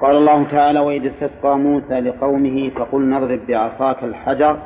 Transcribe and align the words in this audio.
قال 0.00 0.16
الله 0.16 0.50
تعالى 0.50 0.80
وإذ 0.80 1.06
استسقى 1.06 1.58
موسى 1.58 2.00
لقومه 2.00 2.70
فقل 2.70 3.10
نضرب 3.10 3.46
بعصاك 3.46 4.04
الحجر 4.04 4.62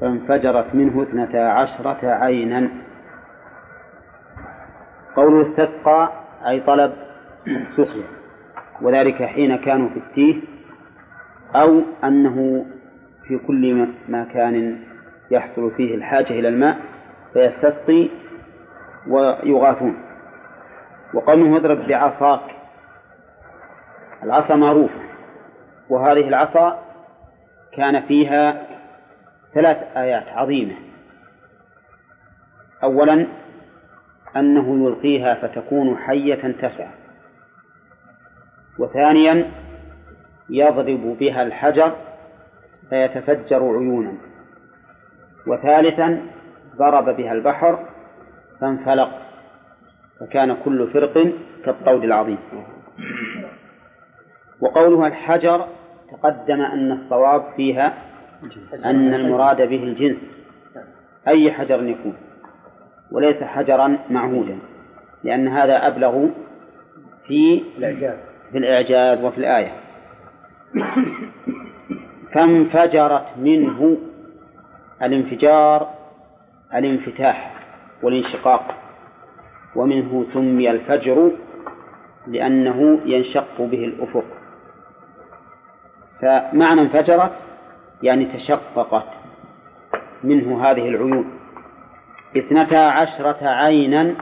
فانفجرت 0.00 0.74
منه 0.74 1.02
اثنتا 1.02 1.36
عشرة 1.36 1.98
عينا. 2.02 2.70
قوله 5.16 5.42
استسقى 5.42 6.12
أي 6.48 6.60
طلب 6.60 6.92
السقيا 7.46 8.06
وذلك 8.82 9.22
حين 9.22 9.56
كانوا 9.56 9.88
في 9.88 9.96
التيه 9.96 10.40
أو 11.54 11.82
أنه 12.04 12.66
في 13.28 13.38
كل 13.38 13.88
مكان 14.08 14.78
يحصل 15.30 15.70
فيه 15.76 15.94
الحاجة 15.94 16.30
إلى 16.30 16.48
الماء. 16.48 16.97
فيستسقي 17.38 18.08
ويغاثون. 19.08 19.96
وقوله 21.14 21.56
اضرب 21.56 21.88
بعصاك. 21.88 22.40
العصا 24.22 24.56
معروفة 24.56 25.00
وهذه 25.90 26.28
العصا 26.28 26.82
كان 27.76 28.00
فيها 28.00 28.66
ثلاث 29.54 29.96
آيات 29.96 30.28
عظيمة. 30.28 30.74
أولا 32.82 33.26
أنه 34.36 34.86
يلقيها 34.86 35.34
فتكون 35.34 35.96
حية 35.96 36.52
تسعى 36.52 36.90
وثانيا 38.78 39.50
يضرب 40.50 41.16
بها 41.20 41.42
الحجر 41.42 41.96
فيتفجر 42.90 43.58
عيونا. 43.78 44.12
وثالثا 45.46 46.37
ضرب 46.78 47.16
بها 47.16 47.32
البحر 47.32 47.78
فانفلق 48.60 49.10
فكان 50.20 50.56
كل 50.64 50.86
فرق 50.92 51.32
كالطود 51.64 52.04
العظيم. 52.04 52.38
وقولها 54.60 55.06
الحجر 55.06 55.66
تقدم 56.12 56.60
أن 56.60 56.92
الصواب 56.92 57.44
فيها 57.56 57.94
أن 58.84 59.14
المراد 59.14 59.56
به 59.56 59.82
الجنس. 59.82 60.30
أي 61.28 61.52
حجر 61.52 61.82
يكون؟ 61.82 62.16
وليس 63.12 63.42
حجرا 63.42 63.98
معهودا 64.10 64.58
لأن 65.24 65.48
هذا 65.48 65.86
أبلغ 65.86 66.26
في 67.26 67.62
الإعجاز 67.78 68.18
في 68.52 68.58
الإعجاز 68.58 69.24
وفي 69.24 69.38
الآية. 69.38 69.72
فانفجرت 72.32 73.26
منه 73.36 73.98
الانفجار 75.02 75.97
الانفتاح 76.74 77.54
والانشقاق. 78.02 78.74
ومنه 79.76 80.26
سمي 80.34 80.70
الفجر 80.70 81.30
لأنه 82.26 83.00
ينشق 83.04 83.60
به 83.62 83.84
الأفق. 83.84 84.24
فمعنى 86.20 86.80
انفجرت 86.80 87.32
يعني 88.02 88.24
تشققت 88.24 89.08
منه 90.24 90.64
هذه 90.64 90.88
العيون. 90.88 91.38
اثنتا 92.36 92.76
عشرة 92.76 93.48
عينا 93.48 94.14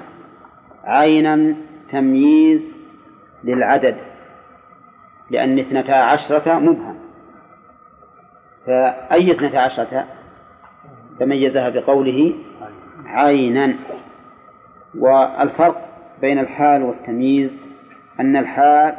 عينا 0.84 1.56
تمييز 1.90 2.60
للعدد 3.44 3.96
لأن 5.30 5.58
اثنتا 5.58 5.92
عشرة 5.92 6.58
مبهم. 6.58 6.98
فأي 8.66 9.32
اثنتا 9.32 9.56
عشرة؟ 9.56 10.15
تميزها 11.18 11.68
بقوله 11.68 12.34
عينا. 13.06 13.74
والفرق 14.98 15.88
بين 16.20 16.38
الحال 16.38 16.82
والتمييز 16.82 17.50
أن 18.20 18.36
الحال 18.36 18.94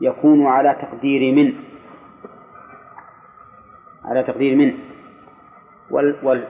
يكون 0.00 0.46
على 0.46 0.76
تقدير 0.82 1.34
من 1.34 1.52
على 4.04 4.22
تقدير 4.22 4.56
من. 4.56 4.74
وال, 5.90 6.16
وال... 6.22 6.44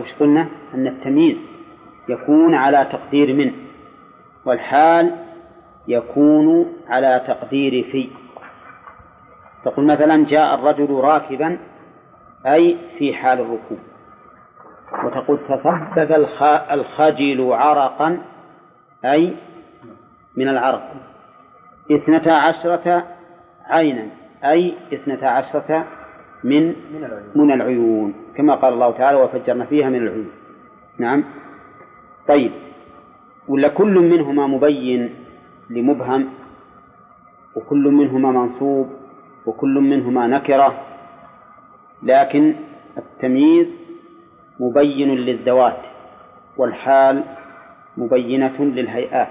وش 0.00 0.12
قلنا؟ 0.20 0.48
أن 0.74 0.86
التمييز 0.86 1.36
يكون 2.08 2.54
على 2.54 2.88
تقدير 2.92 3.34
من 3.34 3.52
والحال 4.44 5.16
يكون 5.88 6.72
على 6.88 7.24
تقدير 7.28 7.84
في. 7.92 8.08
تقول 9.64 9.86
مثلا 9.86 10.26
جاء 10.26 10.54
الرجل 10.54 10.90
راكبا 10.90 11.58
أي 12.46 12.76
في 12.98 13.14
حال 13.14 13.40
الركوب. 13.40 13.78
وتقول 15.04 15.38
تصبب 15.48 15.98
الخجل 16.72 17.52
عرقا 17.52 18.18
أي 19.04 19.34
من 20.36 20.48
العرق. 20.48 20.92
اثنتا 21.90 22.30
عشرة 22.30 23.04
عينا 23.66 24.06
أي 24.44 24.74
اثنتا 24.92 25.26
عشرة 25.26 25.84
من 26.44 26.74
من 27.34 27.52
العيون 27.52 28.14
كما 28.36 28.54
قال 28.54 28.72
الله 28.72 28.90
تعالى 28.90 29.16
وفجرنا 29.18 29.64
فيها 29.64 29.88
من 29.88 29.96
العيون. 29.96 30.30
نعم. 30.98 31.24
طيب. 32.28 32.52
ولا 33.48 33.68
كل 33.68 33.94
منهما 33.98 34.46
مبين 34.46 35.14
لمبهم 35.70 36.28
وكل 37.56 37.84
منهما 37.88 38.30
منصوب 38.32 38.90
وكل 39.46 39.74
منهما 39.80 40.26
نكرة 40.26 40.74
لكن 42.02 42.54
التمييز 42.98 43.66
مبين 44.60 45.14
للذوات 45.14 45.80
والحال 46.56 47.24
مبينة 47.96 48.64
للهيئات 48.64 49.28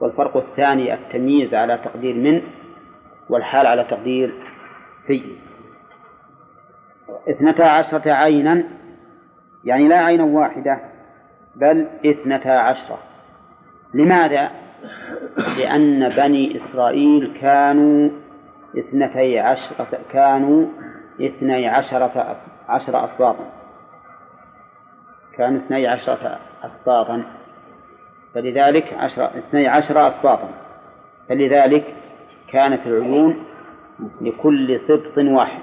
والفرق 0.00 0.36
الثاني 0.36 0.94
التمييز 0.94 1.54
على 1.54 1.78
تقدير 1.84 2.14
من 2.14 2.42
والحال 3.28 3.66
على 3.66 3.84
تقدير 3.84 4.34
في. 5.06 5.22
اثنتا 7.30 7.62
عشرة 7.62 8.12
عينا 8.12 8.64
يعني 9.64 9.88
لا 9.88 9.96
عينا 9.96 10.24
واحدة 10.24 10.80
بل 11.56 11.86
اثنتا 12.06 12.48
عشرة. 12.48 12.98
لماذا؟ 13.94 14.50
لأن 15.36 16.08
بني 16.08 16.56
إسرائيل 16.56 17.32
كانوا 17.40 18.10
اثنتي 18.78 19.38
عشرة 19.38 19.98
كانوا 20.12 20.66
اثني 21.20 21.68
عشرة 21.68 22.36
عشر 22.68 23.04
أسباطا 23.04 23.59
كانوا 25.36 25.60
اثني 25.60 25.86
عشرة 25.86 26.38
أسباطا. 26.62 27.24
فلذلك 28.34 28.92
عشر 28.92 29.38
اثني 29.38 29.68
عشر 29.68 30.08
أسباطا. 30.08 30.48
فلذلك 31.28 31.94
كانت 32.48 32.86
العيون 32.86 33.44
لكل 34.20 34.80
سبط 34.80 35.18
واحد. 35.18 35.60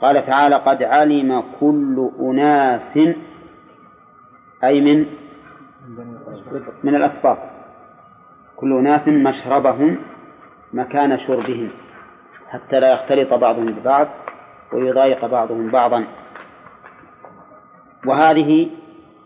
قال 0.00 0.26
تعالى 0.26 0.56
قد 0.56 0.82
علم 0.82 1.44
كل 1.60 2.10
أناس 2.20 2.98
أي 4.64 4.80
من 4.80 5.06
من 6.84 6.94
الأسباط. 6.94 7.38
كل 8.56 8.78
أناس 8.78 9.08
مشربهم 9.08 9.98
مكان 10.72 11.18
شربهم 11.18 11.70
حتى 12.48 12.80
لا 12.80 12.92
يختلط 12.92 13.34
بعضهم 13.34 13.66
ببعض 13.72 14.08
ويضايق 14.72 15.26
بعضهم 15.26 15.70
بعضا. 15.70 16.06
وهذه 18.06 18.68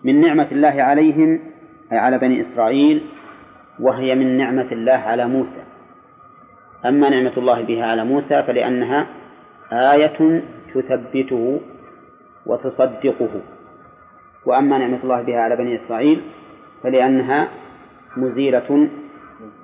من 0.05 0.21
نعمة 0.21 0.49
الله 0.53 0.83
عليهم 0.83 1.41
أي 1.93 1.99
على 1.99 2.19
بني 2.19 2.41
إسرائيل 2.41 3.03
وهي 3.81 4.15
من 4.15 4.39
نعمة 4.39 4.73
الله 4.73 4.93
على 4.93 5.29
موسى. 5.29 5.63
أما 6.87 7.11
نعمة 7.11 7.33
الله 7.37 7.63
بها 7.63 7.87
على 7.87 8.05
موسى 8.05 8.43
فلأنها 8.43 9.07
آية 9.73 10.43
تثبته 10.75 11.61
وتصدقه. 12.47 13.41
وأما 14.47 14.79
نعمة 14.79 14.99
الله 15.05 15.23
بها 15.23 15.41
على 15.41 15.57
بني 15.57 15.85
إسرائيل 15.85 16.21
فلأنها 16.83 17.49
مزيلة 18.17 18.89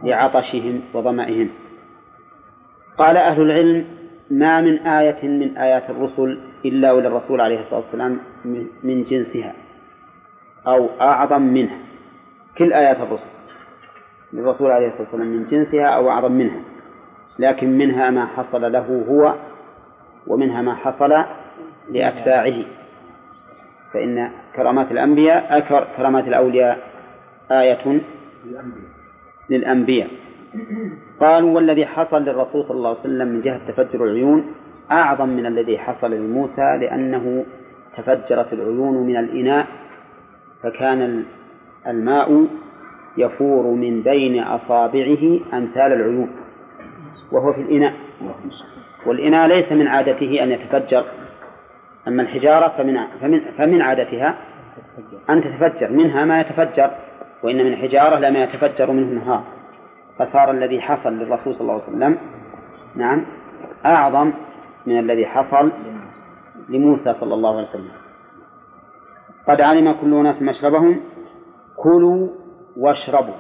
لعطشهم 0.05 0.81
وظمئهم 0.95 1.49
قال 2.99 3.17
أهل 3.17 3.43
العلم 3.43 3.85
ما 4.31 4.61
من 4.61 4.79
آية 4.79 5.29
من 5.29 5.57
آيات 5.57 5.91
الرسل 5.91 6.41
إلا 6.65 6.93
وللرسول 6.93 7.41
عليه 7.41 7.61
الصلاة 7.61 7.81
والسلام 7.81 8.19
من 8.83 9.05
جنسها 9.05 9.55
أو 10.67 10.89
أعظم 11.01 11.43
منها. 11.43 11.79
كل 12.59 12.73
آيات 12.73 12.97
الرسل 12.97 13.31
للرسول 14.33 14.71
عليه 14.71 14.87
الصلاة 14.87 15.03
والسلام 15.03 15.27
من 15.27 15.47
جنسها 15.47 15.87
أو 15.87 16.11
أعظم 16.11 16.33
منها. 16.33 16.61
لكن 17.39 17.79
منها 17.79 18.11
ما 18.11 18.27
حصل 18.27 18.73
له 18.73 19.05
هو 19.09 19.35
ومنها 20.27 20.63
ما 20.63 20.75
حصل 20.75 21.25
لأتباعه. 21.91 22.65
فإن 23.93 24.31
كرامات 24.57 24.93
الأنبياء 24.93 25.61
كرامات 25.97 26.29
الأولياء 26.29 26.79
آية 27.51 28.01
للأنبياء. 29.51 30.11
قالوا 31.21 31.51
والذي 31.51 31.87
حصل 31.87 32.23
للرسول 32.23 32.65
صلى 32.65 32.77
الله 32.77 32.89
عليه 32.89 33.01
وسلم 33.01 33.29
من 33.29 33.41
جهة 33.41 33.73
تفجر 33.73 34.05
العيون 34.05 34.55
أعظم 34.93 35.29
من 35.29 35.47
الذي 35.47 35.79
حصل 35.79 36.11
لموسى 36.11 36.77
لأنه 36.81 37.45
تفجرت 37.97 38.53
العيون 38.53 39.07
من 39.07 39.17
الإناء 39.17 39.67
فكان 40.63 41.25
الماء 41.87 42.47
يفور 43.17 43.67
من 43.67 44.03
بين 44.03 44.43
أصابعه 44.43 45.41
أمثال 45.53 45.93
العيون 45.93 46.31
وهو 47.33 47.53
في 47.53 47.61
الإناء. 47.61 47.93
والإناء 49.07 49.49
ليس 49.49 49.73
من 49.73 49.87
عادته 49.89 50.43
أن 50.43 50.51
يتفجر 50.51 51.05
أما 52.09 52.23
الحجارة 52.23 52.69
فمن 52.69 53.07
فمن 53.21 53.41
فمن 53.59 53.83
عادتها 53.83 54.39
أن 55.31 55.43
تتفجر 55.43 55.91
منها 55.91 56.25
ما 56.25 56.41
يتفجر 56.41 56.91
وإن 57.43 57.57
من 57.57 57.73
الحجارة 57.73 58.19
لما 58.19 58.43
يتفجر 58.43 58.93
منه 58.93 59.09
النهار. 59.09 59.45
فصار 60.19 60.51
الذي 60.51 60.81
حصل 60.81 61.13
للرسول 61.13 61.55
صلى 61.55 61.61
الله 61.61 61.73
عليه 61.73 61.83
وسلم 61.83 62.19
نعم 62.97 63.27
أعظم 63.87 64.33
من 64.87 64.99
الذي 64.99 65.27
حصل 65.27 65.73
لموسى 66.69 67.13
صلى 67.13 67.35
الله 67.35 67.57
عليه 67.57 67.69
وسلم. 67.69 67.93
قد 69.49 69.61
علم 69.61 69.93
كل 69.93 70.15
أناس 70.15 70.43
مشربهم 70.43 71.01
كلوا 71.77 72.29
واشربوا. 72.77 73.35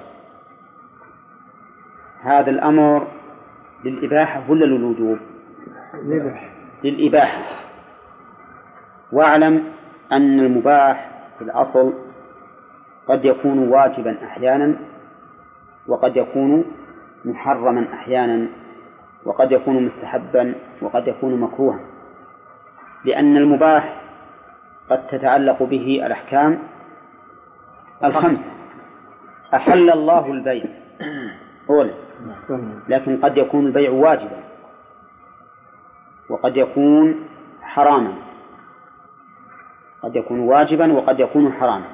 هذا 2.22 2.50
الأمر 2.50 3.08
للإباحة 3.84 4.50
ولا 4.50 4.64
للوجوب؟ 4.64 5.19
للإباحة. 6.84 7.42
واعلم 9.12 9.72
أن 10.12 10.40
المباح 10.40 11.10
في 11.38 11.44
الأصل 11.44 11.94
قد 13.06 13.25
يكون 13.25 13.69
واجبا 13.69 14.25
أحيانا 14.25 14.78
وقد 15.88 16.16
يكون 16.16 16.64
محرما 17.25 17.94
أحيانا. 17.94 18.48
وقد 19.25 19.52
يكون 19.52 19.84
مستحبا 19.84 20.55
وقد 20.82 21.08
يكون 21.08 21.40
مكروها 21.40 21.81
لأن 23.05 23.37
المباح 23.37 24.00
قد 24.90 25.06
تتعلق 25.06 25.62
به 25.62 26.06
الأحكام 26.06 26.58
الخمسة 28.05 28.44
أحل 29.55 29.90
الله 29.90 30.32
البيع. 30.32 30.64
أولا 31.70 31.94
لكن 32.88 33.20
قد 33.20 33.37
يكون 33.37 33.67
البيع 33.67 33.90
واجبا. 33.90 34.40
وقد 36.31 36.56
يكون 36.56 37.28
حراما. 37.62 38.12
قد 40.02 40.16
يكون 40.16 40.40
واجبا 40.40 40.93
وقد 40.93 41.20
يكون 41.20 41.52
حراما. 41.52 41.87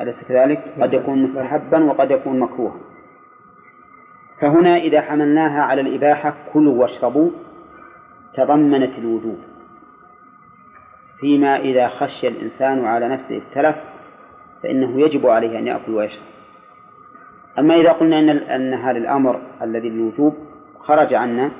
أليس 0.00 0.16
كذلك؟ 0.28 0.74
قد 0.80 0.92
يكون 0.92 1.22
مستحبا 1.22 1.84
وقد 1.84 2.10
يكون 2.10 2.40
مكروها. 2.40 2.76
فهنا 4.44 4.76
إذا 4.76 5.00
حملناها 5.00 5.62
على 5.62 5.80
الإباحة 5.80 6.34
كلوا 6.52 6.82
واشربوا 6.82 7.30
تضمنت 8.34 8.98
الوجوب. 8.98 9.38
فيما 11.20 11.56
إذا 11.56 11.88
خشي 11.88 12.28
الإنسان 12.28 12.84
على 12.84 13.08
نفسه 13.08 13.36
التلف 13.36 13.76
فإنه 14.62 15.00
يجب 15.00 15.26
عليه 15.26 15.58
أن 15.58 15.66
يأكل 15.66 15.92
ويشرب. 15.92 16.24
أما 17.58 17.74
إذا 17.74 17.92
قلنا 17.92 18.18
أن 18.18 18.28
أن 18.28 18.74
هذا 18.74 18.98
الأمر 18.98 19.40
الذي 19.62 19.88
للوجوب 19.88 20.34
خرج 20.78 21.14
عنا 21.14 21.50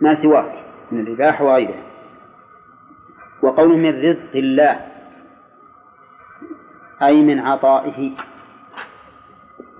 ما 0.00 0.22
سواه؟ 0.22 0.52
من 0.92 1.00
الإباحة 1.00 1.44
وغيرها. 1.44 1.82
وقول 3.42 3.78
من 3.78 4.10
رزق 4.10 4.36
الله 4.36 4.80
أي 7.02 7.22
من 7.22 7.38
عطائه 7.38 8.10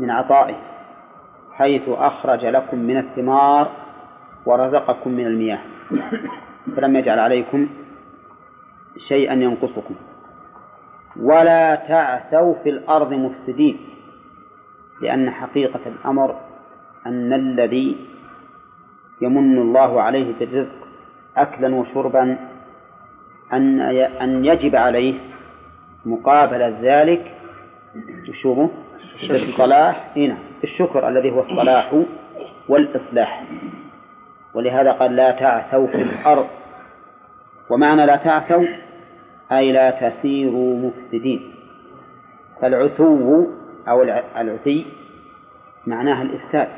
من 0.01 0.11
عطائه. 0.11 0.72
حيث 1.63 1.89
أخرج 1.89 2.45
لكم 2.45 2.79
من 2.79 2.97
الثمار 2.97 3.71
ورزقكم 4.47 5.11
من 5.11 5.27
المياه. 5.27 5.59
فلم 6.77 6.97
يجعل 6.97 7.19
عليكم 7.19 7.69
شيئا 9.09 9.35
ينقصكم. 9.35 9.95
ولا 11.17 11.75
تعثوا 11.75 12.55
في 12.63 12.71
الأرض 12.71 13.13
مفسدين 13.13 13.77
لأن 15.03 15.31
حقيقة 15.31 15.81
الأمر 15.87 16.37
أن 17.07 17.33
الذي 17.33 17.97
يمن 19.23 19.59
الله 19.59 20.03
عليه 20.03 20.35
بالرزق 20.39 20.79
أكلا 21.37 21.75
وشربا 21.75 22.39
أن 23.53 23.81
أن 24.21 24.45
يجب 24.45 24.77
عليه 24.77 25.15
مقابل 26.07 26.63
ذلك. 26.83 27.35
شوفوا 28.43 28.69
الصلاح 29.31 30.13
هنا 30.17 30.39
الشكر 30.65 31.09
الذي 31.09 31.31
هو 31.31 31.41
الصلاح 31.41 32.03
والإصلاح. 32.69 33.45
ولهذا 34.55 34.93
قال 34.93 35.17
لا 35.17 35.31
تعثوا 35.31 35.87
في 35.87 36.03
الأرض. 36.03 36.47
ومعنى 37.71 38.07
لا 38.07 38.17
تعثوا 38.17 38.67
أي 39.53 39.73
لا 39.73 39.91
تسيروا 39.91 40.77
مفسدين. 40.77 41.55
فالعثو 42.61 43.47
أو 43.89 44.03
العثي 44.37 44.87
معناها 45.87 46.23
الإفساد. 46.23 46.69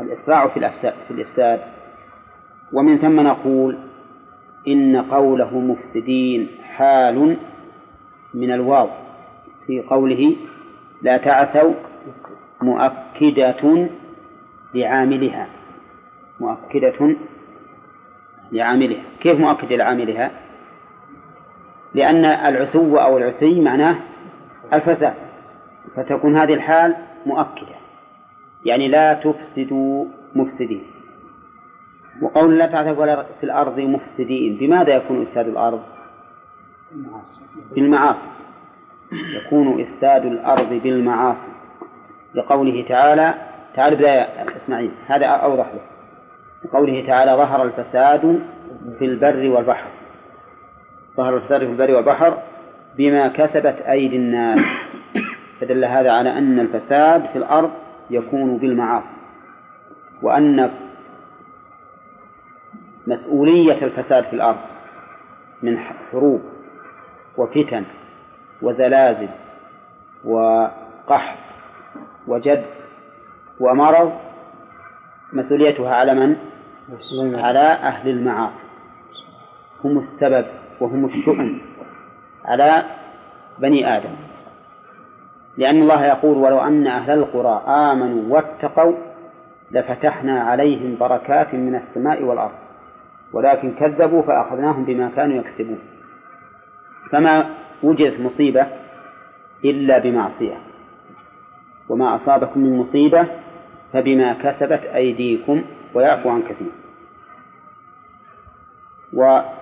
الإسراع 0.00 0.48
في 0.48 0.56
الأفساد 0.56 0.94
في 1.08 1.14
الإفساد. 1.14 1.60
ومن 2.72 2.98
ثم 2.98 3.20
نقول 3.20 3.78
إن 4.68 4.96
قوله 4.96 5.58
مفسدين 5.58 6.48
حال 6.62 7.36
من 8.34 8.52
الواو 8.52 8.88
في 9.66 9.80
قوله 9.80 10.36
لا 11.02 11.16
تعثوا 11.16 11.74
مؤكدة 12.62 13.88
لعاملها. 14.74 15.46
مؤكدة 16.40 17.16
لعاملها. 18.52 19.02
كيف 19.20 19.40
مؤكدة 19.40 19.76
لعاملها؟ 19.76 20.30
لأن 21.94 22.24
العثو 22.24 22.96
أو 22.96 23.18
العثي 23.18 23.60
معناه 23.60 23.96
الفساد. 24.72 25.14
فتكون 25.96 26.36
هذه 26.36 26.54
الحال 26.54 26.96
مؤكدة. 27.26 27.76
يعني 28.64 28.88
لا 28.88 29.14
تفسدوا 29.14 30.06
مفسدين. 30.34 30.82
وقول 32.22 32.58
لا 32.58 32.66
تعثوا 32.66 33.22
في 33.22 33.44
الأرض 33.44 33.80
مفسدين 33.80 34.56
بماذا 34.56 34.94
يكون 34.94 35.22
إفساد 35.22 35.48
الأرض؟ 35.48 35.82
بالمعاصي 37.74 38.28
يكون 39.12 39.80
إفساد 39.80 40.26
الأرض 40.26 40.68
بالمعاصي. 40.68 41.52
لقوله 42.34 42.84
تعالى 42.88 43.34
تعال 43.74 43.96
بداية 43.96 44.46
إسماعيل 44.56 44.90
هذا 45.06 45.26
أوضح 45.26 45.66
له. 45.66 45.80
لقوله 46.64 47.06
تعالى 47.06 47.32
ظهر 47.32 47.62
الفساد 47.62 48.42
في 48.98 49.04
البر 49.04 49.48
والبحر. 49.50 49.88
ظهر 51.16 51.36
الفساد 51.36 51.60
في 51.60 51.70
البر 51.70 51.94
والبحر 51.94 52.38
بما 52.98 53.28
كسبت 53.28 53.76
أيدي 53.88 54.16
الناس. 54.16 54.60
فدل 55.60 55.84
هذا 55.84 56.12
على 56.12 56.38
أن 56.38 56.60
الفساد 56.60 57.26
في 57.26 57.38
الأرض 57.38 57.70
يكون 58.10 58.58
بالمعاصي. 58.58 59.08
وأن 60.22 60.70
مسؤولية 63.06 63.84
الفساد 63.84 64.24
في 64.24 64.32
الأرض 64.32 64.58
من 65.62 65.78
حروب 65.78 66.42
وفتن 67.36 67.84
وزلازل 68.62 69.28
وقحط 70.24 71.38
وجد 72.26 72.64
ومرض 73.60 74.12
مسؤوليتها 75.32 75.94
على 75.94 76.14
من؟ 76.14 76.36
على 77.34 77.58
أهل 77.58 78.08
المعاصي. 78.08 78.62
هم 79.84 79.98
السبب 79.98 80.46
وهم 80.80 81.04
الشؤم 81.04 81.60
على 82.44 82.84
بني 83.58 83.96
آدم. 83.96 84.14
لأن 85.56 85.82
الله 85.82 86.04
يقول 86.04 86.38
ولو 86.38 86.60
أن 86.60 86.86
أهل 86.86 87.10
القرى 87.10 87.62
آمنوا 87.66 88.34
واتقوا 88.34 88.94
لفتحنا 89.70 90.40
عليهم 90.40 90.96
بركات 91.00 91.54
من 91.54 91.74
السماء 91.74 92.22
والأرض 92.22 92.52
ولكن 93.32 93.74
كذبوا 93.74 94.22
فأخذناهم 94.22 94.84
بما 94.84 95.10
كانوا 95.16 95.36
يكسبون. 95.36 95.78
فما 97.10 97.50
وجدت 97.82 98.20
مصيبة 98.20 98.66
إلا 99.64 99.98
بمعصية. 99.98 100.58
وما 101.88 102.16
أصابكم 102.16 102.60
من 102.60 102.78
مصيبة 102.78 103.26
فبما 103.92 104.32
كسبت 104.32 104.80
أيديكم 104.94 105.64
ويعفو 105.94 106.30
عن 106.30 106.42
كثير. 106.42 106.72
وهذا 109.12 109.54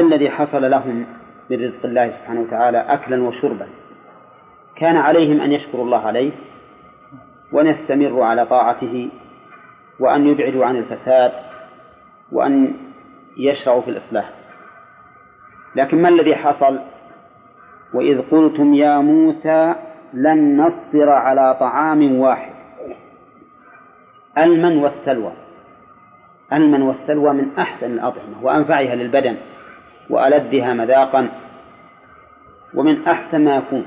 الذي 0.00 0.30
حصل 0.30 0.70
لهم 0.70 1.06
من 1.50 1.64
رزق 1.64 1.86
الله 1.86 2.10
سبحانه 2.10 2.40
وتعالى 2.40 2.78
أكلا 2.78 3.22
وشربا. 3.22 3.68
كان 4.76 4.96
عليهم 4.96 5.40
أن 5.40 5.52
يشكروا 5.52 5.84
الله 5.84 6.06
عليه 6.06 6.32
وأن 7.52 7.66
يستمروا 7.66 8.24
على 8.24 8.46
طاعته 8.46 9.10
وأن 10.00 10.26
يبعدوا 10.26 10.66
عن 10.66 10.76
الفساد 10.76 11.32
وأن 12.32 12.74
يشرعوا 13.36 13.80
في 13.80 13.90
الإصلاح. 13.90 14.37
لكن 15.76 16.02
ما 16.02 16.08
الذي 16.08 16.36
حصل؟ 16.36 16.80
وإذ 17.94 18.22
قلتم 18.30 18.74
يا 18.74 18.98
موسى 18.98 19.74
لن 20.14 20.62
نصبر 20.62 21.10
على 21.10 21.56
طعام 21.60 22.18
واحد. 22.20 22.52
المن 24.38 24.78
والسلوى. 24.78 25.32
المن 26.52 26.82
والسلوى 26.82 27.32
من 27.32 27.58
أحسن 27.58 27.92
الأطعمة 27.92 28.42
وأنفعها 28.42 28.94
للبدن 28.94 29.36
وألذها 30.10 30.74
مذاقا 30.74 31.28
ومن 32.74 33.08
أحسن 33.08 33.44
ما 33.44 33.56
يكون. 33.56 33.86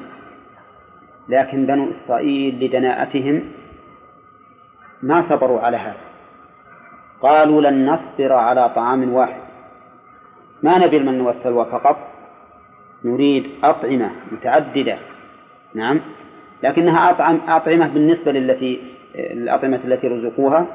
لكن 1.30 1.66
بنو 1.66 1.92
إسرائيل 1.92 2.66
لدناءتهم 2.66 3.52
ما 5.04 5.22
صبروا 5.30 5.62
على 5.62 5.78
هذا. 5.78 6.02
قالوا 7.22 7.62
لن 7.62 7.90
نصبر 7.90 8.34
على 8.34 8.70
طعام 8.70 9.14
واحد. 9.14 9.41
ما 10.64 10.78
نبي 10.78 10.98
المن 10.98 11.22
والسلوى 11.22 11.66
فقط 11.66 11.98
نريد 13.06 13.50
أطعمة 13.64 14.12
متعددة. 14.32 14.98
نعم. 15.74 16.02
لكنها 16.64 17.10
أطعم 17.12 17.40
أطعمة 17.48 17.88
بالنسبة 17.88 18.32
للتي 18.32 18.82
الأطعمة 19.16 19.80
التي 19.86 20.08
رزقوها 20.08 20.68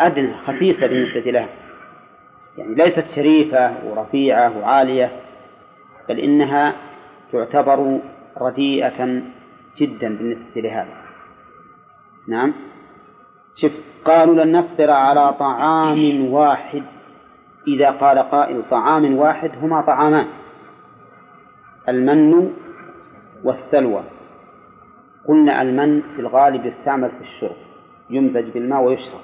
أدنى 0.00 0.34
خسيسة 0.46 0.86
بالنسبة 0.86 1.20
لها. 1.20 1.48
يعني 2.58 2.74
ليست 2.74 3.04
شريفة 3.16 3.72
ورفيعة 3.86 4.58
وعالية 4.58 5.10
بل 6.08 6.18
إنها 6.18 6.74
تعتبر 7.32 7.98
رديئة 8.40 9.22
جدا 9.78 10.16
بالنسبة 10.16 10.60
لهذا 10.60 10.94
نعم. 12.28 12.52
شوف 13.56 13.72
قالوا 14.04 14.44
لن 14.44 14.56
نصبر 14.56 14.90
على 14.90 15.32
طعام 15.32 16.32
واحد. 16.32 16.82
إذا 17.68 17.90
قال 17.90 18.18
قائل 18.18 18.62
طعام 18.70 19.16
واحد 19.16 19.50
هما 19.62 19.80
طعامان. 19.80 20.26
المن 21.88 22.52
والسلوى. 23.44 24.02
قلنا 25.28 25.62
المن 25.62 26.00
في 26.00 26.20
الغالب 26.20 26.66
يستعمل 26.66 27.10
في 27.10 27.20
الشرب 27.20 27.56
يمزج 28.10 28.50
بالماء 28.50 28.82
ويشرب. 28.82 29.20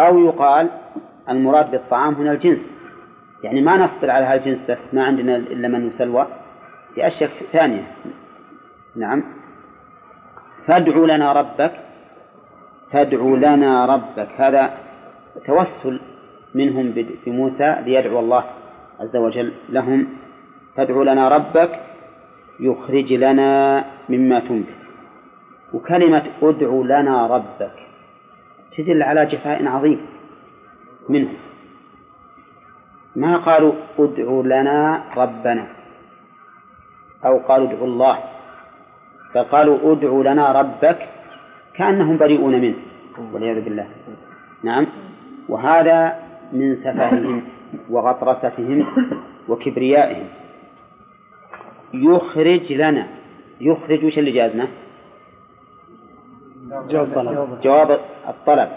أو 0.00 0.18
يقال 0.18 0.70
المراد 1.28 1.70
بالطعام 1.70 2.14
هنا 2.14 2.32
الجنس. 2.32 2.74
يعني 3.42 3.60
ما 3.60 3.76
نصبر 3.76 4.10
على 4.10 4.24
هذا 4.24 4.34
الجنس 4.34 4.70
بس 4.70 4.94
ما 4.94 5.04
عندنا 5.04 5.36
إلا 5.36 5.68
من 5.68 5.86
وسلوى. 5.86 6.26
في 6.94 7.06
أشياء 7.06 7.30
ثانية. 7.52 7.92
نعم. 8.96 9.24
فادع 10.66 10.96
لنا 10.96 11.32
ربك 11.32 11.72
فادع 12.92 13.18
لنا 13.20 13.86
ربك. 13.86 14.28
هذا 14.36 14.78
توسل 15.46 16.00
منهم 16.54 16.92
بموسى 17.26 17.76
ليدعو 17.84 18.18
الله 18.20 18.44
عز 19.00 19.16
وجل 19.16 19.52
لهم 19.68 20.06
فادع 20.76 21.02
لنا 21.02 21.28
ربك 21.28 21.80
يخرج 22.60 23.12
لنا 23.12 23.84
مما 24.08 24.40
تنبت. 24.40 24.80
وكلمة 25.72 26.26
ادع 26.42 26.70
لنا 26.84 27.26
ربك 27.26 27.76
تدل 28.76 29.02
على 29.02 29.26
جفاء 29.26 29.66
عظيم 29.66 30.00
منهم. 31.08 31.36
ما 33.16 33.36
قالوا 33.36 33.72
ادع 33.98 34.28
لنا 34.44 35.04
ربنا 35.16 35.66
أو 37.24 37.38
قالوا 37.38 37.68
ادعوا 37.68 37.86
الله 37.86 38.18
بل 39.34 39.42
قالوا 39.42 39.92
ادع 39.92 40.32
لنا 40.32 40.52
ربك 40.52 40.98
كأنهم 41.74 42.16
بريئون 42.16 42.60
منه 42.60 42.76
والعياذ 43.32 43.64
بالله. 43.64 43.86
نعم. 44.62 44.86
وهذا 45.48 46.29
من 46.52 46.74
سفههم 46.74 47.42
وغطرستهم 47.90 48.86
وكبريائهم. 49.48 50.26
يخرج 51.94 52.72
لنا. 52.72 53.06
يخرج 53.60 54.04
وش 54.04 54.18
اللي 54.18 54.30
جازنا؟ 54.30 54.68
جواب 56.88 57.08
الطلب. 57.08 57.60
جواب 57.60 58.00
الطلب. 58.28 58.68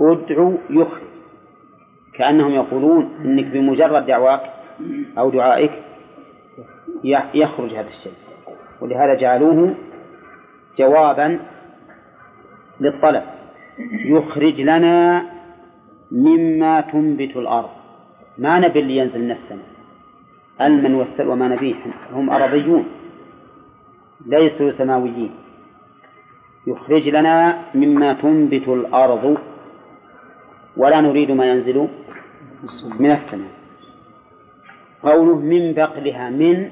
ادعو 0.00 0.58
يخرج. 0.70 1.02
كأنهم 2.14 2.50
يقولون 2.50 3.10
إنك 3.24 3.44
بمجرد 3.44 4.06
دعواك 4.06 4.50
أو 5.18 5.30
دعائك 5.30 5.72
يخرج 7.34 7.70
هذا 7.74 7.88
الشيء. 7.88 8.12
ولهذا 8.80 9.14
جعلوه 9.14 9.74
جوابا 10.78 11.38
للطلب. 12.80 13.22
يخرج 14.04 14.60
لنا 14.60 15.24
مما 16.12 16.80
تنبت 16.80 17.36
الأرض. 17.36 17.70
ما 18.38 18.60
نبي 18.60 18.80
اللي 18.80 18.96
ينزل 18.96 19.20
من 19.20 19.30
السماء 19.30 19.66
المن 20.60 20.94
والسلوى 20.94 21.36
ما 21.36 21.48
نبيه. 21.48 21.74
هم 22.12 22.30
أرضيون 22.30 22.84
ليسوا 24.26 24.70
سماويين. 24.70 25.30
يخرج 26.66 27.08
لنا 27.08 27.58
مما 27.74 28.12
تنبت 28.12 28.68
الأرض. 28.68 29.38
ولا 30.76 31.00
نريد 31.00 31.30
ما 31.30 31.44
ينزل 31.44 31.88
من 33.00 33.10
السماء. 33.10 33.50
قوله 35.02 35.38
من 35.38 35.72
بقلها 35.72 36.30
من 36.30 36.70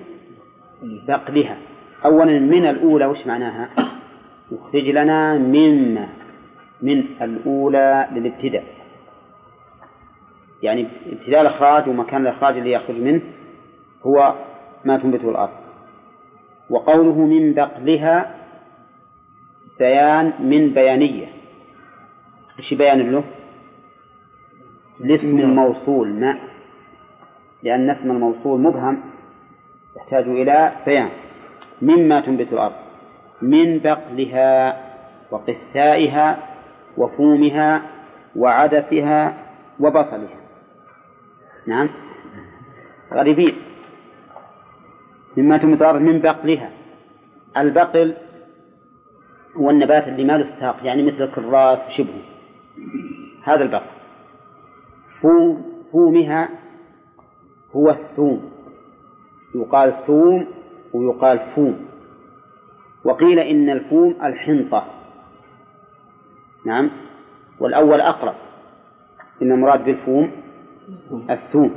بقلها. 0.82 1.56
أولا 2.04 2.38
من 2.38 2.66
الأولى 2.66 3.06
وش 3.06 3.26
معناها؟ 3.26 3.68
يخرج 4.52 4.90
لنا 4.90 5.38
مما 5.38 6.08
من 6.82 7.04
الأولى 7.22 8.08
للابتداء. 8.12 8.64
يعني 10.62 10.86
ابتداء 11.06 11.40
الإخراج 11.40 11.88
ومكان 11.88 12.22
الإخراج 12.22 12.56
اللي 12.56 12.72
يخرج 12.72 12.96
منه 12.96 13.20
هو 14.06 14.34
ما 14.84 14.98
تنبته 14.98 15.30
الأرض. 15.30 15.52
وقوله 16.70 17.18
من 17.18 17.54
بقلها 17.54 18.34
بيان 19.78 20.32
من 20.40 20.74
بيانية. 20.74 21.26
إيش 22.58 22.74
بيان 22.74 23.12
له؟ 23.12 23.24
الاسم 25.00 25.38
الموصول 25.38 26.08
ما؟ 26.08 26.38
لأن 27.62 27.90
اسم 27.90 28.10
الموصول 28.10 28.60
مبهم 28.60 29.02
يحتاج 29.96 30.24
إلى 30.28 30.72
بيان. 30.86 31.08
مما 31.82 32.20
تنبت 32.20 32.52
الأرض. 32.52 32.74
من 33.42 33.78
بقلها 33.78 34.80
وقثائها 35.30 36.38
وفومها 36.96 37.82
وعدسها 38.36 39.34
وبصلها. 39.80 40.41
نعم. 41.66 41.88
غريبين. 43.12 43.56
مما 45.36 45.56
الأرض 45.56 46.00
من 46.00 46.18
بقلها. 46.18 46.70
البقل 47.56 48.16
هو 49.56 49.70
النبات 49.70 50.08
اللي 50.08 50.24
ما 50.24 50.32
له 50.38 50.60
ساق 50.60 50.76
يعني 50.82 51.02
مثل 51.02 51.22
الكراث 51.22 51.78
وشبهه 51.88 52.22
هذا 53.42 53.62
البقل. 53.62 53.90
فوم 55.20 55.64
فومها 55.92 56.48
هو 57.76 57.90
الثوم. 57.90 58.52
يقال 59.54 59.94
ثوم 60.06 60.46
ويقال 60.92 61.40
فوم. 61.54 61.86
وقيل 63.04 63.38
إن 63.38 63.70
الفوم 63.70 64.16
الحنطة. 64.22 64.84
نعم. 66.66 66.90
والأول 67.60 68.00
أقرب. 68.00 68.34
إن 69.42 69.52
المراد 69.52 69.84
بالفوم 69.84 70.41
الثوم 71.30 71.74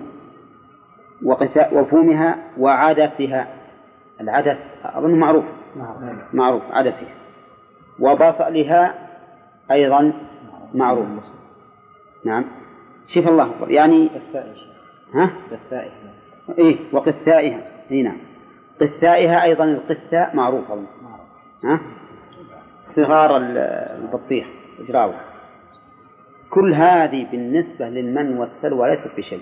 وفومها 1.72 2.38
وعدسها 2.58 3.48
العدس 4.22 4.58
أظن 4.84 5.20
معروف 5.20 5.46
معروف 6.34 6.64
عدسها 6.72 7.14
وبصلها 8.00 8.94
أيضا 9.72 10.14
معروف. 10.74 11.08
نعم. 12.26 12.46
شوف 13.08 13.28
الله 13.28 13.46
أكبر 13.46 13.72
يعني 13.72 14.10
ها؟ 15.14 15.32
قثائها 15.52 15.92
إيه 16.58 16.78
وقثائها. 16.92 17.62
إي 17.92 18.04
نعم. 18.04 18.18
قثائها 18.82 19.44
أيضا 19.44 19.64
القثاء 19.64 20.36
معروف 20.36 20.72
أظن 20.72 20.86
ها؟ 21.64 21.80
صغار 22.96 23.38
البطيخ 23.38 24.48
إجراوه 24.80 25.16
كل 26.56 26.74
هذه 26.74 27.28
بالنسبة 27.32 27.90
للمن 27.90 28.38
والسلوى 28.38 28.90
ليست 28.90 29.18
بشيء 29.18 29.42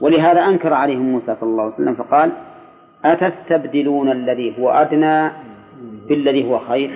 ولهذا 0.00 0.40
أنكر 0.40 0.72
عليهم 0.72 1.02
موسى 1.02 1.36
صلى 1.40 1.50
الله 1.50 1.64
عليه 1.64 1.74
وسلم 1.74 1.94
فقال 1.94 2.32
أتستبدلون 3.04 4.10
الذي 4.10 4.58
هو 4.58 4.70
أدنى 4.70 5.30
بالذي 6.08 6.44
هو 6.44 6.58
خير؟ 6.58 6.90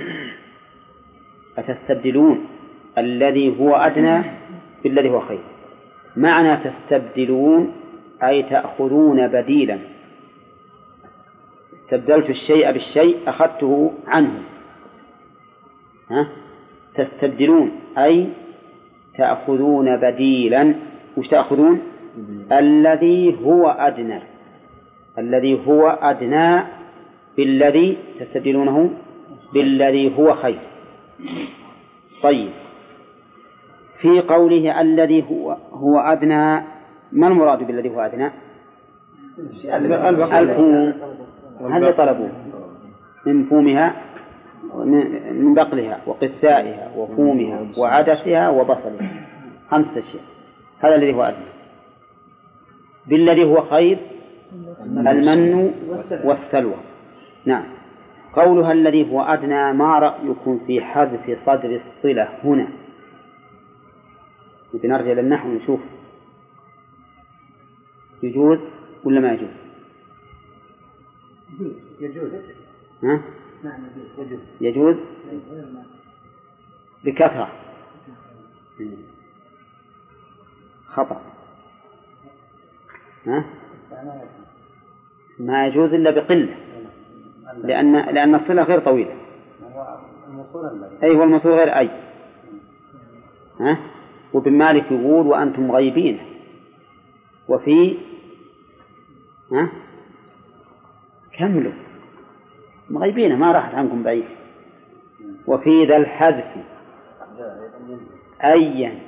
أتستبدلون 1.58 2.46
الذي 2.98 3.60
هو 3.60 3.76
أدنى 3.76 4.22
بالذي 4.84 5.10
هو 5.10 5.20
خير؟ 5.20 5.40
معنى 6.16 6.56
تستبدلون 6.56 7.72
أي 8.22 8.42
تأخذون 8.42 9.28
بديلا. 9.28 9.78
استبدلت 11.84 12.30
الشيء 12.30 12.72
بالشيء 12.72 13.18
أخذته 13.26 13.92
عنه. 14.06 14.42
ها؟ 16.10 16.28
تستبدلون 16.94 17.72
أي 17.98 18.28
تأخذون 19.18 19.96
بديلا 19.96 20.74
وش 21.16 21.28
تأخذون؟ 21.28 21.80
الذي 22.52 23.36
هو 23.44 23.68
أدنى. 23.68 24.20
الذي 25.18 25.66
هو 25.66 25.88
أدنى 25.88 26.62
بالذي 27.36 27.98
تستبدلونه 28.20 28.90
بالذي 29.54 30.18
هو 30.18 30.34
خير. 30.34 30.58
طيب. 32.22 32.50
في 34.00 34.20
قوله 34.20 34.80
الذي 34.80 35.24
هو 35.30 35.56
هو 35.72 35.98
أدنى 35.98 36.62
ما 37.12 37.26
المراد 37.28 37.66
بالذي 37.66 37.88
هو 37.88 38.00
أدنى؟ 38.00 38.30
الفوم 40.38 40.92
هل 41.70 41.96
طلبوه 41.96 42.30
من 43.26 43.44
فومها 43.44 44.03
من 45.32 45.54
بقلها 45.54 46.00
وقثائها 46.06 46.92
وفومها 46.96 47.68
وعدسها 47.78 48.50
وبصلها. 48.50 49.26
خمسة 49.70 49.98
أشياء. 49.98 50.24
هذا 50.78 50.94
الذي 50.94 51.14
هو 51.14 51.22
أدنى. 51.22 51.46
بالذي 53.06 53.44
هو 53.44 53.62
خير 53.62 53.98
المن 54.86 55.72
والسلوى. 56.24 56.76
نعم. 57.44 57.64
قولها 58.32 58.72
الذي 58.72 59.12
هو 59.12 59.22
أدنى 59.22 59.72
ما 59.72 59.98
رأيكم 59.98 60.60
في 60.66 60.80
حذف 60.80 61.38
صدر 61.46 61.76
الصلة 61.76 62.28
هنا. 62.44 62.68
بنرجع 64.74 65.12
للنحو 65.12 65.48
نشوف 65.48 65.80
يجوز 68.22 68.58
ولا 69.04 69.20
ما 69.20 69.32
يجوز؟ 69.32 69.50
يجوز. 72.00 72.30
ها؟ 73.02 73.20
يجوز؟ 73.64 74.38
يجوز 74.60 74.96
بكثرة. 77.04 77.52
خطأ. 80.86 81.20
ها؟ 83.26 83.44
ما 85.38 85.66
يجوز 85.66 85.92
إلا 85.92 86.10
بقلة. 86.10 86.56
لأن 87.62 87.92
لأن 87.96 88.34
الصلة 88.34 88.62
غير 88.62 88.80
طويلة. 88.80 89.16
أي 91.02 91.16
هو 91.16 91.22
الموصول 91.22 91.52
غير 91.52 91.78
أي. 91.78 91.90
ها؟ 93.60 93.78
وابن 94.32 94.52
مالك 94.52 94.92
يقول 94.92 95.26
وأنتم 95.26 95.70
غيبين. 95.72 96.18
وفي 97.48 97.98
ها؟ 99.52 99.68
كملوا. 101.38 101.72
مغيبين 102.90 103.38
ما 103.38 103.52
راحت 103.52 103.74
عنكم 103.74 104.02
بعيد. 104.02 104.24
وفي 105.46 105.84
ذا 105.84 105.96
الحذف. 105.96 106.44
أيا 108.44 108.98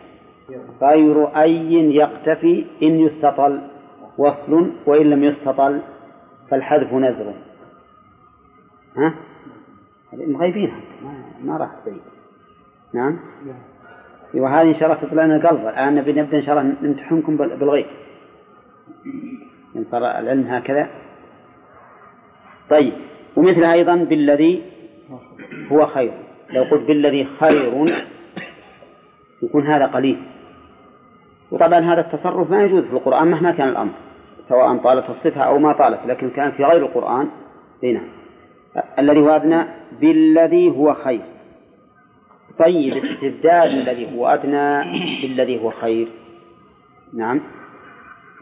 غير 0.82 1.42
أي 1.42 1.72
يقتفي 1.72 2.66
إن 2.82 3.00
يستطل 3.00 3.60
وصل 4.18 4.72
وإن 4.86 5.10
لم 5.10 5.24
يستطل 5.24 5.82
فالحذف 6.50 6.92
نزر 6.92 7.34
ها؟ 8.96 9.14
مغيبين 10.12 10.72
ما 11.44 11.56
راحت 11.56 11.86
بعيد. 11.86 12.00
نعم؟ 12.94 13.18
وهذه 14.34 14.68
إن 14.68 14.74
شاء 14.74 14.84
الله 14.92 15.02
تطلع 15.02 15.24
لنا 15.24 15.50
الآن 15.52 15.94
نبي 15.94 16.12
نبدأ 16.12 16.36
إن 16.36 16.42
شاء 16.42 16.58
الله 16.58 16.74
نمتحنكم 16.82 17.36
بالغيب. 17.36 17.86
إن 19.76 19.84
صار 19.90 20.02
العلم 20.02 20.46
هكذا. 20.46 20.90
طيب. 22.70 22.92
ومثلها 23.36 23.72
أيضا 23.72 23.96
بالذي 23.96 24.62
هو 25.72 25.86
خير. 25.86 26.12
لو 26.50 26.62
قلت 26.62 26.86
بالذي 26.86 27.26
خير 27.40 27.92
يكون 29.42 29.66
هذا 29.66 29.86
قليل. 29.86 30.22
وطبعا 31.50 31.80
هذا 31.80 32.00
التصرف 32.00 32.50
ما 32.50 32.64
يجوز 32.64 32.84
في 32.84 32.92
القرآن 32.92 33.28
مهما 33.28 33.52
كان 33.52 33.68
الأمر 33.68 33.92
سواء 34.48 34.76
طالت 34.76 35.10
الصفة 35.10 35.40
أو 35.40 35.58
ما 35.58 35.72
طالت 35.72 36.06
لكن 36.06 36.30
كان 36.30 36.50
في 36.50 36.64
غير 36.64 36.86
القرآن 36.86 37.28
هنا 37.82 38.00
الذي 38.98 39.20
هو 39.20 39.30
أدنى 39.30 39.64
بالذي 40.00 40.70
هو 40.70 40.94
خير. 40.94 41.22
طيب 42.58 42.96
استبدال 42.96 43.88
الذي 43.88 44.16
هو 44.16 44.26
أدنى 44.26 44.92
بالذي 45.22 45.62
هو 45.62 45.70
خير. 45.70 46.08
نعم. 47.14 47.40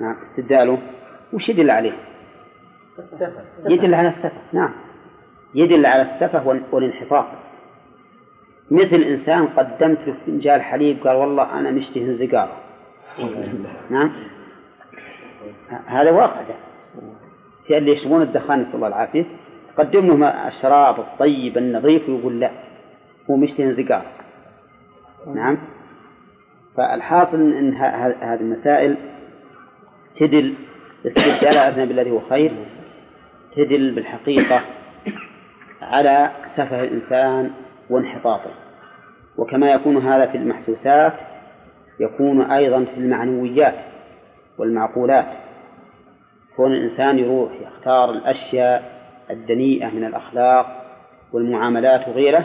نعم 0.00 0.16
استبداله. 0.30 0.78
وش 1.32 1.48
يدل 1.48 1.70
عليه؟ 1.70 1.92
يدل 3.66 3.94
على 3.94 4.08
السفة 4.08 4.40
نعم. 4.52 4.74
يدل 5.54 5.86
على 5.86 6.02
السفة 6.02 6.62
والانحطاط. 6.72 7.26
مثل 8.70 8.96
إنسان 8.96 9.46
قدمت 9.46 9.98
له 10.06 10.14
فنجان 10.26 10.60
حليب 10.62 11.06
قال 11.06 11.16
والله 11.16 11.58
أنا 11.58 11.70
مشتهي 11.70 12.04
انزقار. 12.04 12.48
نعم؟ 13.90 14.12
هذا 15.86 16.10
واقع 16.10 16.42
في 17.66 17.78
اللي 17.78 17.92
يشربون 17.92 18.22
الدخان 18.22 18.60
نسأل 18.60 18.74
الله 18.74 18.88
العافية. 18.88 19.24
قدم 19.78 20.06
لهم 20.06 20.24
الشراب 20.24 21.00
الطيب 21.00 21.58
النظيف 21.58 22.08
ويقول 22.08 22.40
لا 22.40 22.50
هو 23.30 23.36
مشتهي 23.36 23.64
انزقار. 23.64 24.04
نعم؟ 25.34 25.58
فالحاصل 26.76 27.36
إن 27.36 27.74
هذه 27.74 28.40
المسائل 28.40 28.96
تدل 30.16 30.54
استبدال 31.06 31.56
أذنب 31.56 31.88
بالذي 31.88 32.10
هو 32.10 32.20
خير 32.20 32.52
تدل 33.56 33.90
بالحقيقة 33.90 34.62
على 35.84 36.30
سفه 36.56 36.80
الإنسان 36.80 37.50
وانحطاطه. 37.90 38.50
وكما 39.38 39.70
يكون 39.70 39.96
هذا 39.96 40.26
في 40.26 40.36
المحسوسات 40.36 41.12
يكون 42.00 42.50
أيضا 42.50 42.84
في 42.84 43.00
المعنويات 43.00 43.74
والمعقولات. 44.58 45.26
كون 46.56 46.72
الإنسان 46.72 47.18
يروح 47.18 47.52
يختار 47.60 48.10
الأشياء 48.10 48.94
الدنيئة 49.30 49.86
من 49.86 50.04
الأخلاق 50.04 50.66
والمعاملات 51.32 52.08
وغيره 52.08 52.44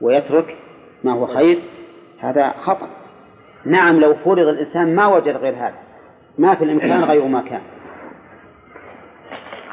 ويترك 0.00 0.56
ما 1.04 1.12
هو 1.12 1.26
خير 1.26 1.58
هذا 2.20 2.50
خطأ. 2.50 2.88
نعم 3.64 4.00
لو 4.00 4.14
فرض 4.14 4.48
الإنسان 4.48 4.94
ما 4.94 5.06
وجد 5.06 5.36
غير 5.36 5.54
هذا 5.54 5.78
ما 6.38 6.54
في 6.54 6.64
الإمكان 6.64 7.04
غير 7.04 7.24
ما 7.24 7.42
كان. 7.42 7.60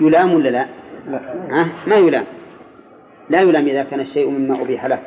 يلام 0.02 0.34
ولا 0.34 0.50
لا؟ 0.50 0.66
لا. 1.08 1.20
ها؟ 1.50 1.68
ما 1.88 1.96
يلام. 1.96 2.26
لا 3.32 3.42
يلام 3.42 3.66
إذا 3.66 3.84
كان 3.84 4.00
الشيء 4.00 4.30
مما 4.30 4.62
أبيح 4.62 4.86
له. 4.86 5.00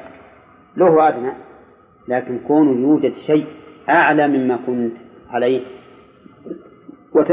له 0.76 1.08
أدنى 1.08 1.32
لكن 2.08 2.38
كونه 2.38 2.88
يوجد 2.88 3.12
شيء 3.26 3.46
أعلى 3.88 4.28
مما 4.28 4.58
كنت 4.66 4.96
عليه. 5.30 5.62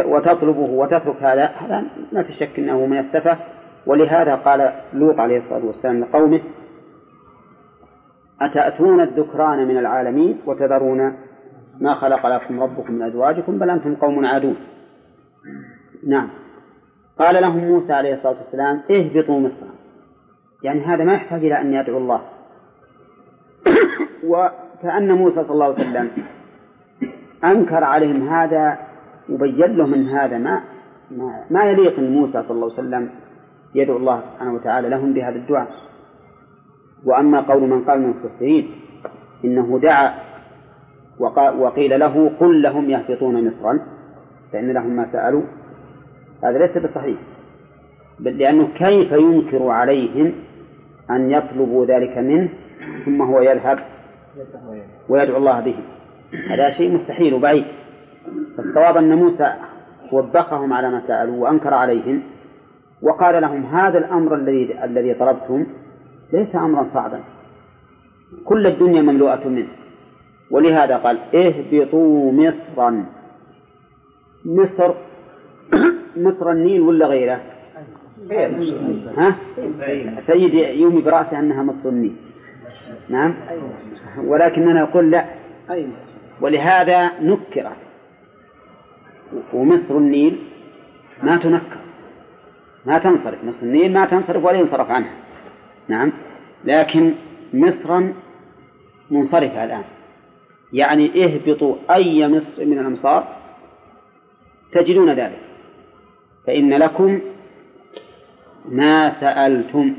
وتطلبه 0.06 0.60
وتترك 0.60 1.24
هذا 1.24 1.46
هذا 1.46 1.84
ما 2.12 2.24
في 2.24 2.34
شك 2.34 2.60
أنه 2.60 2.86
من 2.86 2.98
السفة. 2.98 3.38
ولهذا 3.86 4.36
قال 4.36 4.74
لوط 4.94 5.20
عليه 5.20 5.38
الصلاة 5.38 5.66
والسلام 5.66 6.00
لقومه 6.00 6.42
أتأتون 8.42 9.02
الذكران 9.02 9.68
من 9.68 9.78
العالمين 9.78 10.38
وتذرون 10.46 11.14
ما 11.80 11.96
خلق 11.96 12.28
لكم 12.28 12.64
ربكم 12.64 12.94
من 12.94 13.02
أزواجكم 13.02 13.60
بل 13.60 13.70
أنتم 13.70 13.96
قوم 13.96 14.26
عادون. 14.26 14.56
نعم. 16.08 16.30
قال 17.20 17.42
لهم 17.42 17.58
موسى 17.58 17.94
عليه 17.94 18.14
الصلاة 18.14 18.36
والسلام 18.44 18.82
اهبطوا 18.92 19.40
مصر. 19.40 19.66
يعني 20.64 20.82
هذا 20.86 21.04
ما 21.04 21.14
يحتاج 21.14 21.46
إلى 21.46 21.62
أن 21.62 21.74
يدعو 21.74 21.98
الله. 21.98 22.22
وكأن 24.32 25.12
موسى 25.12 25.36
صلى 25.36 25.52
الله 25.52 25.66
عليه 25.66 25.76
وسلم 25.76 26.10
أنكر 27.44 27.84
عليهم 27.84 28.28
هذا 28.28 28.78
وبين 29.30 29.78
لهم 29.78 29.94
أن 29.94 30.10
هذا 30.10 30.38
ما 30.38 30.62
ما, 31.12 31.44
ما 31.50 31.64
يليق 31.64 32.00
أن 32.00 32.14
موسى 32.14 32.44
صلى 32.48 32.52
الله 32.52 32.72
عليه 32.72 32.88
وسلم 32.88 33.10
يدعو 33.76 33.98
الله 33.98 34.22
سبحانه 34.22 34.54
وتعالى 34.54 34.90
لهم 34.90 35.14
بهذا 35.14 35.36
الدعاء. 35.36 35.68
وأما 37.06 37.42
قول 37.42 37.62
من 37.62 37.84
قال 37.84 38.00
من 38.00 38.06
المفسرين 38.06 38.72
إنه 39.46 39.80
دعا 39.80 40.14
وقيل 41.60 42.00
له 42.00 42.32
قل 42.40 42.62
لهم 42.62 42.90
يهبطون 42.90 43.48
مصرا 43.48 43.80
فإن 44.52 44.72
لهم 44.72 44.90
ما 44.90 45.08
سألوا. 45.12 45.44
هذا 46.44 46.58
ليس 46.58 46.78
بصحيح 46.78 47.18
بل 48.20 48.38
لأنه 48.38 48.68
كيف 48.76 49.12
ينكر 49.12 49.68
عليهم 49.68 50.34
أن 51.16 51.32
يطلبوا 51.32 51.86
ذلك 51.86 52.18
منه 52.18 52.50
ثم 53.06 53.22
هو 53.22 53.42
يذهب 53.42 53.80
ويدعو 55.10 55.38
الله 55.38 55.60
به. 55.60 55.76
هذا 56.50 56.72
شيء 56.72 56.92
مستحيل 56.92 57.34
وبعيد. 57.34 57.66
فالصواب 58.58 58.98
أن 58.98 59.16
موسى 59.16 59.54
وبخهم 60.12 60.74
على 60.74 60.90
ما 60.90 61.02
سألوا 61.08 61.44
وأنكر 61.44 61.74
عليهم 61.74 62.22
وقال 63.02 63.42
لهم 63.42 63.64
هذا 63.64 63.98
الأمر 63.98 64.36
الذي 64.36 64.84
الذي 64.84 65.14
طلبتم 65.14 65.66
ليس 66.34 66.56
أمرا 66.56 66.88
صعبا. 66.94 67.20
كل 68.46 68.68
الدنيا 68.68 69.02
مملوءة 69.02 69.48
منه. 69.48 69.68
ولهذا 70.52 70.98
قال 70.98 71.20
اهبطوا 71.36 72.32
مصرا. 72.32 73.06
مصر 74.46 74.94
مصر 76.26 76.52
النيل 76.52 76.82
ولا 76.82 77.06
غيره؟ 77.06 77.51
ها؟ 79.18 79.36
سيد 80.28 80.54
يومي 80.54 81.02
برأسه 81.02 81.40
أنها 81.40 81.64
مصر 81.64 81.90
النيل 81.90 82.16
نعم؟ 83.10 83.36
ولكننا 84.18 84.82
نقول 84.82 85.12
لا. 85.12 85.26
ولهذا 86.42 87.12
نكرت. 87.22 87.78
ومصر 89.54 89.98
النيل 89.98 90.38
ما 91.24 91.38
تنكر. 91.38 91.78
ما 92.86 93.00
تنصرف. 93.00 93.44
مصر 93.44 93.64
النيل 93.64 93.94
ما 93.94 94.06
تنصرف 94.06 94.46
ولا 94.46 94.60
ينصرف 94.60 94.92
عنها. 94.92 95.14
نعم؟ 95.88 96.12
لكن 96.66 97.14
مصرا 97.54 98.14
منصرفة 99.12 99.64
الآن. 99.64 99.84
يعني 100.74 101.26
اهبطوا 101.26 101.76
أي 101.92 102.28
مصر 102.28 102.66
من 102.66 102.80
الأمصار 102.80 103.28
تجدون 104.74 105.14
ذلك. 105.14 105.40
فإن 106.48 106.74
لكم 106.74 107.20
ما 108.66 109.20
سألتم. 109.20 109.96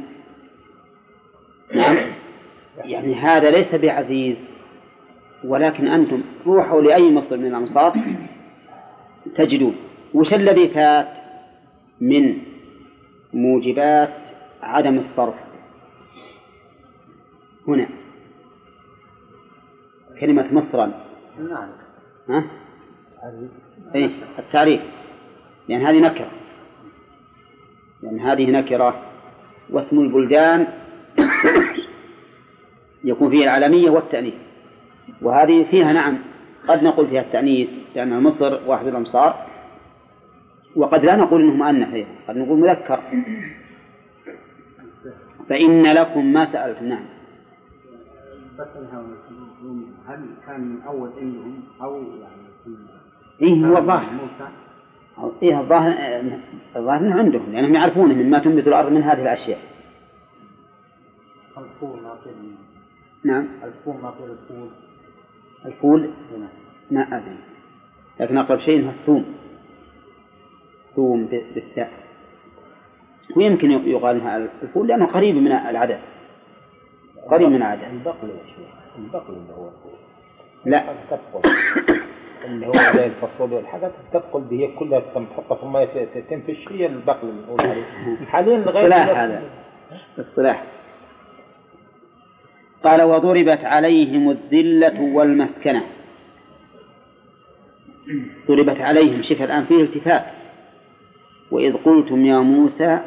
نعم. 1.75 1.96
يعني 2.85 3.14
هذا 3.14 3.51
ليس 3.51 3.75
بعزيز 3.75 4.37
ولكن 5.44 5.87
أنتم 5.87 6.22
روحوا 6.46 6.83
لأي 6.83 7.11
مصر 7.11 7.37
من 7.37 7.46
الأمصار 7.46 7.94
تجدون. 9.37 9.77
وش 10.14 10.35
الذي 10.35 10.68
فات 10.68 11.09
من 12.01 12.38
موجبات 13.33 14.12
عدم 14.62 14.98
الصرف؟ 14.98 15.35
هنا. 17.68 17.88
كلمة 20.20 20.55
مصرا 20.55 20.92
ها؟ 22.29 22.44
إيه 23.94 24.11
التعريف. 24.38 24.81
لأن 25.68 25.87
هذه 25.87 26.01
نكرة. 26.01 26.31
لأن 28.03 28.21
هذه 28.21 28.51
نكرة 28.51 29.03
واسم 29.71 30.01
البلدان 30.01 30.67
يكون 33.05 33.31
فيه 33.31 33.45
العالمية 33.45 33.91
والتأنيث. 33.91 34.35
وهذه 35.23 35.71
فيها 35.71 35.93
نعم 35.93 36.19
قد 36.69 36.83
نقول 36.83 37.07
فيها 37.09 37.21
التأنيث 37.21 37.69
لأن 37.95 38.23
مصر 38.23 38.69
واحد 38.69 38.87
الأمصار. 38.87 39.47
وقد 40.77 41.05
لا 41.05 41.17
نقول 41.17 41.41
إنه 41.41 41.55
مؤنث 41.55 42.07
قد 42.29 42.37
نقول 42.37 42.59
مذكر. 42.61 43.01
فإن 45.49 45.93
لكم 45.93 46.33
ما 46.33 46.53
سألتم 46.53 46.85
نعم. 46.85 47.05
هل 50.07 50.27
كان 50.47 50.61
من 50.61 50.83
أول 50.83 51.11
عندهم 51.19 51.62
أو 51.83 51.97
يعني 51.97 52.43
إيه 53.43 53.67
هو 53.67 53.79
الظاهر 53.79 54.29
إيه 55.42 55.61
الظاهر 55.61 55.92
الظاهر 56.77 57.12
عندهم 57.12 57.53
لأنهم 57.53 57.75
يعرفون 57.75 58.14
مما 58.14 58.38
تنبت 58.38 58.66
الأرض 58.66 58.92
من 58.92 59.03
هذه 59.03 59.22
الأشياء. 59.22 59.59
الفول 61.59 62.03
ما 62.03 62.16
نعم. 63.25 63.48
الفول 63.64 63.94
ما 64.03 64.09
الفول. 64.09 64.70
الفول؟ 65.66 66.11
ما 66.90 67.16
أدري. 67.16 67.38
لكن 68.20 68.38
أقرب 68.38 68.59
شيء 68.59 68.87
هو 68.87 68.90
الثوم. 68.90 69.35
ثوم 70.96 71.27
بالثاء. 71.27 71.92
ويمكن 73.37 73.70
يقال 73.70 74.20
إنها 74.20 74.37
الفول 74.62 74.88
لأنه 74.88 75.07
قريب 75.07 75.37
من 75.37 75.53
العدس. 75.53 76.09
قريب 77.31 77.48
من 77.48 77.57
العدس. 77.57 77.85
البقل 77.85 78.29
يا 78.29 78.44
شيخ 78.46 78.98
البقل 78.98 79.35
اللي 79.35 79.53
هو 79.53 79.68
الفول. 79.68 79.92
لا. 80.64 80.94
اللي 82.44 82.66
هو 82.66 82.72
زي 82.72 83.07
الفاصوليا 83.07 83.57
والحاجات 83.57 83.92
تبقل 84.12 84.40
به 84.40 84.70
كلها 84.78 85.00
تحطها 85.00 85.57
في 85.57 85.62
الماء 85.62 86.09
تنفش 86.31 86.68
هي 86.68 86.87
البقل 86.87 87.28
اللي 87.28 87.42
نقول 87.42 87.61
عليه 87.61 87.85
حاليا 88.26 88.57
لغايه 88.57 88.87
اصطلاح 88.87 89.18
هذا. 89.18 89.42
اصطلاح. 90.18 90.62
قال 92.85 93.02
وضربت 93.02 93.64
عليهم 93.64 94.31
الذلة 94.31 95.00
والمسكنة. 95.00 95.83
ضربت 98.48 98.81
عليهم. 98.81 99.22
شف 99.22 99.42
الآن 99.42 99.64
فيه 99.64 99.83
التفات. 99.83 100.24
وإذ 101.50 101.76
قلتم 101.76 102.26
يا 102.26 102.38
موسى 102.38 103.00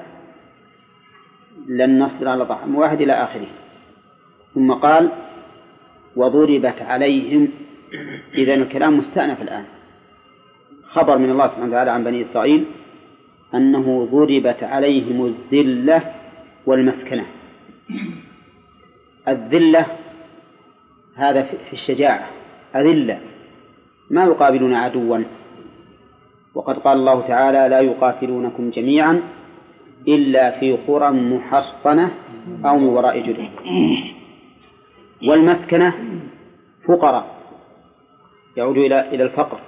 لن 1.67 2.00
نصبر 2.00 2.28
على 2.28 2.45
طعام 2.45 2.76
واحد 2.76 3.02
إلى 3.02 3.13
آخره. 3.13 3.48
ثم 4.56 4.74
قال 4.74 5.10
وضربت 6.15 6.82
عليهم 6.82 7.48
إذا 8.38 8.54
الكلام 8.54 8.98
مستأنف 8.98 9.41
الآن. 9.41 9.63
خبر 10.84 11.17
من 11.17 11.30
الله 11.30 11.48
سبحانه 11.48 11.67
وتعالى 11.67 11.91
عن 11.91 12.04
بني 12.04 12.21
إسرائيل 12.21 12.65
أنه 13.54 14.06
ضربت 14.12 14.63
عليهم 14.63 15.26
الذلة 15.26 16.13
والمسكنة. 16.65 17.26
الذلة 19.28 19.86
هذا 21.15 21.43
في 21.43 21.74
الشجاعة 21.74 22.28
أذلة. 22.76 23.19
ما 24.10 24.24
يقابلون 24.24 24.74
عدوا. 24.74 25.24
وقد 26.56 26.76
قال 26.80 26.98
الله 26.98 27.28
تعالى 27.28 27.69
لا 27.69 27.80
يقاتلونكم 27.80 28.69
جميعا 28.69 29.21
إلا 30.08 30.60
في 30.60 30.78
قرى 30.88 31.12
محصنة 31.12 32.12
أو 32.65 32.78
من 32.78 32.88
وراء 32.88 33.19
جدر 33.19 33.50
والمسكنة 35.28 35.93
فقراء. 36.88 37.35
يعود 38.58 38.78
إلى 38.78 39.10
إلى 39.10 39.24
الفقر. 39.24 39.60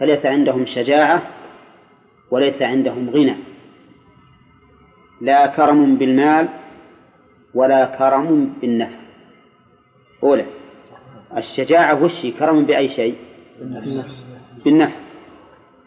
فليس 0.00 0.26
عندهم 0.26 0.66
شجاعة 0.66 1.22
وليس 2.30 2.62
عندهم 2.62 3.10
غنى. 3.10 3.36
لا 5.20 5.46
كرم 5.46 5.96
بالمال 5.96 6.48
ولا 7.54 7.84
كرم 7.98 8.54
بالنفس. 8.60 9.10
أولى. 10.22 10.46
الشجاعة 11.36 12.02
وش 12.02 12.26
كرم 12.38 12.64
بأي 12.64 12.88
شيء؟ 12.88 13.16
بالنفس, 13.60 14.26
بالنفس. 14.64 15.06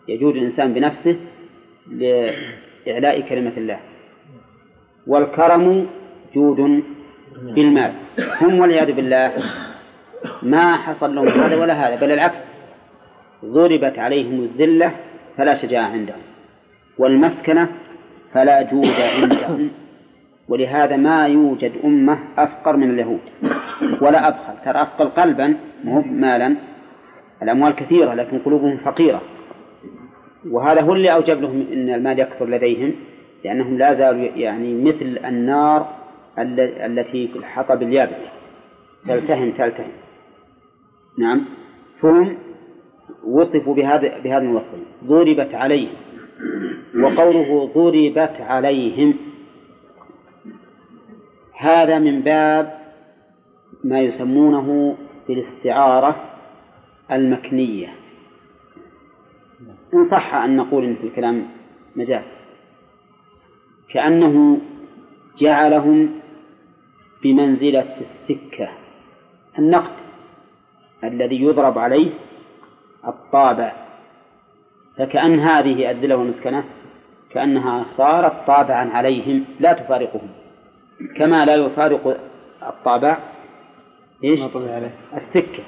يجود 0.08 0.36
الإنسان 0.36 0.74
بنفسه 0.74 1.20
لإعلاء 1.88 3.22
كلمة 3.22 3.54
الله. 3.58 3.80
والكرم 5.08 5.88
جود 6.36 6.84
بالمال. 7.56 7.94
هم 8.42 8.60
والعياذ 8.60 8.92
بالله 8.92 9.34
ما 10.44 10.78
حصل 10.78 11.16
لهم 11.16 11.28
هذا 11.28 11.56
ولا 11.56 11.74
هذا 11.74 11.96
بل 12.02 12.12
العكس. 12.12 12.38
ضربت 13.46 14.00
عليهم 14.00 14.40
الذلة 14.40 14.92
فلا 15.38 15.54
شجاعة 15.56 15.88
عندهم 15.88 16.22
والمسكنة 16.98 17.68
فلا 18.34 18.62
جود 18.62 18.86
عندهم. 18.86 19.70
ولهذا 20.48 20.96
ما 20.96 21.28
يوجد 21.28 21.72
أمة 21.84 22.20
أفقر 22.38 22.78
من 22.78 22.90
اليهود 22.90 23.20
ولا 24.02 24.28
أبخل. 24.28 24.54
ترى 24.66 24.82
أفقر 24.82 25.06
قلبا 25.06 25.58
مو 25.84 26.02
مالا. 26.02 26.56
الأموال 27.44 27.76
كثيرة 27.76 28.14
لكن 28.14 28.40
قلوبهم 28.40 28.78
فقيرة. 28.78 29.22
وهذا 30.52 30.82
هو 30.82 30.94
اللي 30.94 31.14
أوجب 31.14 31.42
لهم 31.42 31.68
أن 31.74 31.90
المال 31.90 32.20
يكثر 32.20 32.50
لديهم 32.50 32.94
لأنهم 33.46 33.78
لا 33.78 33.94
زالوا 33.94 34.22
يعني 34.36 34.84
مثل 34.84 35.20
النار 35.26 35.88
التي 36.86 37.28
في 37.28 37.36
الحطب 37.36 37.82
اليابس. 37.82 38.22
تلتهم 39.08 39.52
تلتهم 39.52 39.92
نعم. 41.18 41.46
فهم 42.02 42.38
وصفوا 43.24 43.76
بهذا 43.76 44.20
بهذا 44.20 44.44
الوصف. 44.44 44.80
ضربت 45.04 45.54
عليهم. 45.56 45.94
وقوله 46.96 47.72
ضربت 47.76 48.42
عليهم. 48.42 49.14
هذا 51.58 52.00
من 52.00 52.22
باب 52.22 52.80
ما 53.84 54.00
يسمونه 54.00 54.98
بالاستعارة 55.28 56.30
المكنية. 57.12 57.88
إن 59.94 60.04
صح 60.12 60.36
أن 60.36 60.56
نقول 60.58 60.86
إن 60.86 60.96
في 60.96 61.08
الكلام 61.08 61.48
مجاز. 61.96 62.34
كأنه 63.94 64.62
جعلهم 65.38 66.10
بمنزلة 67.24 67.96
السكة. 68.02 68.70
النقد. 69.60 70.03
الذي 71.04 71.42
يضرب 71.42 71.78
عليه 71.78 72.12
الطابع. 73.08 73.74
فكأن 74.98 75.40
هذه 75.40 75.92
الذلة 75.92 76.16
والمسكنة 76.16 76.64
كأنها 77.32 77.86
صارت 77.98 78.48
طابعا 78.48 78.90
عليهم 78.90 79.46
لا 79.60 79.74
تفارقهم. 79.74 80.30
كما 81.18 81.46
لا 81.46 81.56
يفارق 81.56 82.18
الطابع 82.64 83.18
إيش؟ 84.24 84.40
السكة. 85.16 85.64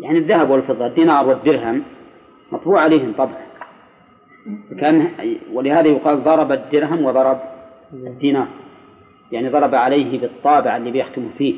يعني 0.00 0.18
الذهب 0.18 0.50
والفضة 0.50 0.86
الدينار 0.86 1.28
والدرهم 1.28 1.82
مطبوع 2.52 2.80
عليهم 2.80 3.12
طبع 3.18 3.46
كأن 4.80 5.08
ولهذا 5.52 5.88
يقال 5.88 6.24
ضرب 6.24 6.52
الدرهم 6.52 7.04
وضرب 7.04 7.40
الدينار. 7.92 8.48
يعني 9.32 9.48
ضرب 9.48 9.74
عليه 9.74 10.20
بالطابع 10.20 10.76
اللي 10.76 10.90
بيختم 10.90 11.30
فيه. 11.38 11.54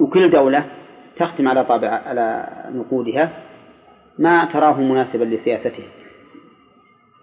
وكل 0.00 0.30
دولة 0.30 0.64
تختم 1.26 1.48
على 1.48 1.64
طابع 1.64 1.88
على 1.88 2.48
نقودها 2.74 3.42
ما 4.18 4.44
تراه 4.44 4.80
مناسبا 4.80 5.24
لسياستها 5.24 5.88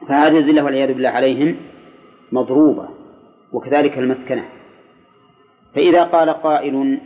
فهذه 0.08 0.38
الذلة 0.38 0.64
والعياذ 0.64 0.94
بالله 0.94 1.10
عليهم 1.10 1.56
مضروبة 2.32 2.90
وكذلك 3.54 3.98
المسكنة. 3.98 4.46
فإذا 5.76 6.04
قال 6.04 6.30
قائل 6.30 7.00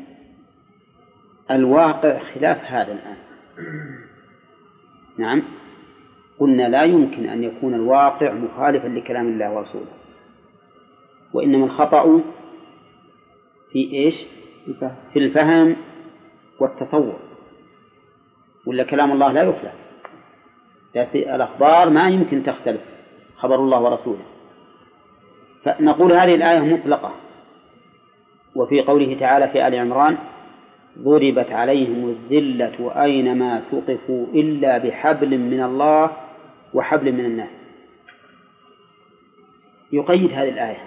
الواقع 1.51 2.19
خلاف 2.19 2.57
هذا 2.65 2.91
الآن. 2.91 3.17
نعم. 5.17 5.43
قلنا 6.39 6.69
لا 6.69 6.83
يمكن 6.83 7.25
أن 7.25 7.43
يكون 7.43 7.73
الواقع 7.73 8.33
مخالفا 8.33 8.87
لكلام 8.87 9.27
الله 9.27 9.53
ورسوله. 9.53 9.93
وإنما 11.33 11.65
الخطأ 11.65 12.21
في 13.71 13.93
إيش؟ 13.93 14.15
في 15.13 15.19
الفهم 15.19 15.75
والتصور. 16.63 17.19
ولا 18.65 18.83
كلام 18.83 19.11
الله 19.11 19.31
لا 19.31 19.43
يخلف 19.43 19.73
الأخبار 21.15 21.89
ما 21.89 22.09
يمكن 22.09 22.43
تختلف 22.43 22.81
خبر 23.37 23.55
الله 23.55 23.81
ورسوله. 23.81 24.25
فنقول 25.63 26.13
هذه 26.13 26.35
الآية 26.35 26.59
مطلقة. 26.59 27.11
وفي 28.55 28.81
قوله 28.81 29.19
تعالى 29.19 29.47
في 29.47 29.67
آل 29.67 29.75
عمران 29.75 30.17
ضربت 30.99 31.51
عليهم 31.51 32.09
الذلة 32.09 33.03
أينما 33.03 33.61
ثقفوا 33.71 34.27
إلا 34.33 34.77
بحبل 34.77 35.37
من 35.37 35.63
الله 35.63 36.11
وحبل 36.73 37.11
من 37.11 37.25
الناس. 37.25 37.49
يقيد 39.91 40.31
هذه 40.33 40.49
الآية. 40.49 40.83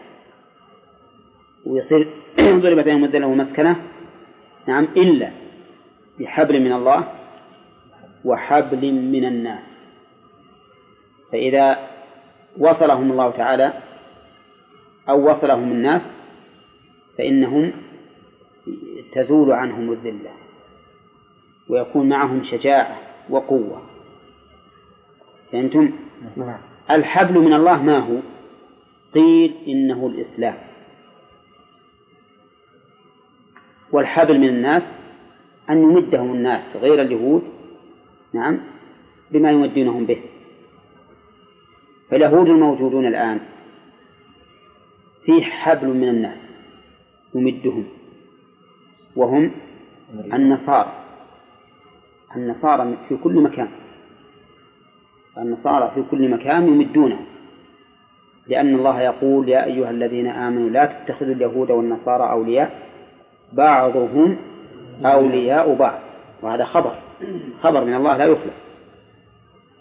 ويصير 1.66 2.08
ضربت 2.62 2.88
عليهم 2.88 3.04
الذلة 3.04 3.26
ومسكنة 3.26 3.76
نعم 4.66 4.84
إلا 4.84 5.45
بحبل 6.20 6.60
من 6.60 6.72
الله 6.72 7.12
وحبل 8.24 8.92
من 8.92 9.24
الناس. 9.24 9.76
فإذا 11.32 11.88
وصلهم 12.58 13.12
الله 13.12 13.30
تعالى 13.30 13.72
أو 15.08 15.30
وصلهم 15.30 15.72
الناس 15.72 16.02
فإنهم 17.18 17.72
تزول 19.12 19.52
عنهم 19.52 19.92
الذلة 19.92 20.30
ويكون 21.68 22.08
معهم 22.08 22.44
شجاعة 22.44 22.98
وقوة. 23.30 23.82
فأنتم 25.52 25.92
نعم. 26.36 26.58
الحبل 26.90 27.38
من 27.38 27.52
الله 27.52 27.82
ما 27.82 27.98
هو؟ 27.98 28.16
قيل 29.14 29.54
إنه 29.68 30.06
الإسلام. 30.06 30.56
والحبل 33.92 34.38
من 34.38 34.48
الناس 34.48 34.82
أن 35.70 35.82
يمدهم 35.82 36.32
الناس 36.32 36.76
غير 36.76 37.02
اليهود 37.02 37.42
نعم 38.32 38.60
بما 39.30 39.50
يمدونهم 39.50 40.06
به. 40.06 40.20
فاليهود 42.10 42.48
الموجودون 42.48 43.06
الآن 43.06 43.40
فيه 45.24 45.42
حبل 45.42 45.88
من 45.88 46.08
الناس 46.08 46.48
يمدهم 47.34 47.84
وهم 49.16 49.50
النصارى. 50.32 50.92
النصارى 52.36 52.96
في 53.08 53.16
كل 53.16 53.34
مكان. 53.34 53.68
النصارى 55.38 55.92
في 55.94 56.02
كل 56.10 56.28
مكان 56.28 56.68
يمدونهم. 56.68 57.26
لأن 58.46 58.74
الله 58.74 59.00
يقول 59.00 59.48
يا 59.48 59.64
أيها 59.64 59.90
الذين 59.90 60.26
آمنوا 60.26 60.70
لا 60.70 60.86
تتخذوا 60.86 61.34
اليهود 61.34 61.70
والنصارى 61.70 62.30
أولياء. 62.30 62.88
بعضهم 63.52 64.36
أولياء 65.04 65.74
بعض. 65.74 65.98
وهذا 66.42 66.64
خبر. 66.64 66.94
خبر 67.62 67.84
من 67.84 67.94
الله 67.94 68.16
لا 68.16 68.24
يخلف 68.24 68.54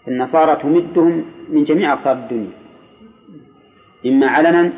النصارى 0.08 0.56
تمدهم 0.62 1.24
من 1.48 1.64
جميع 1.64 1.92
أقطار 1.92 2.12
الدنيا. 2.12 2.50
إما 4.06 4.26
علنا 4.26 4.72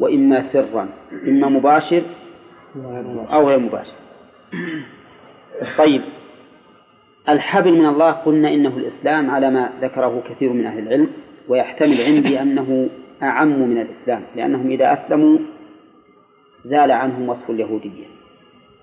وإما 0.00 0.42
سرا. 0.42 0.88
إما 1.28 1.48
مباشر 1.48 2.02
أو 3.32 3.48
غير 3.48 3.58
مباشر. 3.58 3.94
طيب. 5.78 6.02
الحبل 7.28 7.72
من 7.72 7.86
الله 7.86 8.10
قلنا 8.10 8.48
إنه 8.48 8.76
الإسلام 8.76 9.30
على 9.30 9.50
ما 9.50 9.70
ذكره 9.80 10.22
كثير 10.28 10.52
من 10.52 10.66
أهل 10.66 10.78
العلم 10.78 11.08
ويحتمل 11.48 12.00
عندي 12.02 12.42
أنه 12.42 12.88
أعم 13.22 13.60
من 13.70 13.80
الإسلام 13.80 14.22
لأنهم 14.36 14.70
إذا 14.70 14.92
أسلموا 14.92 15.38
زال 16.64 16.92
عنهم 16.92 17.28
وصف 17.28 17.50
اليهودية. 17.50 18.06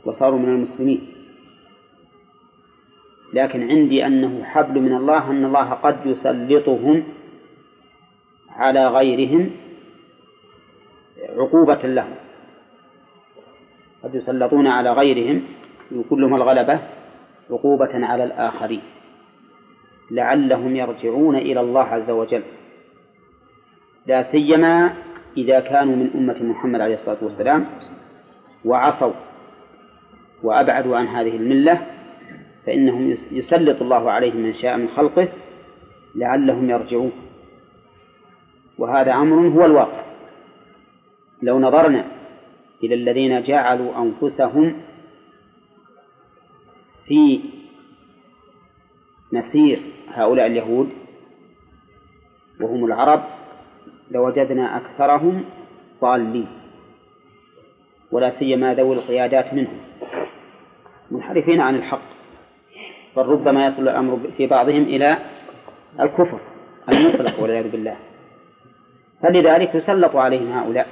وصاروا 0.06 0.40
من 0.40 0.50
المسلمين. 0.50 1.14
لكن 3.34 3.70
عندي 3.70 4.06
أنه 4.06 4.44
حبل 4.44 4.82
من 4.82 4.94
الله 4.94 5.32
أن 5.32 5.46
الله 5.46 5.70
قد 5.70 6.06
يسلطهم 6.06 7.04
على 8.50 8.88
غيرهم 8.88 9.52
عقوبة 11.30 11.82
لهم. 11.88 12.16
قد 14.04 14.16
يسلطون 14.16 14.68
على 14.68 14.94
غيرهم 14.94 15.44
يكون 15.92 16.22
لهم 16.22 16.36
الغلبة 16.36 16.80
عقوبة 17.50 18.06
على 18.06 18.24
الآخرين. 18.24 18.82
لعلهم 20.12 20.76
يرجعون 20.76 21.36
إلى 21.36 21.60
الله 21.60 21.84
عز 21.84 22.10
وجل. 22.10 22.44
لا 24.08 24.32
سيما 24.32 24.94
إذا 25.38 25.60
كانوا 25.60 25.96
من 25.96 26.10
أمة 26.16 26.44
محمد 26.44 26.82
عليه 26.82 26.96
الصلاة 26.96 27.18
والسلام 27.22 27.66
وعصوا 28.66 29.14
وأبعدوا 30.44 30.98
عن 30.98 31.08
هذه 31.08 31.36
الملة 31.36 31.88
فإنهم 32.66 33.18
يسلط 33.32 33.82
الله 33.82 34.12
عليهم 34.12 34.38
من 34.38 34.54
شاء 34.54 34.78
من 34.78 34.90
خلقه 34.90 35.28
لعلهم 36.16 36.70
يرجعون. 36.70 37.12
وهذا 38.78 39.14
أمر 39.14 39.48
هو 39.48 39.66
الواقع. 39.66 40.04
لو 41.42 41.60
نظرنا 41.60 42.06
إلى 42.84 42.96
الذين 42.96 43.44
جعلوا 43.44 44.02
أنفسهم 44.02 44.82
في 47.06 47.40
مسير 49.32 49.80
هؤلاء 50.08 50.48
اليهود 50.48 50.90
وهم 52.62 52.86
العرب 52.86 53.24
لوجدنا 54.12 54.78
أكثرهم 54.78 55.46
ضالين 56.02 56.48
ولا 58.12 58.30
سيما 58.30 58.74
ذوي 58.74 58.96
القيادات 58.96 59.54
منهم. 59.54 59.89
منحرفين 61.12 61.62
عن 61.62 61.76
الحق. 61.76 62.02
بل 63.16 63.26
ربما 63.26 63.66
يصل 63.66 63.82
الأمر 63.82 64.20
في 64.38 64.48
بعضهم 64.48 64.84
إلى 64.84 65.18
الكفر 66.00 66.40
المطلق 66.90 67.40
والعياذ 67.40 67.72
بالله. 67.72 67.96
فلذلك 69.22 69.76
يسلط 69.76 70.16
عليهم 70.16 70.52
هؤلاء 70.52 70.88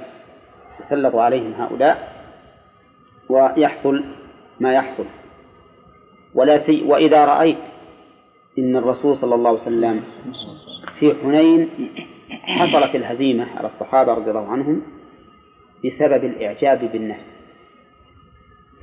يسلط 0.80 1.14
عليهم 1.14 1.52
هؤلاء 1.52 2.12
ويحصل 3.28 4.04
ما 4.60 4.72
يحصل. 4.72 5.04
ولا 6.34 6.66
سي 6.66 6.82
وإذا 6.82 7.24
رأيت 7.24 7.58
إن 8.58 8.76
الرسول 8.76 9.16
صلى 9.16 9.34
الله 9.34 9.50
عليه 9.50 9.60
وسلم 9.60 10.04
في 10.98 11.14
حنين 11.22 11.68
حصلت 12.42 12.94
الهزيمة 12.94 13.58
على 13.58 13.66
الصحابة 13.66 14.14
رضي 14.14 14.30
الله 14.30 14.48
عنهم 14.48 14.82
بسبب 15.84 16.24
الإعجاب 16.24 16.92
بالنفس 16.92 17.34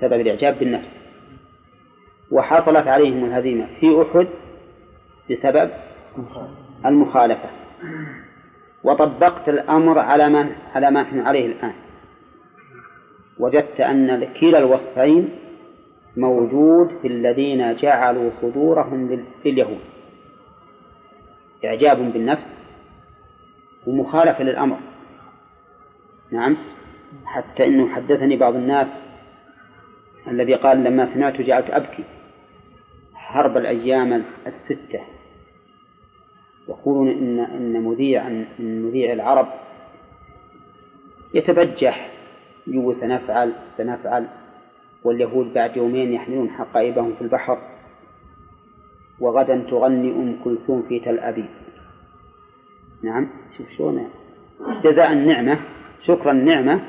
سبب 0.01 0.21
الإعجاب 0.21 0.59
بالنفس. 0.59 0.97
وحصلت 2.31 2.87
عليهم 2.87 3.25
الهزيمة 3.25 3.67
في 3.79 4.01
أحد 4.01 4.27
بسبب 5.31 5.71
المخالفة. 6.85 7.49
وطبقت 8.83 9.49
الأمر 9.49 9.99
على 9.99 10.29
ما 10.29 10.49
على 10.75 10.91
ما 10.91 11.01
نحن 11.01 11.19
عليه 11.19 11.45
الآن. 11.45 11.73
وجدت 13.39 13.79
أن 13.81 14.27
كلا 14.39 14.57
الوصفين 14.57 15.29
موجود 16.17 16.87
في 17.01 17.07
الذين 17.07 17.75
جعلوا 17.75 18.31
صدورهم 18.41 19.25
لليهود 19.45 19.79
إعجاب 21.65 22.13
بالنفس 22.13 22.47
ومخالفة 23.87 24.43
للأمر. 24.43 24.77
نعم. 26.31 26.57
حتى 27.25 27.65
إنه 27.65 27.89
حدثني 27.89 28.37
بعض 28.37 28.55
الناس 28.55 28.87
الذي 30.27 30.55
قال 30.55 30.83
لما 30.83 31.13
سمعت 31.13 31.41
جعلت 31.41 31.69
أبكي. 31.69 32.03
حرب 33.13 33.57
الأيام 33.57 34.23
الستة. 34.47 34.99
يقولون 36.69 37.09
إن 37.09 37.39
إن 37.39 37.83
مذيع 37.83 38.29
من 38.59 38.81
مذيع 38.85 39.13
العرب 39.13 39.47
يتبجح 41.33 42.11
يقول 42.67 42.95
سنفعل 42.95 43.53
سنفعل 43.77 44.27
واليهود 45.03 45.53
بعد 45.53 45.77
يومين 45.77 46.13
يحملون 46.13 46.49
حقائبهم 46.49 47.15
في 47.15 47.21
البحر. 47.21 47.57
وغدا 49.19 49.65
تغني 49.69 50.11
أم 50.11 50.39
كلثوم 50.43 50.81
في 50.89 50.99
تل 50.99 51.19
أبيب. 51.19 51.49
نعم 53.03 53.29
شوف 53.57 53.69
شلون. 53.77 54.09
جزاء 54.83 55.13
النعمة 55.13 55.59
شكر 56.01 56.31
النعمة 56.31 56.81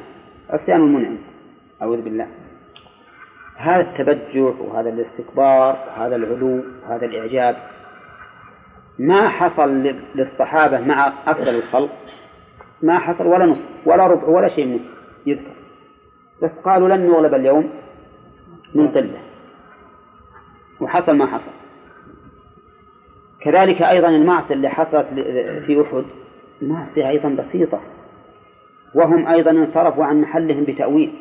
عصيان 0.51 0.81
المنعم. 0.81 1.19
أعوذ 1.83 2.03
بالله. 2.03 2.29
هذا 3.57 3.81
التبجح 3.81 4.61
وهذا 4.61 4.89
الاستكبار 4.89 5.85
وهذا 5.89 6.17
العلو 6.17 6.65
وهذا 6.83 7.07
الإعجاب 7.07 7.57
ما 8.99 9.29
حصل 9.29 9.93
للصحابة 10.15 10.81
مع 10.81 11.13
أفضل 11.27 11.49
الخلق 11.49 11.91
ما 12.83 12.99
حصل 12.99 13.27
ولا 13.27 13.47
نصف 13.47 13.65
ولا 13.87 14.07
ربع 14.07 14.29
ولا 14.29 14.49
شيء 14.49 14.67
منه 14.67 14.85
يذكر. 15.27 15.57
بس 16.43 16.51
قالوا 16.65 16.89
لن 16.89 17.07
نغلب 17.07 17.35
اليوم 17.35 17.71
من 18.75 18.89
قلة. 18.89 19.21
وحصل 20.81 21.17
ما 21.17 21.27
حصل. 21.27 21.51
كذلك 23.41 23.83
أيضا 23.83 24.09
المعصية 24.09 24.55
اللي 24.55 24.69
حصلت 24.69 25.07
في 25.67 25.83
أحد 25.83 26.05
المعصية 26.63 27.09
أيضا 27.09 27.29
بسيطة. 27.29 27.81
وهم 28.95 29.27
أيضا 29.27 29.51
انصرفوا 29.51 30.05
عن 30.05 30.21
محلهم 30.21 30.65
بتأويل. 30.65 31.15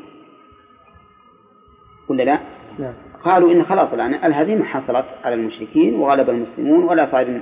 ولا 2.10 2.24
لا؟ 2.24 2.40
لا. 2.80 2.94
قالوا 3.24 3.52
إن 3.54 3.64
خلاص 3.64 3.94
الآن 3.94 4.14
الهزيمة 4.14 4.66
حصلت 4.66 5.06
على 5.24 5.36
المشركين 5.36 5.96
وغلب 5.96 6.30
المسلمون 6.30 6.84
ولا 6.84 7.06
صار 7.12 7.42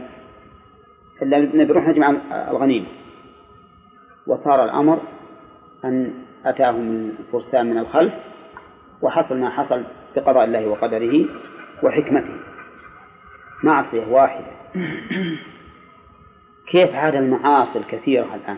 إلا 1.22 1.40
نروح 1.64 1.88
نجمع 1.88 2.10
الغنيمة 2.52 2.88
وصار 4.28 4.66
الأمر 4.66 5.02
أن 5.86 6.14
أتاهم 6.46 7.12
الفرسان 7.20 7.70
من 7.70 7.78
الخلف 7.78 8.14
وحصل 9.02 9.38
ما 9.38 9.50
حصل 9.50 9.84
بقضاء 10.16 10.44
الله 10.44 10.68
وقدره 10.68 11.26
وحكمته 11.84 12.36
معصية 13.64 14.06
واحدة 14.08 14.46
كيف 16.68 16.96
عاد 16.96 17.16
المعاصي 17.16 17.80
الكثيرة 17.80 18.36
الآن 18.36 18.58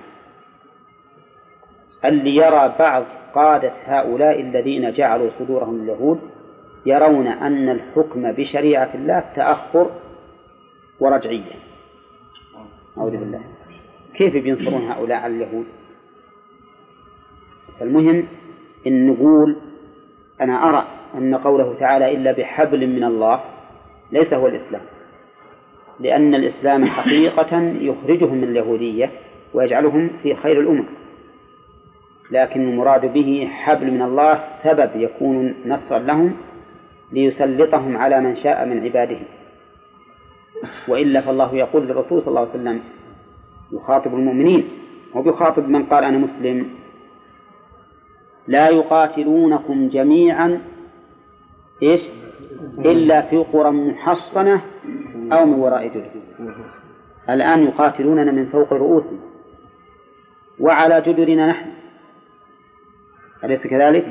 اللي 2.06 2.36
يرى 2.36 2.76
بعض 2.80 3.06
قادة 3.36 3.74
هؤلاء 3.86 4.42
الذين 4.42 4.92
جعلوا 4.94 5.30
صدورهم 5.40 5.82
اليهود 5.82 6.20
يرون 6.86 7.28
أن 7.28 7.70
الحكم 7.70 8.32
بشريعة 8.32 8.90
الله 8.96 9.24
تأخر 9.36 9.92
ورجعية 11.00 11.54
أعوذ 12.98 13.12
بالله. 13.12 13.42
كيف 14.16 14.34
بينصرون 14.34 14.82
هؤلاء 14.92 15.18
على 15.18 15.36
اليهود؟ 15.36 15.66
المهم 17.82 18.28
إن 18.88 19.08
نقول 19.08 19.56
أنا 20.42 20.70
أرى 20.70 20.88
أن 21.16 21.36
قوله 21.36 21.76
تعالى 21.80 22.14
إلا 22.14 22.32
بحبل 22.32 22.88
من 22.88 23.04
الله 23.04 23.42
ليس 24.12 24.34
هو 24.34 24.48
الإسلام. 24.48 24.82
لأن 26.00 26.36
الإسلام 26.36 26.86
حقيقة 26.86 27.58
يخرجهم 27.62 28.38
من 28.38 28.44
اليهودية 28.44 29.12
ويجعلهم 29.54 30.10
في 30.24 30.36
خير 30.36 30.62
الأمم 30.62 30.86
لكن 32.32 32.70
المراد 32.70 33.14
به 33.14 33.48
حبل 33.52 33.92
من 33.92 34.02
الله 34.02 34.40
سبب 34.64 34.90
يكون 34.96 35.56
نصرا 35.66 36.00
لهم 36.00 36.34
ليسلطهم 37.12 37.98
على 37.98 38.22
من 38.22 38.36
شاء 38.38 38.66
من 38.66 38.84
عباده. 38.84 39.20
وإلا 40.88 41.22
فالله 41.22 41.56
يقول 41.56 41.88
للرسول 41.88 42.22
صلى 42.22 42.28
الله 42.28 42.42
عليه 42.42 42.50
وسلم 42.50 42.82
يخاطب 43.72 44.14
المؤمنين. 44.14 44.70
وبيخاطب 45.16 45.70
من 45.70 45.84
قال 45.84 46.04
أنا 46.04 46.18
مسلم. 46.18 46.70
لا 48.48 48.70
يقاتلونكم 48.70 49.88
جميعا 49.90 50.62
إيش؟ 51.84 52.02
إلا 52.80 53.22
في 53.22 53.38
قرى 53.38 53.72
محصنة 53.72 54.62
أو 55.32 55.46
من 55.46 55.60
وراء 55.60 55.88
جدر 55.88 56.06
الآن 57.30 57.64
يقاتلوننا 57.64 58.32
من 58.32 58.46
فوق 58.46 58.74
رؤوسنا. 58.74 59.20
وعلى 60.60 61.02
جدرنا 61.02 61.48
نحن. 61.48 61.70
أليس 63.44 63.68
كذلك؟ 63.68 64.06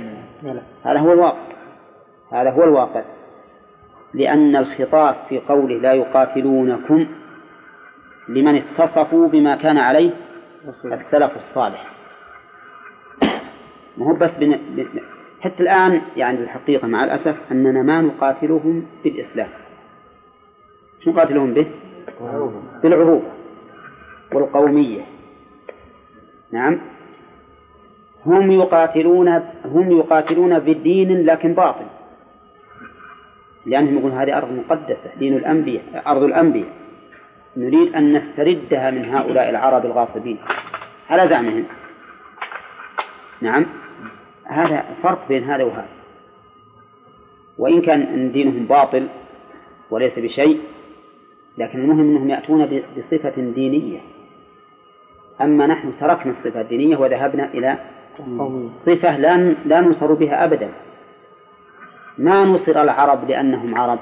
هذا 0.84 0.98
هو 0.98 1.12
الواقع. 1.12 1.54
هذا 2.32 2.50
هو 2.50 2.64
الواقع. 2.64 3.04
لأن 4.14 4.56
الخطاب 4.56 5.16
في 5.28 5.38
قوله 5.38 5.78
لا 5.78 5.92
يقاتلونكم 5.92 7.06
لمن 8.28 8.54
اتصفوا 8.54 9.28
بما 9.28 9.56
كان 9.56 9.78
عليه 9.78 10.10
السلف 10.84 11.36
الصالح. 11.36 11.90
ما 13.96 14.06
هو 14.06 14.14
بس 14.14 14.30
بن... 14.40 14.58
حتى 15.40 15.62
الآن 15.62 16.02
يعني 16.16 16.38
الحقيقة 16.38 16.88
مع 16.88 17.04
الأسف 17.04 17.52
أننا 17.52 17.82
ما 17.82 18.00
نقاتلهم 18.00 18.86
بالإسلام. 19.04 19.48
شو 21.00 21.10
نقاتلهم 21.10 21.54
به؟ 21.54 21.66
بالعروبة 22.82 23.28
والقومية. 24.32 25.02
نعم. 26.52 26.80
هم 28.26 28.50
يقاتلون 28.50 29.28
هم 29.64 29.90
يقاتلون 29.98 30.58
بدين 30.58 31.26
لكن 31.26 31.54
باطل. 31.54 31.86
لأنهم 33.66 33.98
يقولون 33.98 34.18
هذه 34.18 34.38
أرض 34.38 34.52
مقدسة 34.52 35.10
دين 35.18 35.36
الأنبياء 35.36 36.02
أرض 36.06 36.22
الأنبياء. 36.22 36.68
نريد 37.56 37.94
أن 37.94 38.12
نستردها 38.12 38.90
من 38.90 39.04
هؤلاء 39.04 39.50
العرب 39.50 39.86
الغاصبين. 39.86 40.38
على 41.10 41.26
زعمهم. 41.26 41.64
نعم. 43.40 43.66
هذا 44.44 44.84
فرق 45.02 45.28
بين 45.28 45.44
هذا 45.44 45.64
وهذا. 45.64 45.88
وإن 47.58 47.82
كان 47.82 48.32
دينهم 48.32 48.66
باطل 48.66 49.08
وليس 49.90 50.18
بشيء 50.18 50.60
لكن 51.58 51.80
المهم 51.80 52.00
أنهم 52.00 52.30
يأتون 52.30 52.82
بصفة 52.96 53.34
دينية. 53.54 54.00
أما 55.40 55.66
نحن 55.66 55.92
تركنا 56.00 56.32
الصفة 56.32 56.60
الدينية 56.60 56.96
وذهبنا 56.96 57.54
إلى 57.54 57.78
صفة 58.74 59.16
لا 59.16 59.36
لا 59.64 59.80
ننصر 59.80 60.14
بها 60.14 60.44
أبدا. 60.44 60.70
ما 62.18 62.44
نصر 62.44 62.82
العرب 62.82 63.28
لأنهم 63.28 63.74
عرب 63.74 63.98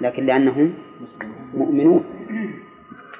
لكن 0.00 0.26
لأنهم 0.26 0.74
مؤمنون. 1.54 2.04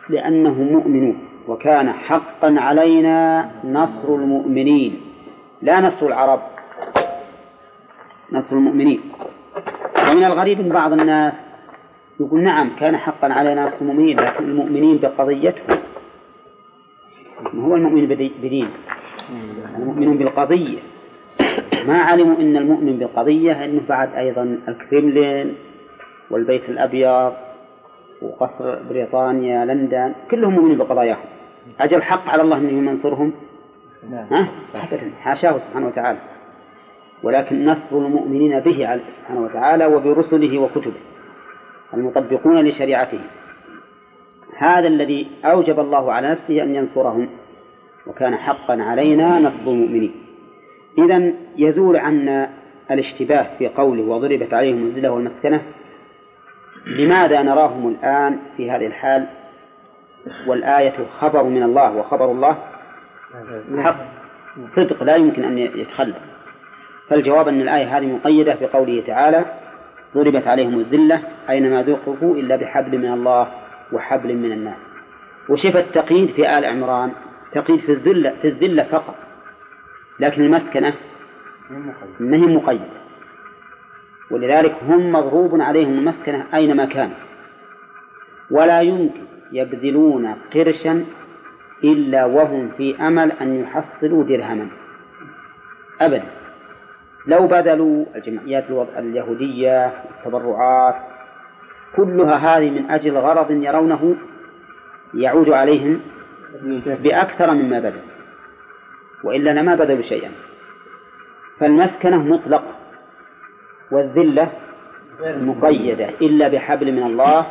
لأنهم 0.08 0.72
مؤمنون. 0.72 1.18
وكان 1.48 1.92
حقا 1.92 2.54
علينا 2.58 3.50
نصر 3.64 4.14
المؤمنين. 4.14 5.00
لا 5.62 5.80
نصر 5.80 6.06
العرب 6.06 6.40
نصر 8.32 8.56
المؤمنين. 8.56 9.00
ومن 10.10 10.24
الغريب 10.24 10.60
أن 10.60 10.68
بعض 10.68 10.92
الناس 10.92 11.34
يقول 12.20 12.40
نعم 12.42 12.70
كان 12.80 12.96
حقا 12.96 13.32
علينا 13.32 13.66
نصر 13.66 13.80
المؤمنين 13.80 14.20
لكن 14.20 14.44
المؤمنين 14.44 14.98
بقضيتهم. 14.98 15.78
هو 17.54 17.76
المؤمن 17.76 18.06
بدين؟ 18.06 18.68
المؤمنون 19.76 20.18
بالقضية. 20.18 20.78
ما 21.86 21.98
علموا 22.02 22.36
أن 22.36 22.56
المؤمن 22.56 22.98
بالقضية 22.98 23.64
أنه 23.64 23.80
بعد 23.88 24.14
أيضا 24.14 24.58
الكريملين 24.68 25.54
والبيت 26.30 26.68
الأبيض 26.68 27.32
وقصر 28.22 28.82
بريطانيا 28.82 29.64
لندن 29.64 30.14
كلهم 30.30 30.52
مؤمنين 30.52 30.78
بقضاياهم. 30.78 31.24
أجل 31.80 32.02
حق 32.02 32.28
على 32.28 32.42
الله 32.42 32.56
أنه 32.56 32.90
ينصرهم؟ 32.90 33.32
نعم. 34.10 34.26
ها؟ 34.30 34.48
حاشاه 35.20 35.58
سبحانه 35.58 35.86
وتعالى. 35.86 36.18
ولكن 37.22 37.64
نصر 37.64 37.96
المؤمنين 37.98 38.60
به 38.60 39.00
سبحانه 39.18 39.40
وتعالى 39.40 39.86
وبرسله 39.86 40.58
وكتبه 40.58 41.00
المطبقون 41.94 42.68
لشريعته. 42.68 43.20
هذا 44.56 44.88
الذي 44.88 45.26
أوجب 45.44 45.80
الله 45.80 46.12
على 46.12 46.30
نفسه 46.30 46.62
أن 46.62 46.74
ينصرهم. 46.74 47.28
وكان 48.06 48.36
حقا 48.36 48.82
علينا 48.82 49.38
نصر 49.38 49.70
المؤمنين. 49.70 50.14
إذا 50.98 51.32
يزول 51.56 51.96
عنا 51.96 52.50
الاشتباه 52.90 53.46
في 53.58 53.68
قوله 53.68 54.02
وضربت 54.02 54.54
عليهم 54.54 54.86
الذلة 54.86 55.10
والمسكنة 55.10 55.62
لماذا 56.86 57.42
نراهم 57.42 57.88
الآن 57.88 58.38
في 58.56 58.70
هذه 58.70 58.86
الحال؟ 58.86 59.26
والآية 60.46 60.94
خبر 61.18 61.42
من 61.42 61.62
الله 61.62 61.96
وخبر 61.96 62.30
الله 62.30 62.56
حق 63.78 63.96
صدق 64.76 65.02
لا 65.02 65.16
يمكن 65.16 65.44
أن 65.44 65.58
يتخلف. 65.58 66.16
فالجواب 67.08 67.48
أن 67.48 67.60
الآية 67.60 67.98
هذه 67.98 68.06
مقيدة 68.06 68.56
بقوله 68.60 69.02
تعالى 69.06 69.44
ضربت 70.14 70.46
عليهم 70.46 70.78
الذلة 70.78 71.22
أينما 71.50 71.82
ذوقفوا 71.82 72.34
إلا 72.36 72.56
بحبل 72.56 72.98
من 72.98 73.12
الله 73.12 73.48
وحبل 73.92 74.34
من 74.34 74.52
الناس. 74.52 74.76
وشف 75.48 75.76
التقييد 75.76 76.30
في 76.30 76.58
آل 76.58 76.64
عمران 76.64 77.10
تقييد 77.56 77.80
في 77.80 77.92
الذلة 77.92 78.34
في 78.42 78.48
الذلة 78.48 78.84
فقط. 78.84 79.14
لكن 80.20 80.42
المسكنة 80.42 80.94
ما 82.20 82.36
هي 82.36 82.46
مقيدة. 82.46 82.84
ولذلك 84.30 84.76
هم 84.82 85.12
مضروب 85.12 85.60
عليهم 85.60 85.98
المسكنة 85.98 86.46
أينما 86.54 86.84
كان. 86.84 87.10
ولا 88.50 88.80
يمكن 88.80 89.24
يبذلون 89.52 90.34
قرشا 90.54 91.04
إلا 91.84 92.24
وهم 92.24 92.68
في 92.76 92.96
أمل 93.00 93.32
أن 93.32 93.60
يحصلوا 93.60 94.24
درهما. 94.24 94.68
أبدا. 96.00 96.24
لو 97.26 97.46
بذلوا 97.46 98.04
الجمعيات 98.16 98.64
اليهودية 98.98 99.86
التبرعات 99.86 100.94
كلها 101.96 102.36
هذه 102.36 102.70
من 102.70 102.90
أجل 102.90 103.16
غرض 103.16 103.50
يرونه 103.50 104.16
يعود 105.14 105.50
عليهم 105.50 106.00
بأكثر 106.84 107.54
مما 107.54 107.80
بذل. 107.80 108.00
وإلا 109.24 109.50
لما 109.50 109.74
بذلوا 109.74 110.02
شيئا. 110.02 110.30
فالمسكنة 111.60 112.22
مطلقة. 112.22 112.74
والذلة 113.92 114.52
مقيدة. 115.20 116.08
إلا 116.08 116.48
بحبل 116.48 116.92
من 116.92 117.02
الله 117.02 117.46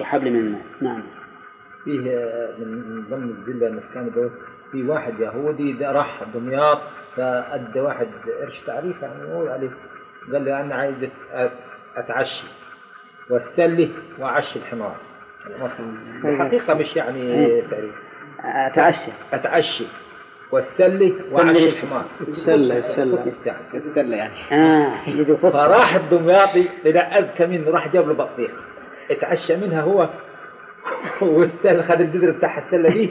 وحبل 0.00 0.30
من 0.30 0.40
الناس. 0.40 0.62
نعم. 0.80 1.02
فيه 1.84 2.00
من 2.58 3.04
ضمن 3.10 3.30
الذلة 3.30 3.66
المسكنة 3.66 4.30
في 4.72 4.82
واحد 4.82 5.20
يهودي 5.20 5.86
راح 5.86 6.22
دمياط 6.34 6.78
فأدى 7.16 7.80
واحد 7.80 8.08
قرش 8.40 8.60
تعريف 8.66 9.02
يعني 9.02 9.28
يقول 9.28 9.48
عليه 9.48 9.70
قال 10.32 10.44
له 10.44 10.60
أنا 10.60 10.74
عايز 10.74 10.94
أتعشي 11.96 12.46
وأستلي 13.30 13.90
وأعشي 14.18 14.58
الحمار. 14.58 14.96
الحقيقة 16.24 16.74
مش 16.74 16.96
يعني 16.96 17.46
تعريف. 17.70 17.94
أتعشى. 18.44 19.10
أتعشي 19.32 19.84
والسلي 20.52 21.14
وعشي 21.32 21.66
الحمار 21.66 22.04
السلة 22.28 22.76
السلة 22.78 23.32
السلة 23.74 24.16
يعني. 24.16 24.34
آه. 24.52 24.92
فراح 25.50 25.94
الدمياطي 25.94 26.68
إلى 26.86 27.00
أذكى 27.00 27.46
منه 27.46 27.70
راح 27.70 27.88
جاب 27.88 28.08
له 28.08 28.14
بطيخ. 28.14 28.50
اتعشى 29.10 29.56
منها 29.56 29.80
هو. 29.82 30.08
والسله 31.20 31.82
خد 31.82 32.00
الجذر 32.00 32.30
بتاع 32.30 32.58
السلة 32.58 32.88
دي. 32.88 33.10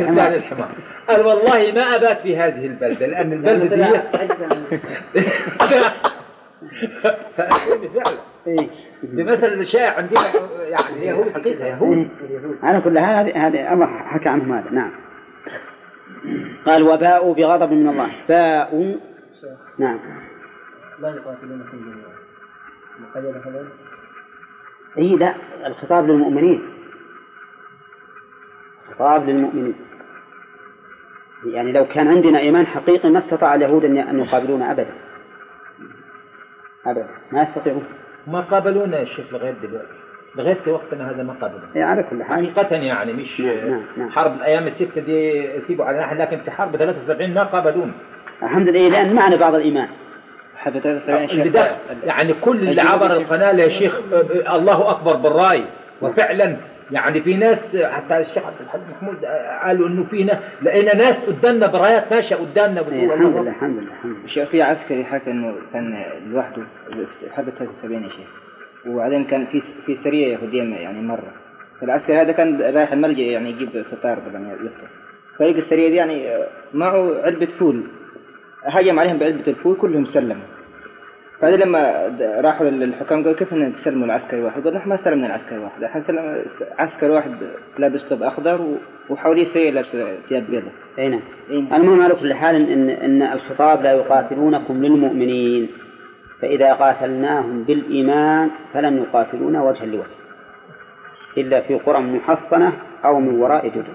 الثاني 0.00 0.36
الحمار. 0.36 0.68
قال 1.08 1.26
والله 1.26 1.72
ما 1.72 1.96
أبات 1.96 2.20
في 2.20 2.36
هذه 2.36 2.66
البلدة 2.66 3.06
لأن 3.06 3.32
البلدة 3.32 3.76
دي 3.76 4.00
فعلا 7.36 8.18
إيه. 8.46 8.68
بمثل 9.02 9.66
شائع 9.66 9.96
عندنا 9.96 10.20
يعني 10.60 10.96
اليهود 10.96 11.32
حقيقة 11.32 11.66
يهود. 11.66 12.08
على 12.62 12.80
كل 12.80 12.98
هذه 12.98 13.46
هذه 13.46 13.72
الله 13.72 13.86
حكى 13.86 14.28
عنهم 14.28 14.52
هذا 14.52 14.70
نعم. 14.70 14.92
قال 16.66 16.82
وباءوا 16.82 17.34
بغضب 17.34 17.72
من 17.72 17.88
الله. 17.88 18.10
باءوا 18.28 18.94
نعم. 19.78 19.98
لا 21.00 21.08
يقاتلونكم 21.08 21.78
جميعا 21.78 22.18
مقيدة 23.00 23.40
هذا؟ 23.40 23.68
اي 24.98 25.16
لا. 25.16 25.34
الخطاب 25.66 26.10
للمؤمنين. 26.10 26.62
خطاب 28.90 29.28
للمؤمنين. 29.28 29.74
يعني 31.46 31.72
لو 31.72 31.86
كان 31.86 32.08
عندنا 32.08 32.38
إيمان 32.38 32.66
حقيقي 32.66 33.10
ما 33.10 33.18
استطاع 33.18 33.54
اليهود 33.54 33.84
أن 33.84 33.98
أن 33.98 34.20
يقابلونا 34.20 34.70
ابدا. 34.70 35.07
ابدا. 36.90 37.06
ما 37.32 37.42
يستطيعون. 37.42 37.84
ما 38.26 38.40
قابلونا 38.40 38.98
يا 38.98 39.04
شيخ 39.04 39.32
لغايه 39.32 39.54
دلوقتي. 39.62 39.88
لغايه 40.36 40.58
وقتنا 40.66 41.10
هذا 41.10 41.22
ما 41.22 41.32
قابلونا. 41.40 41.64
إيه، 41.76 41.84
على 41.84 42.02
كل 42.02 42.24
حال. 42.24 42.54
حقيقة 42.54 42.76
يعني 42.76 43.12
مش 43.12 43.40
نعم، 43.40 43.70
نعم، 43.70 43.82
نعم. 43.96 44.10
حرب 44.10 44.36
الأيام 44.36 44.66
الستة 44.66 45.00
دي 45.00 45.44
يسيبوا 45.44 45.84
على 45.84 45.98
ناحية 45.98 46.16
لكن 46.16 46.38
في 46.44 46.50
حرب 46.50 46.76
73 46.76 47.34
ما 47.34 47.44
قابلونا. 47.44 47.92
الحمد 48.42 48.68
لله 48.68 48.88
لأن 48.88 49.14
معنا 49.14 49.36
بعض 49.36 49.54
حتى 50.56 50.80
تسوي 50.80 51.24
اللي 51.24 51.48
دخل 51.48 51.74
يعني 52.04 52.34
كل 52.34 52.68
اللي 52.68 52.80
عبر 52.80 53.06
القناة 53.06 53.52
يا 53.52 53.68
شيخ 53.68 54.00
آه، 54.12 54.56
الله 54.56 54.90
أكبر 54.90 55.16
بالرأي. 55.16 55.64
وفعلا 56.02 56.56
يعني 56.90 57.20
في 57.20 57.36
ناس 57.36 57.58
حتى 57.76 58.18
الشيخ 58.18 58.46
عبد 58.46 58.56
الحليم 58.60 58.84
محمود 58.90 59.24
آه، 59.24 59.58
قالوا 59.66 59.88
إنه 59.88 60.04
في 60.04 60.24
ناس 60.24 60.38
لقينا 60.62 60.96
ناس 60.96 61.16
قدامنا 61.26 61.66
برايات 61.66 62.12
ماشية 62.12 62.36
قدامنا 62.36 62.80
إيه، 62.80 62.86
بتقول 62.86 63.12
الحمد 63.12 63.36
لله 63.36 63.50
الحمد 63.50 63.78
لله 63.78 63.92
الحمد 63.92 64.16
لله. 64.16 64.26
شيخ 64.28 64.48
في 64.48 64.62
عسكري 64.62 65.04
حكى 65.04 65.30
إنه 65.30 65.54
كان 65.72 66.02
لوحده 66.30 66.62
حرب 67.36 67.48
73 67.50 68.04
يا 68.04 68.08
شيخ. 68.08 68.28
وبعدين 68.86 69.24
كان 69.24 69.46
في 69.46 69.62
في 69.86 69.98
سريه 70.04 70.26
يهوديه 70.36 70.62
يعني 70.62 71.02
مرة. 71.02 71.32
فالعسكري 71.80 72.16
هذا 72.20 72.32
كان 72.32 72.60
رايح 72.60 72.92
الملجأ 72.92 73.22
يعني 73.22 73.50
يجيب 73.50 73.68
فطار 73.90 74.18
طبعا 74.18 74.52
يفطر. 74.52 74.88
فريق 75.38 75.56
السريه 75.56 75.88
دي 75.88 75.94
يعني 75.94 76.28
معه 76.74 77.22
علبة 77.22 77.48
فول. 77.58 77.82
هجم 78.64 78.98
عليهم 78.98 79.18
بعلبة 79.18 79.46
الفول 79.48 79.76
كلهم 79.76 80.06
سلموا. 80.06 80.44
بعدين 81.42 81.58
لما 81.60 82.12
راحوا 82.40 82.66
للحكام 82.66 83.22
قالوا 83.24 83.38
كيف 83.38 83.52
إن 83.52 83.74
تسلموا 83.76 84.06
العسكري 84.06 84.40
واحد؟ 84.42 84.64
قالوا 84.64 84.78
إحنا 84.78 84.94
ما 84.96 85.04
سلمنا 85.04 85.26
العسكري 85.26 85.58
واحد، 85.58 85.82
إحنا 85.84 86.02
سلم 86.06 86.44
عسكري 86.78 87.10
واحد 87.10 87.30
لابس 87.78 88.00
ثوب 88.00 88.22
أخضر 88.22 88.76
وحواليه 89.10 89.46
سريه 89.54 89.70
لابسه 89.70 90.16
ثياب 90.28 90.46
بيضاء. 90.50 90.72
أي 90.98 91.08
نعم 91.08 91.20
إيه. 91.50 91.76
المهم 91.76 92.00
على 92.02 92.14
كل 92.14 92.34
حال 92.34 92.70
ان 92.70 92.90
ان 92.90 93.22
الخطاب 93.22 93.82
لا 93.82 93.92
يقاتلونكم 93.92 94.84
للمؤمنين 94.84 95.68
فإذا 96.42 96.72
قاتلناهم 96.72 97.64
بالإيمان 97.64 98.50
فلن 98.74 98.98
يقاتلونا 98.98 99.62
وجها 99.62 99.86
لوجه 99.86 100.16
إلا 101.36 101.60
في 101.60 101.74
قرى 101.74 101.98
محصنة 102.00 102.72
أو 103.04 103.20
من 103.20 103.40
وراء 103.40 103.68
جدر 103.68 103.94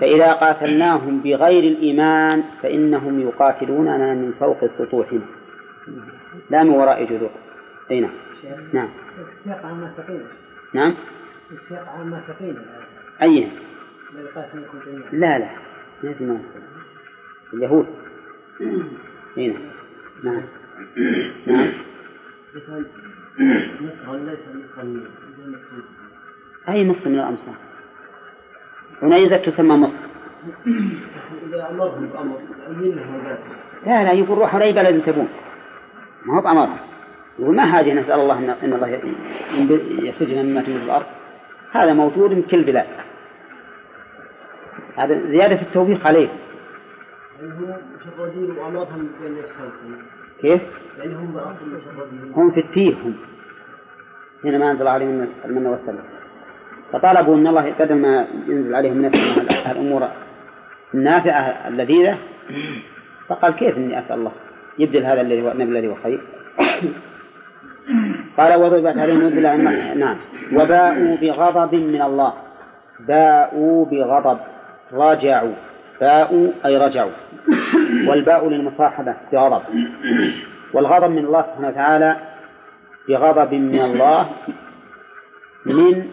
فإذا 0.00 0.32
قاتلناهم 0.32 1.20
بغير 1.20 1.62
الإيمان 1.64 2.42
فإنهم 2.62 3.20
يقاتلوننا 3.20 4.14
من 4.14 4.32
فوق 4.40 4.66
سطوحنا 4.66 5.20
لا 6.50 6.62
من 6.62 6.70
وراء 6.70 7.04
جدر 7.04 7.30
أي 7.90 8.00
نعم. 8.00 8.10
نعم. 8.72 8.88
السياق 9.38 9.66
عن 9.66 9.72
النافقين 9.72 10.22
نعم. 10.74 10.94
السياق 11.52 11.88
ايهم 13.22 13.50
لا 14.14 14.20
يقاتلونكم 14.20 14.78
جميعا. 14.86 15.10
لا 15.12 15.38
لا. 15.38 15.48
ما 16.02 16.12
في 16.12 16.24
ما 16.24 16.40
اليهود. 17.52 17.86
هنا 19.36 19.54
نعم. 20.24 20.42
نعم. 21.46 21.72
مثلا 22.54 22.84
مصر 23.80 24.16
ليس 24.16 24.38
مصرا 24.54 24.84
زي 25.38 25.50
مصر 25.50 25.82
أي 26.68 26.84
مصر 26.84 27.08
من 27.08 27.14
الأمصار؟ 27.14 27.54
عنيزة 29.02 29.36
تسمى 29.36 29.76
مصر. 29.76 29.98
إذا 31.46 31.70
أمرهم 31.70 32.06
بأمر 32.06 32.40
لا 33.86 34.04
لا 34.04 34.12
يقول 34.12 34.38
روحوا 34.38 34.60
لأي 34.60 34.72
بلد 34.72 35.02
تبون. 35.02 35.28
ما 36.24 36.36
هو 36.36 36.40
بأمرهم 36.40 36.76
يقول 37.38 37.56
ما 37.56 37.66
حاجة 37.66 37.92
نسأل 37.94 38.20
الله 38.20 38.38
إن, 38.38 38.72
الله 38.72 38.88
يخرجنا 40.08 40.42
مما 40.42 40.62
تنبت 40.62 40.82
الأرض. 40.82 41.06
هذا 41.72 41.92
موجود 41.92 42.34
في 42.34 42.42
كل 42.42 42.64
بلاد 42.64 42.86
هذا 44.96 45.20
زيادة 45.30 45.56
في 45.56 45.62
التوبيخ 45.62 46.06
عليه. 46.06 46.28
كيف؟ 50.40 50.60
يعني 50.98 51.14
هم 51.14 51.38
هم 52.36 52.50
في 52.50 52.60
التيه 52.60 52.94
هم. 52.94 53.14
هنا 54.44 54.58
ما 54.58 54.70
أنزل 54.70 54.88
عليهم 54.88 55.28
المن 55.44 55.66
والسلام 55.66 56.04
فطلبوا 56.92 57.36
أن 57.36 57.46
الله 57.46 57.74
بدل 57.78 57.94
ما 57.94 58.26
ينزل 58.48 58.74
عليهم 58.74 58.96
من 58.96 59.04
الأمور 59.70 60.08
النافعة 60.94 61.68
اللذيذة 61.68 62.18
فقال 63.28 63.54
كيف 63.54 63.76
إني 63.76 63.98
أسأل 63.98 64.18
الله؟ 64.18 64.32
يبدل 64.78 65.04
هذا 65.04 65.20
الذي 65.20 65.42
هو 65.42 65.50
النبي 65.50 65.78
الذي 65.78 65.88
هو 65.88 65.94
خير. 65.94 66.20
قال 68.36 68.54
وضربت 68.54 68.98
عليهم 68.98 69.22
نزل 69.22 69.42
نعم. 69.98 70.16
وباءوا 70.52 71.16
بغضب 71.16 71.74
من 71.74 72.02
الله. 72.02 72.32
باءوا 73.00 73.86
بغضب. 73.86 74.38
راجعوا. 74.92 75.54
باءوا 76.00 76.48
أي 76.66 76.76
رجعوا. 76.76 77.10
والباء 78.06 78.48
للمصاحبة 78.48 79.16
بغضب. 79.32 79.62
والغضب 80.72 81.10
من 81.10 81.24
الله 81.24 81.42
سبحانه 81.42 81.68
وتعالى 81.68 82.16
بغضب 83.08 83.54
من 83.54 83.80
الله 83.80 84.30
من 85.66 86.10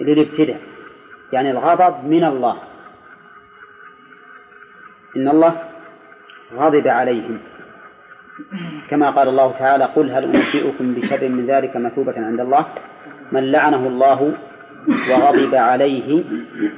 للابتداء. 0.00 0.60
يعني 1.32 1.50
الغضب 1.50 2.04
من 2.04 2.24
الله. 2.24 2.56
إن 5.16 5.28
الله 5.28 5.67
غضب 6.54 6.88
عليهم. 6.88 7.38
كما 8.90 9.10
قال 9.10 9.28
الله 9.28 9.52
تعالى 9.58 9.84
قل 9.84 10.10
هل 10.10 10.24
أنبئكم 10.24 10.94
بشر 10.94 11.28
من 11.28 11.46
ذلك 11.46 11.76
مثوبة 11.76 12.14
عند 12.16 12.40
الله؟ 12.40 12.66
من 13.32 13.52
لعنه 13.52 13.86
الله 13.86 14.32
وغضب 15.10 15.54
عليه 15.54 16.24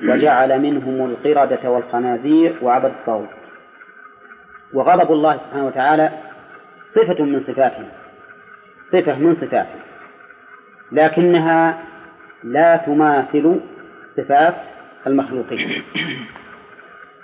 وجعل 0.02 0.60
منهم 0.60 1.06
القردة 1.10 1.70
والخنازير 1.70 2.56
وعبد 2.62 2.84
الطاغوت. 2.84 3.28
وغضب 4.74 5.12
الله 5.12 5.36
سبحانه 5.36 5.66
وتعالى 5.66 6.10
صفة 6.94 7.24
من 7.24 7.40
صفاته 7.40 7.84
صفة 8.92 9.18
من 9.18 9.36
صفاته 9.36 9.80
لكنها 10.92 11.78
لا 12.44 12.76
تماثل 12.76 13.60
صفات 14.16 14.54
المخلوقين. 15.06 15.82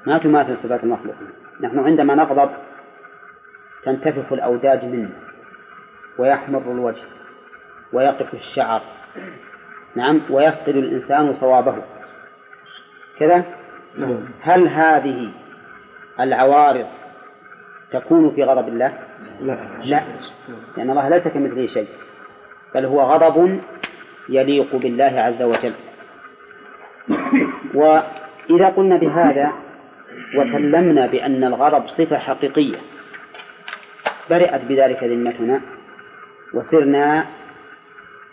ما 0.06 0.18
تماثل 0.18 0.56
صفات 0.56 0.84
المخلوقين؟ 0.84 1.45
نحن 1.60 1.78
عندما 1.78 2.14
نغضب 2.14 2.50
تنتفخ 3.84 4.32
الأوداج 4.32 4.84
منا 4.84 5.10
ويحمر 6.18 6.58
الوجه 6.58 7.02
ويقف 7.92 8.34
الشعر 8.34 8.82
نعم 9.94 10.20
ويفقد 10.30 10.76
الإنسان 10.76 11.34
صوابه. 11.34 11.74
كذا؟ 13.18 13.44
هل 14.40 14.68
هذه 14.68 15.30
العوارض 16.20 16.86
تكون 17.92 18.30
في 18.30 18.44
غضب 18.44 18.68
الله؟ 18.68 18.92
لا. 19.40 19.58
لا. 19.84 20.02
لأن 20.76 20.90
الله 20.90 21.08
ليس 21.08 21.28
كمثله 21.28 21.66
شيء 21.66 21.88
بل 22.74 22.84
هو 22.84 23.00
غضب 23.00 23.60
يليق 24.28 24.76
بالله 24.76 25.20
عز 25.20 25.42
وجل. 25.42 25.74
وإذا 27.74 28.68
قلنا 28.68 28.96
بهذا 28.96 29.52
وسلمنا 30.34 31.06
بأن 31.06 31.44
الغضب 31.44 31.88
صفة 31.88 32.18
حقيقية. 32.18 32.78
برئت 34.30 34.60
بذلك 34.64 35.04
ذمتنا 35.04 35.60
وسرنا 36.54 37.26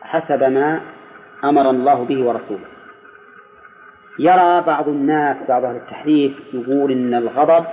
حسب 0.02 0.44
ما 0.44 0.82
أمر 1.44 1.70
الله 1.70 2.06
به 2.06 2.24
ورسوله. 2.24 2.66
يرى 4.20 4.62
بعض 4.62 4.88
الناس 4.88 5.38
بعض 5.48 5.66
أهل 5.66 5.76
التحريف 5.76 6.34
يقول 6.54 6.92
إن 6.92 7.14
الغضب 7.14 7.66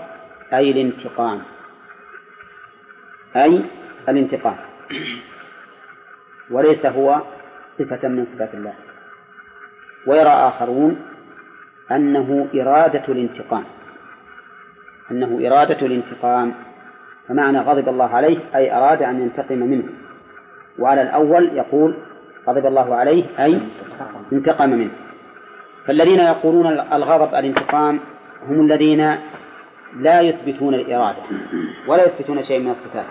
أي 0.52 0.70
الانتقام. 0.70 1.42
أي 3.36 3.64
الانتقام. 4.08 4.56
وليس 6.50 6.86
هو 6.86 7.22
صفة 7.78 8.08
من 8.08 8.24
صفات 8.24 8.54
الله. 8.54 8.74
ويرى 10.06 10.28
آخرون 10.28 11.02
أنه 11.90 12.48
إرادة 12.54 13.04
الانتقام. 13.08 13.64
أنه 15.10 15.48
إرادة 15.48 15.86
الانتقام 15.86 16.54
فمعنى 17.28 17.60
غضب 17.60 17.88
الله 17.88 18.08
عليه 18.08 18.38
أي 18.54 18.76
أراد 18.76 19.02
أن 19.02 19.20
ينتقم 19.20 19.58
منه. 19.58 19.84
وعلى 20.78 21.02
الأول 21.02 21.56
يقول 21.56 21.96
غضب 22.48 22.66
الله 22.66 22.94
عليه 22.94 23.24
أي 23.38 23.60
انتقم 24.32 24.70
منه. 24.70 24.90
فالذين 25.86 26.20
يقولون 26.20 26.66
الغضب 26.66 27.34
الانتقام 27.34 28.00
هم 28.48 28.60
الذين 28.60 29.16
لا 29.96 30.20
يثبتون 30.20 30.74
الإرادة 30.74 31.18
ولا 31.88 32.06
يثبتون 32.06 32.42
شيء 32.44 32.60
من 32.60 32.70
الصفات 32.70 33.06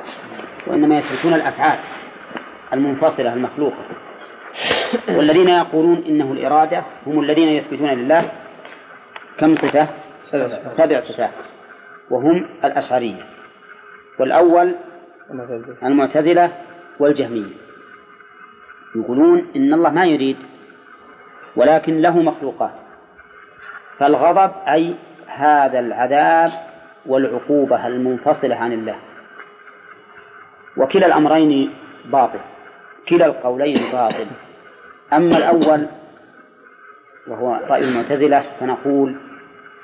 وإنما 0.67 0.99
يثبتون 0.99 1.33
الأفعال 1.33 1.79
المنفصلة 2.73 3.33
المخلوقة. 3.33 3.83
والذين 5.17 5.49
يقولون 5.49 6.03
إنه 6.07 6.31
الإرادة 6.31 6.83
هم 7.07 7.19
الذين 7.19 7.47
يثبتون 7.47 7.89
لله 7.89 8.31
كم 9.37 9.55
صفة؟ 9.55 9.87
سبع 10.67 10.99
صفات. 10.99 11.31
وهم 12.11 12.45
الأشعرية 12.63 13.23
والأول 14.19 14.75
المعتزلة 15.83 16.51
والجهمية. 16.99 17.53
يقولون 18.95 19.47
إن 19.55 19.73
الله 19.73 19.89
ما 19.89 20.05
يريد 20.05 20.37
ولكن 21.55 22.01
له 22.01 22.21
مخلوقات. 22.21 22.73
فالغضب 23.99 24.51
أي 24.67 24.95
هذا 25.27 25.79
العذاب 25.79 26.51
والعقوبة 27.05 27.87
المنفصلة 27.87 28.55
عن 28.55 28.73
الله. 28.73 28.95
وكلا 30.77 31.07
الأمرين 31.07 31.73
باطل 32.05 32.39
كلا 33.09 33.25
القولين 33.25 33.91
باطل. 33.91 34.27
أما 35.13 35.37
الأول 35.37 35.87
وهو 37.27 37.55
رأي 37.55 37.83
المعتزلة 37.83 38.45
فنقول 38.59 39.17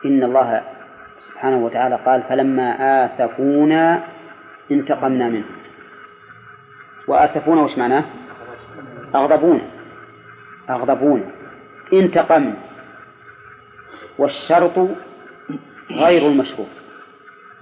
إن 0.05 0.23
الله 0.23 0.74
سبحانه 1.19 1.57
وتعالى 1.57 1.95
قال 1.95 2.23
فلما 2.23 3.05
آسفونا 3.05 4.03
انتقمنا 4.71 5.29
منه. 5.29 5.45
وآسفونا 7.07 7.61
وش 7.61 7.77
معناه؟ 7.77 8.03
أغضبونا. 9.15 9.61
أغضبونا. 10.69 11.23
انتقمنا. 11.93 12.55
والشرط 14.17 14.89
غير 15.91 16.27
المشروط. 16.27 16.67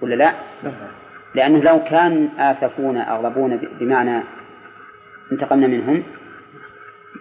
ولا 0.01 0.16
لا؟ 0.16 0.34
لأنه 1.36 1.64
لو 1.64 1.84
كان 1.84 2.30
آسفونا 2.39 3.16
أغضبونا 3.16 3.60
بمعنى 3.80 4.24
انتقمنا 5.32 5.68
منهم 5.68 6.04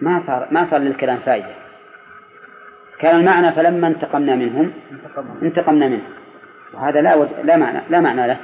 ما 0.01 0.19
صار 0.19 0.47
ما 0.51 0.63
صار 0.63 0.79
للكلام 0.79 1.17
فائدة. 1.17 1.55
كان 2.99 3.19
المعنى 3.19 3.51
فلما 3.51 3.87
انتقمنا 3.87 4.35
منهم 4.35 4.73
انتقمنا 5.41 5.87
منهم 5.87 6.22
وهذا 6.73 7.01
لا 7.01 7.15
وجه 7.15 7.41
لا 7.41 7.57
معنى 7.57 7.81
لا 7.89 7.99
معنى 7.99 8.27
له. 8.27 8.37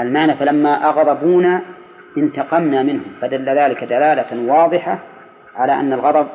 المعنى 0.00 0.34
فلما 0.34 0.88
أغضبونا 0.88 1.62
انتقمنا 2.18 2.82
منهم 2.82 3.12
فدل 3.20 3.48
ذلك 3.48 3.84
دلالة 3.84 4.52
واضحة 4.52 4.98
على 5.54 5.72
أن 5.72 5.92
الغضب 5.92 6.28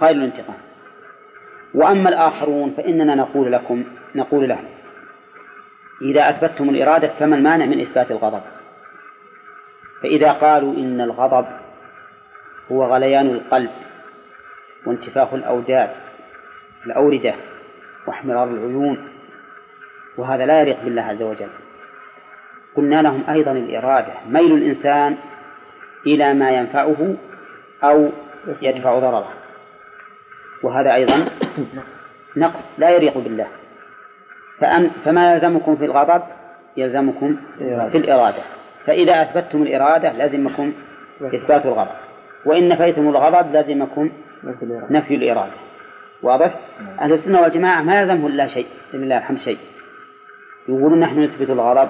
غير 0.00 0.16
الانتقام. 0.16 0.56
وأما 1.74 2.08
الآخرون 2.08 2.74
فإننا 2.76 3.14
نقول 3.14 3.52
لكم 3.52 3.84
نقول 4.14 4.48
لهم 4.48 4.64
إذا 6.02 6.30
أثبتتم 6.30 6.68
الإرادة 6.68 7.10
فما 7.18 7.36
المانع 7.36 7.66
من 7.66 7.80
إثبات 7.80 8.10
الغضب؟ 8.10 8.42
فإذا 10.02 10.32
قالوا 10.32 10.74
إن 10.74 11.00
الغضب 11.00 11.46
هو 12.72 12.84
غليان 12.84 13.26
القلب 13.26 13.70
وانتفاخ 14.86 15.34
الأوداد 15.34 15.90
الأوردة 16.86 17.34
وإحمرار 18.06 18.48
العيون 18.48 19.08
وهذا 20.18 20.46
لا 20.46 20.60
يليق 20.60 20.84
بالله 20.84 21.02
عز 21.02 21.22
وجل. 21.22 21.48
قلنا 22.76 23.02
لهم 23.02 23.22
أيضا 23.28 23.52
الإرادة. 23.52 24.12
ميل 24.28 24.52
الإنسان 24.52 25.16
إلى 26.06 26.34
ما 26.34 26.50
ينفعه 26.50 27.16
أو 27.84 28.10
يدفع 28.62 28.98
ضرره. 28.98 29.28
وهذا 30.62 30.94
أيضا 30.94 31.24
نقص 32.36 32.78
لا 32.78 32.90
يليق 32.90 33.18
بالله. 33.18 33.46
فأن 34.60 34.90
فما 35.04 35.32
يلزمكم 35.32 35.76
في 35.76 35.84
الغضب؟ 35.84 36.22
يلزمكم 36.76 37.36
في 37.58 37.98
الإرادة. 37.98 38.42
فإذا 38.86 39.22
أثبتتم 39.22 39.62
الإرادة 39.62 40.12
لازمكم 40.12 40.72
إثبات 41.22 41.66
الغضب. 41.66 41.96
وإن 42.46 42.68
نفيتم 42.68 43.08
الغضب 43.08 43.52
لازمكم 43.52 44.10
نفي 44.90 45.14
الإرادة. 45.14 45.52
واضح؟ 46.22 46.54
أهل 47.00 47.12
السنة 47.12 47.40
والجماعة 47.40 47.82
ما 47.82 48.00
يلزمه 48.00 48.26
إلا 48.26 48.46
شيء 48.46 48.66
إلا 48.94 49.18
الحمد 49.18 49.38
شيء. 49.38 49.58
يقولون 50.68 51.00
نحن 51.00 51.20
نثبت 51.20 51.50
الغضب 51.50 51.88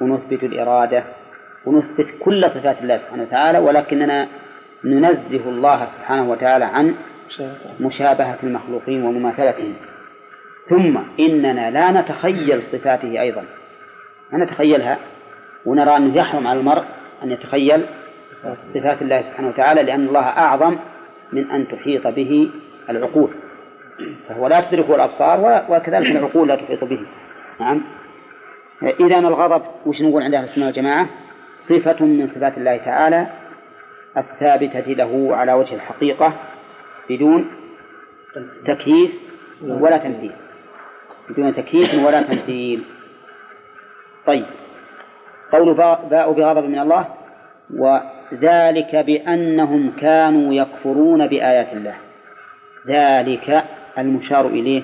ونثبت 0.00 0.42
الإرادة 0.44 1.04
ونثبت 1.66 2.06
كل 2.20 2.50
صفات 2.50 2.82
الله 2.82 2.96
سبحانه 2.96 3.22
وتعالى 3.22 3.58
ولكننا 3.58 4.28
ننزه 4.84 5.48
الله 5.48 5.86
سبحانه 5.86 6.30
وتعالى 6.30 6.64
عن 6.64 6.94
مشابهة. 7.80 8.38
المخلوقين 8.42 9.02
ومماثلتهم. 9.02 9.74
ثم 10.68 10.98
إننا 11.20 11.70
لا 11.70 12.00
نتخيل 12.00 12.62
صفاته 12.62 13.20
أيضا. 13.20 13.44
ما 14.32 14.44
نتخيلها. 14.44 14.98
ونرى 15.66 15.96
أنه 15.96 16.16
يحرم 16.16 16.46
على 16.46 16.60
المرء 16.60 16.84
أن 17.22 17.30
يتخيل 17.30 17.86
صفات 18.74 19.02
الله 19.02 19.22
سبحانه 19.22 19.48
وتعالى 19.48 19.82
لأن 19.82 20.06
الله 20.06 20.24
أعظم 20.24 20.76
من 21.32 21.50
أن 21.50 21.68
تحيط 21.68 22.06
به 22.06 22.50
العقول. 22.90 23.30
فهو 24.28 24.46
لا 24.46 24.70
تدركه 24.70 24.94
الأبصار 24.94 25.64
وكذلك 25.68 26.10
العقول 26.10 26.48
لا 26.48 26.56
تحيط 26.56 26.84
به. 26.84 27.06
نعم. 27.60 27.82
إذا 28.82 29.18
الغضب 29.18 29.62
وش 29.86 30.02
نقول 30.02 30.22
عند 30.22 30.34
أهل 30.34 30.44
السنة 30.44 30.66
والجماعة؟ 30.66 31.08
صفة 31.68 32.04
من 32.04 32.26
صفات 32.26 32.58
الله 32.58 32.76
تعالى 32.76 33.26
الثابتة 34.16 34.92
له 34.92 35.36
على 35.36 35.52
وجه 35.52 35.74
الحقيقة 35.74 36.34
بدون 37.10 37.50
تكييف 38.66 39.10
ولا 39.62 39.96
تمثيل. 39.96 40.32
بدون 41.30 41.54
تكييف 41.54 41.94
ولا 41.94 42.22
تمثيل. 42.22 42.84
طيب. 44.26 44.46
قول 45.52 45.76
باء 46.10 46.32
بغضب 46.32 46.64
من 46.64 46.78
الله 46.78 47.06
وذلك 47.74 48.96
بأنهم 48.96 49.90
كانوا 49.90 50.54
يكفرون 50.54 51.26
بآيات 51.26 51.72
الله. 51.72 51.94
ذلك 52.86 53.64
المشار 53.98 54.46
إليه. 54.46 54.82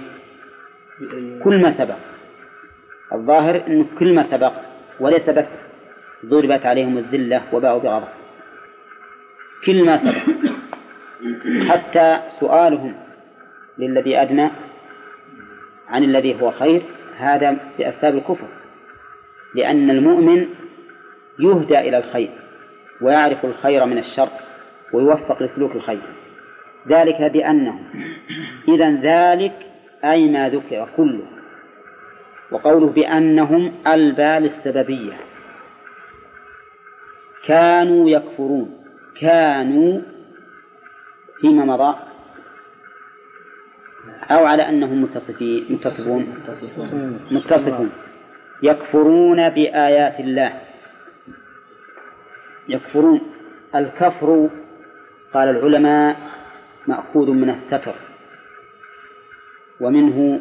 كل 1.44 1.62
ما 1.62 1.78
سبق. 1.78 2.09
الظاهر 3.12 3.66
أنه 3.66 3.86
كل 3.98 4.14
ما 4.14 4.22
سبق 4.22 4.52
وليس 5.00 5.30
بس 5.30 5.70
ضربت 6.26 6.66
عليهم 6.66 6.98
الذلة 6.98 7.42
وباءوا 7.52 7.80
بغضب. 7.80 8.08
كل 9.66 9.84
ما 9.84 9.96
سبق. 9.96 10.34
حتى 11.68 12.20
سؤالهم 12.40 12.94
للذي 13.78 14.22
أدنى 14.22 14.50
عن 15.88 16.04
الذي 16.04 16.42
هو 16.42 16.50
خير 16.50 16.82
هذا 17.16 17.56
بأسباب 17.78 18.14
الكفر. 18.14 18.48
لأن 19.54 19.90
المؤمن 19.90 20.46
يهدى 21.38 21.78
إلى 21.78 21.98
الخير 21.98 22.30
ويعرف 23.02 23.44
الخير 23.44 23.84
من 23.86 23.98
الشر 23.98 24.28
ويوفق 24.92 25.42
لسلوك 25.42 25.76
الخير. 25.76 26.02
ذلك 26.88 27.32
بأنهم 27.32 27.84
إذا 28.68 28.90
ذلك 29.02 29.52
أي 30.04 30.28
ما 30.30 30.48
ذكر 30.48 30.88
كله. 30.96 31.39
وقوله 32.52 32.86
بأنهم 32.86 33.72
البال 33.86 34.44
السببية. 34.44 35.16
كانوا 37.46 38.10
يكفرون. 38.10 38.84
كانوا 39.20 40.00
فيما 41.40 41.64
مضى. 41.64 41.96
أو 44.30 44.46
على 44.46 44.68
أنهم 44.68 45.02
متصفين 45.02 45.66
متصفون. 45.70 46.34
متصفون. 47.30 47.90
يكفرون 48.62 49.48
بآيات 49.48 50.20
الله. 50.20 50.52
يكفرون. 52.68 53.20
الكفر 53.74 54.50
قال 55.34 55.48
العلماء 55.48 56.16
مأخوذ 56.86 57.30
من 57.30 57.50
الستر. 57.50 57.94
ومنه 59.80 60.40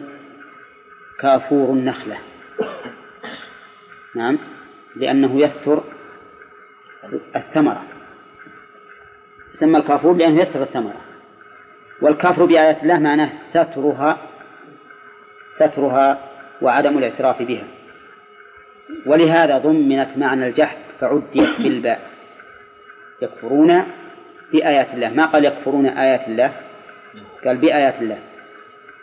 كافور 1.22 1.70
النخلة. 1.70 2.18
نعم. 4.16 4.40
لأنه 4.96 5.42
يستر 5.42 5.84
الثمرة. 7.36 7.84
سمى 9.60 9.78
الكافور 9.78 10.14
لأنه 10.14 10.42
يستر 10.42 10.64
الثمرة. 10.64 11.02
والكفر 12.02 12.46
بآيات 12.46 12.84
الله 12.84 13.00
معناه 13.00 13.32
سترها 13.54 14.18
سترها 15.60 16.20
وعدم 16.62 16.98
الاعتراف 16.98 17.42
بها. 17.42 17.68
ولهذا 19.06 19.58
ضمنت 19.58 20.18
معنى 20.18 20.48
الجحد 20.48 20.78
فعديت 21.00 21.62
بالباء. 21.62 22.02
يكفرون 23.22 23.84
بآيات 24.52 24.94
الله. 24.94 25.10
ما 25.10 25.26
قال 25.26 25.46
يكفرون 25.46 25.86
آيات 25.86 26.28
الله؟ 26.28 26.54
قال 27.46 27.58
بآيات 27.58 28.02
الله. 28.02 28.18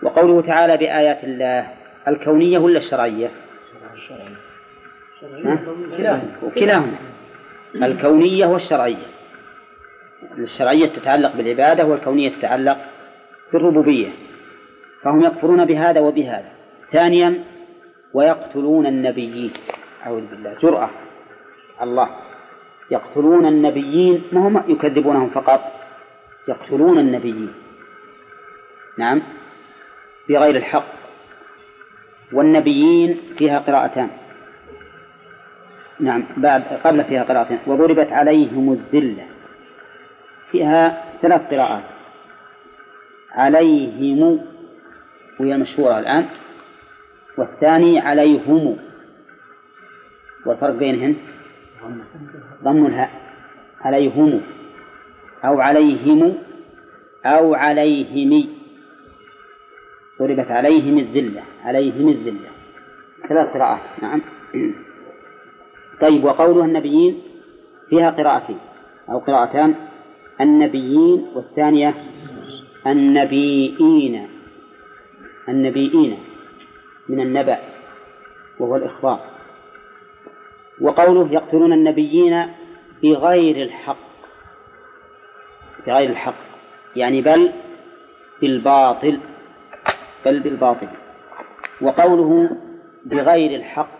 وقوله 0.03 0.47
تعالى 0.47 0.77
بآيات 0.77 1.25
الله 1.25 1.76
الكونية 2.09 2.59
ولا 2.59 2.79
الشرعية؟ 2.79 3.31
كلاهما. 6.55 6.97
الكونية 7.75 8.47
والشرعية. 8.47 9.07
الشرعية 10.39 10.87
تتعلق 10.87 11.37
بالعبادة 11.37 11.85
والكونية 11.85 12.31
تتعلق 12.31 12.79
بالربوبية. 13.53 14.09
فهم 15.03 15.25
يكفرون 15.25 15.65
بهذا 15.65 16.01
وبهذا. 16.01 16.53
ثانيا 16.93 17.45
ويقتلون 18.15 18.87
النبيين. 18.87 19.53
أعوذ 20.07 20.27
بالله. 20.27 20.57
جرأة. 20.63 20.91
الله. 21.83 22.09
يقتلون 22.91 23.47
النبيين. 23.47 24.23
ما 24.33 24.49
هم 24.49 24.71
يكذبونهم 24.71 25.31
فقط. 25.31 25.61
يقتلون 26.49 26.99
النبيين. 26.99 27.55
نعم. 28.99 29.23
بغير 30.29 30.57
الحق. 30.57 31.06
والنبيين 32.33 33.21
فيها 33.39 33.59
قراءتان. 33.59 34.09
نعم 36.01 36.25
بعد 36.37 36.63
قبل 36.85 37.05
فيها 37.05 37.23
قراءتين 37.23 37.59
وضربت 37.67 38.13
عليهم 38.13 38.73
الذلة. 38.73 39.27
فيها 40.51 41.05
ثلاث 41.23 41.41
قراءات. 41.55 41.83
عليهم 43.33 44.41
وهي 45.41 45.55
المشهورة 45.55 45.99
الآن. 45.99 46.27
والثاني 47.39 47.99
عليهم. 47.99 48.77
والفرق 50.47 50.75
بينهن؟ 50.75 51.17
ضم 52.65 52.87
الهاء. 52.87 53.11
عليهم. 53.81 54.43
أو 55.45 55.61
عليهم 55.61 56.39
أو 57.27 57.55
عليهم. 57.55 58.56
ضربت 60.21 60.51
عليهم 60.51 60.99
الذلة 60.99 61.43
عليهم 61.65 62.09
الذلة. 62.09 62.51
ثلاث 63.29 63.49
قراءات 63.55 63.81
نعم. 64.03 64.23
طيب 66.01 66.25
وقوله 66.25 66.65
النبيين 66.65 67.23
فيها 67.91 68.11
قراءتين 68.11 68.59
أو 69.11 69.19
قراءتان 69.19 69.75
النبيين 70.41 71.27
والثانية 71.35 71.95
النبيين 72.87 74.29
النبيين 75.49 76.19
من 77.09 77.21
النبأ 77.21 77.59
وهو 78.61 78.77
الإخبار. 78.77 79.21
وقوله 80.81 81.33
يقتلون 81.33 81.73
النبيين 81.73 82.47
بغير 83.03 83.63
الحق 83.63 83.97
بغير 85.87 86.11
الحق 86.11 86.35
يعني 86.97 87.23
بل 87.23 87.53
بالباطل. 88.41 89.21
بل 90.27 90.41
بالباطل 90.41 90.89
وقوله 91.81 92.51
بغير 93.05 93.61
الحق 93.61 93.97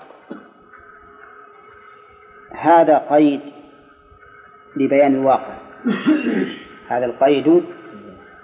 هذا 2.51 3.07
قيد 3.11 3.41
لبيان 4.77 5.15
الواقع. 5.15 5.55
هذا 6.89 7.05
القيد 7.05 7.63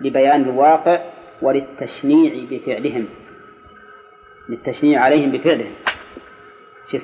لبيان 0.01 0.43
الواقع 0.43 1.01
وللتشنيع 1.43 2.45
بفعلهم 2.51 3.09
للتشنيع 4.49 5.01
عليهم 5.01 5.33
بفعلهم. 5.33 5.72
شف 6.93 7.03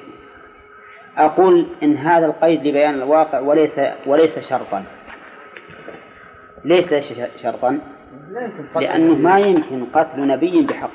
أقول 1.16 1.66
إن 1.82 1.96
هذا 1.96 2.26
القيد 2.26 2.66
لبيان 2.66 2.94
الواقع 2.94 3.40
وليس 3.40 3.80
وليس 4.06 4.38
شرطا. 4.50 4.84
ليس 6.64 6.94
شرطا. 7.42 7.80
لأنه 8.76 9.14
ما 9.14 9.38
يمكن 9.38 9.84
قتل 9.84 10.26
نبي 10.26 10.62
بحق 10.62 10.90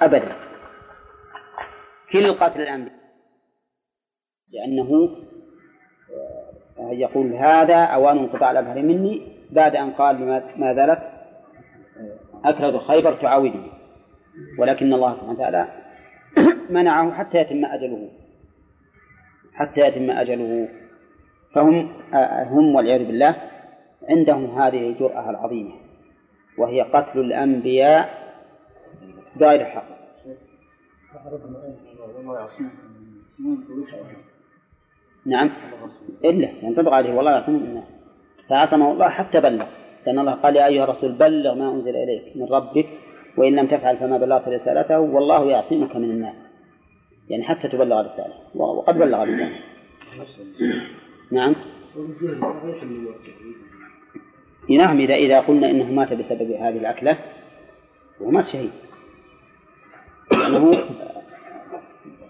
أبدا. 0.00 0.32
كل 2.12 2.32
قتل 2.32 2.60
الأنبياء 2.60 3.00
لأنه 4.52 5.10
يقول 6.78 7.32
هذا 7.32 7.84
أوان 7.84 8.18
انقطاع 8.18 8.50
الأبهر 8.50 8.82
مني 8.82 9.22
بعد 9.50 9.76
أن 9.76 9.90
قال 9.90 10.42
ماذا 10.56 10.86
لك 10.86 11.12
أكلة 12.44 12.78
خيبر 12.78 13.14
تعاودني. 13.14 13.70
ولكن 14.58 14.92
الله 14.92 15.14
سبحانه 15.14 15.32
وتعالى 15.32 15.68
منعه 16.76 17.12
حتى 17.12 17.38
يتم 17.38 17.64
أجله. 17.64 18.08
حتى 19.54 19.80
يتم 19.80 20.10
أجله. 20.10 20.68
فهم 21.54 21.92
هم 22.50 22.74
والعياذ 22.74 23.06
بالله 23.06 23.36
عندهم 24.08 24.60
هذه 24.60 24.88
الجرأة 24.88 25.30
العظيمة. 25.30 25.89
وهي 26.58 26.82
قتل 26.82 27.20
الأنبياء 27.20 28.32
بغير 29.36 29.64
حق. 29.64 29.88
نعم. 35.26 35.50
إلا 36.24 36.48
ينطبق 36.62 36.92
عليه. 36.92 37.14
والله 37.14 37.32
يعصمه 37.32 37.58
الناس 37.58 37.84
فعصمه 38.48 38.92
الله 38.92 39.08
حتى 39.08 39.40
بلغ. 39.40 39.66
لأن 40.06 40.18
الله 40.18 40.32
قال 40.32 40.56
يا 40.56 40.66
أيها 40.66 40.84
الرسول 40.84 41.12
بلغ 41.12 41.54
ما 41.54 41.72
أنزل 41.72 41.96
إليك 41.96 42.36
من 42.36 42.46
ربك 42.46 42.86
وإن 43.36 43.56
لم 43.56 43.66
تفعل 43.66 43.96
فما 43.96 44.18
بلغت 44.18 44.48
رسالته 44.48 45.00
والله 45.00 45.50
يعصمك 45.50 45.96
من 45.96 46.10
الناس. 46.10 46.34
يعني 47.28 47.44
حتى 47.44 47.68
تبلغ 47.68 48.00
الرسالة. 48.00 48.34
وقد 48.54 48.94
بلغ 48.94 49.22
الرسالة 49.22 49.60
نعم. 51.30 51.54
نعم 54.76 55.00
إذا 55.00 55.14
إذا 55.14 55.40
قلنا 55.40 55.70
إنه 55.70 55.92
مات 55.92 56.12
بسبب 56.12 56.50
هذه 56.50 56.76
الأكلة 56.78 57.18
هو 58.22 58.30
مات 58.30 58.44
شهيد 58.52 58.70
لأنه 60.32 60.84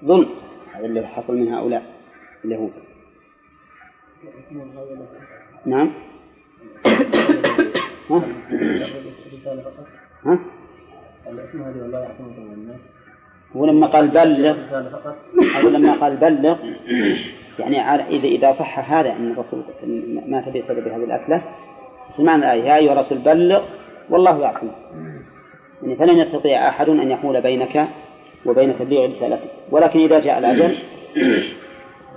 ظلم 0.05 0.29
هذا 0.73 0.87
اللي 0.87 1.07
حصل 1.07 1.37
من 1.37 1.53
هؤلاء 1.53 1.83
اليهود 2.45 2.73
نعم 5.67 5.93
ها؟ 8.11 8.23
ها؟ 10.25 10.39
هو 13.57 13.67
لما 13.67 13.87
قال 13.87 14.09
بلغ 14.09 14.57
أو 15.63 15.69
لما 15.69 15.93
قال 15.93 16.17
بلغ 16.17 16.59
يعني 17.59 17.81
إذا 18.17 18.29
إذا 18.29 18.53
صح 18.53 18.93
هذا 18.93 19.13
أن 19.13 19.33
الرسول 19.33 19.65
مات 20.27 20.49
بسبب 20.49 20.89
هذه 20.89 21.05
الأكلة 21.05 21.43
سمعنا 22.17 22.55
الآية 22.55 22.69
يا 22.69 22.77
أيها 22.77 22.93
الرسول 22.93 23.19
بلغ 23.19 23.63
والله 24.11 24.39
يعصمك 24.39 24.73
يعني 25.83 25.97
فلن 25.97 26.19
يستطيع 26.19 26.69
أحد 26.69 26.89
أن 26.89 27.11
يحول 27.11 27.41
بينك 27.41 27.89
وبين 28.47 28.79
تبليغ 28.79 29.17
رسالتك. 29.17 29.51
ولكن 29.71 30.01
إذا 30.01 30.21
جاء 30.21 30.39
الأجل 30.39 30.79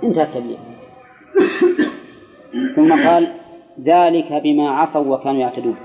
انتهى 0.02 0.22
التبليغ. 0.22 0.56
ثم 2.76 3.08
قال 3.08 3.28
ذلك 3.80 4.32
بما 4.32 4.70
عصوا 4.70 5.14
وكانوا 5.14 5.40
يعتدون. 5.40 5.76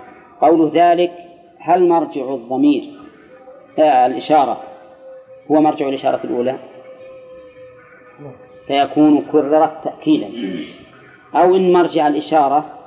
قول 0.42 0.72
ذلك 0.74 1.12
هل 1.60 1.90
مرجع 1.90 2.34
الضمير؟ 2.34 2.84
آه 3.80 4.06
الإشارة. 4.06 4.62
هو 5.52 5.62
مرجع 5.62 5.90
الإشارة 5.90 6.20
الأولى. 6.24 6.56
فيكون 8.68 9.26
كررت 9.32 9.84
تأكيدا. 9.84 10.30
أو 11.36 11.56
إن 11.56 11.74
مرجع 11.74 12.08
الإشارة 12.08 12.79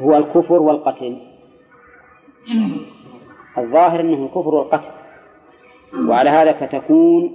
هو 0.00 0.16
الكفر 0.16 0.62
والقتل. 0.62 1.18
الظاهر 3.58 4.00
أنه 4.00 4.24
الكفر 4.24 4.54
والقتل. 4.54 4.90
وعلى 6.08 6.30
هذا 6.30 6.52
فتكون 6.52 7.34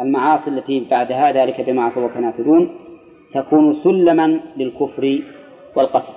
المعاصي 0.00 0.50
التي 0.50 0.86
بعد 0.90 1.12
ذلك 1.12 1.60
بما 1.60 1.82
عصوا 1.82 2.04
وكانوا 2.04 2.32
تكون 3.34 3.76
سلما 3.84 4.40
للكفر 4.56 5.22
والقتل. 5.76 6.12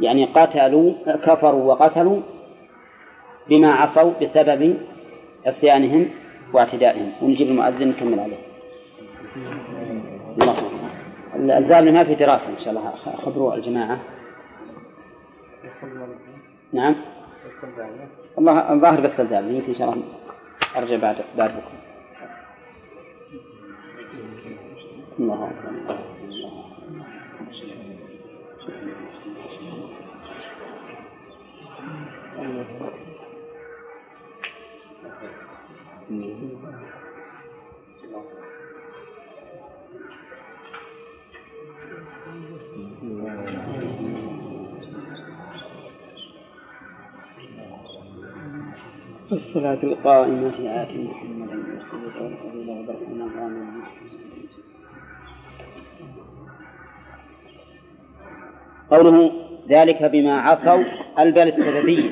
يعني 0.00 0.24
قتلوا 0.24 0.92
كفروا 1.26 1.62
وقتلوا 1.72 2.20
بما 3.48 3.72
عصوا 3.72 4.12
بسبب 4.22 4.76
عصيانهم 5.46 6.08
واعتدائهم. 6.52 7.12
ونجيب 7.22 7.48
المؤذن 7.48 7.88
نكمل 7.88 8.20
عليه. 8.20 8.36
الله. 11.36 11.80
ما 11.80 12.04
في 12.04 12.14
دراسة 12.14 12.48
إن 12.48 12.58
شاء 12.64 12.70
الله. 12.70 12.92
خبروا 13.24 13.54
الجماعة. 13.54 13.98
نعم. 16.72 16.94
الله 18.38 18.72
الظاهر 18.72 19.00
بس 19.00 19.20
الزامل 19.20 19.54
يمكن 19.54 19.68
إن 19.72 19.78
شاء 19.78 19.92
الله 19.92 20.04
أرجع 20.76 20.96
بعد 20.96 21.16
بعد 21.38 21.50
بكرة 21.50 21.80
الله 25.18 25.50
أكبر. 25.50 26.13
الصلاة 49.32 49.78
القائمة 49.82 50.50
في 50.50 50.68
آت 50.68 50.88
محمد 50.90 51.48
والصلاة 51.48 52.22
والفضيلة 52.22 52.72
وبركنا 52.72 53.24
قوله 58.90 59.32
ذلك 59.68 60.02
بما 60.02 60.40
عصوا 60.40 60.84
البل 61.18 61.48
السببية 61.48 62.10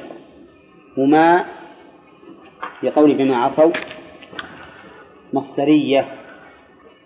وما 0.98 1.44
في 2.80 2.90
قول 2.90 3.14
بما 3.14 3.36
عصوا 3.36 3.72
مصدرية 5.32 6.06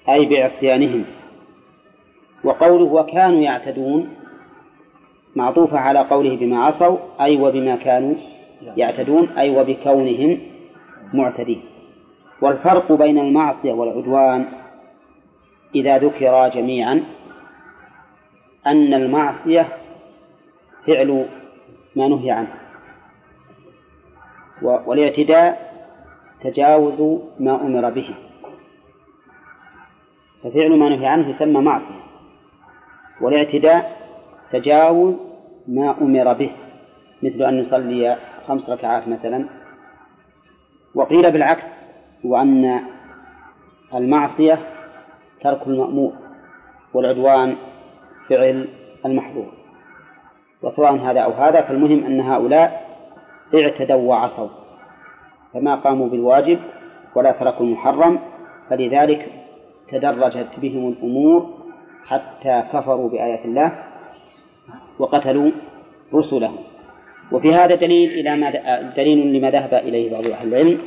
أي 0.09 0.27
بعصيانهم. 0.27 1.05
وقوله 2.45 2.85
وكانوا 2.85 3.41
يعتدون 3.41 4.15
معطوفة 5.37 5.79
على 5.79 5.99
قوله 5.99 6.37
بما 6.37 6.65
عصوا 6.65 6.99
أي 7.21 7.37
وبما 7.37 7.77
كانوا 7.77 8.15
يعتدون 8.63 9.29
أي 9.29 9.59
وبكونهم 9.59 10.41
معتدين. 11.15 11.63
والفرق 12.43 12.93
بين 12.93 13.19
المعصية 13.19 13.73
والعدوان 13.73 14.47
إذا 15.75 15.99
ذكرا 15.99 16.49
جميعا 16.49 17.05
أن 18.67 18.95
المعصية 18.95 19.69
فعل 20.87 21.27
ما 21.97 22.09
نهي 22.09 22.31
عنه 22.31 22.55
والاعتداء 24.63 25.73
تجاوز 26.41 27.21
ما 27.41 27.67
أمر 27.67 27.91
به. 27.91 28.15
ففعل 30.43 30.79
ما 30.79 30.89
نهي 30.89 31.07
عنه 31.07 31.29
يسمى 31.29 31.61
معصية 31.61 32.07
والاعتداء 33.21 33.97
تجاوز 34.53 35.15
ما 35.69 35.97
أمر 36.01 36.33
به 36.33 36.51
مثل 37.23 37.43
أن 37.43 37.61
نصلي 37.61 38.17
خمس 38.49 38.71
ركعات 38.71 39.09
مثلا. 39.09 39.49
وقيل 40.95 41.31
بالعكس 41.33 41.63
وأن 42.25 42.81
المعصية 43.95 44.59
ترك 45.41 45.67
المأمور 45.67 46.13
والعدوان 46.95 47.57
فعل 48.29 48.69
المحظور. 49.07 49.53
وسواء 50.63 50.95
هذا 50.95 51.21
أو 51.21 51.31
هذا 51.31 51.61
فالمهم 51.61 52.05
أن 52.05 52.21
هؤلاء 52.21 52.87
اعتدوا 53.55 54.09
وعصوا. 54.09 54.49
فما 55.55 55.75
قاموا 55.75 56.09
بالواجب 56.09 56.59
ولا 57.17 57.33
تركوا 57.33 57.67
المحرم 57.67 58.19
فلذلك 58.71 59.33
تدرجت 59.89 60.49
بهم 60.59 60.89
الأمور 60.89 61.51
حتى 62.07 62.63
كفروا 62.73 63.09
بآيات 63.09 63.45
الله 63.45 63.73
وقتلوا 64.99 65.51
رسله 66.15 66.53
وفي 67.33 67.55
هذا 67.55 67.75
دليل 67.75 68.11
إلى 68.11 68.37
ما 68.37 68.51
دليل 68.97 69.33
لما 69.33 69.51
ذهب 69.51 69.75
إليه 69.75 70.13
بعض 70.13 70.27
أهل 70.27 70.49
العلم 70.49 70.79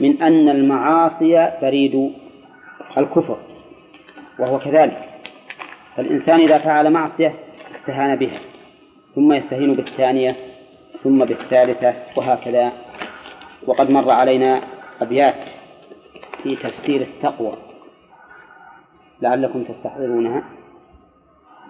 من 0.00 0.22
أن 0.22 0.48
المعاصي 0.48 1.52
بريد 1.62 2.12
الكفر 2.98 3.38
وهو 4.38 4.58
كذلك. 4.58 5.04
فالإنسان 5.96 6.40
إذا 6.40 6.58
فعل 6.58 6.90
معصية 6.90 7.34
استهان 7.76 8.16
بها 8.16 8.40
ثم 9.14 9.32
يستهين 9.32 9.74
بالثانية 9.74 10.36
ثم 11.04 11.24
بالثالثة 11.24 11.94
وهكذا. 12.16 12.72
وقد 13.66 13.90
مر 13.90 14.10
علينا 14.10 14.62
أبيات 15.00 15.34
في 16.42 16.56
تفسير 16.56 17.00
التقوى. 17.00 17.56
لعلكم 19.22 19.64
تستحضرونها. 19.64 20.42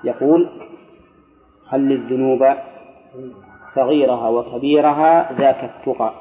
يقول 0.05 0.49
هل 1.69 1.93
الذنوب 1.93 2.57
صغيرها 3.75 4.29
وكبيرها 4.29 5.33
ذاك 5.33 5.65
التقى. 5.65 6.13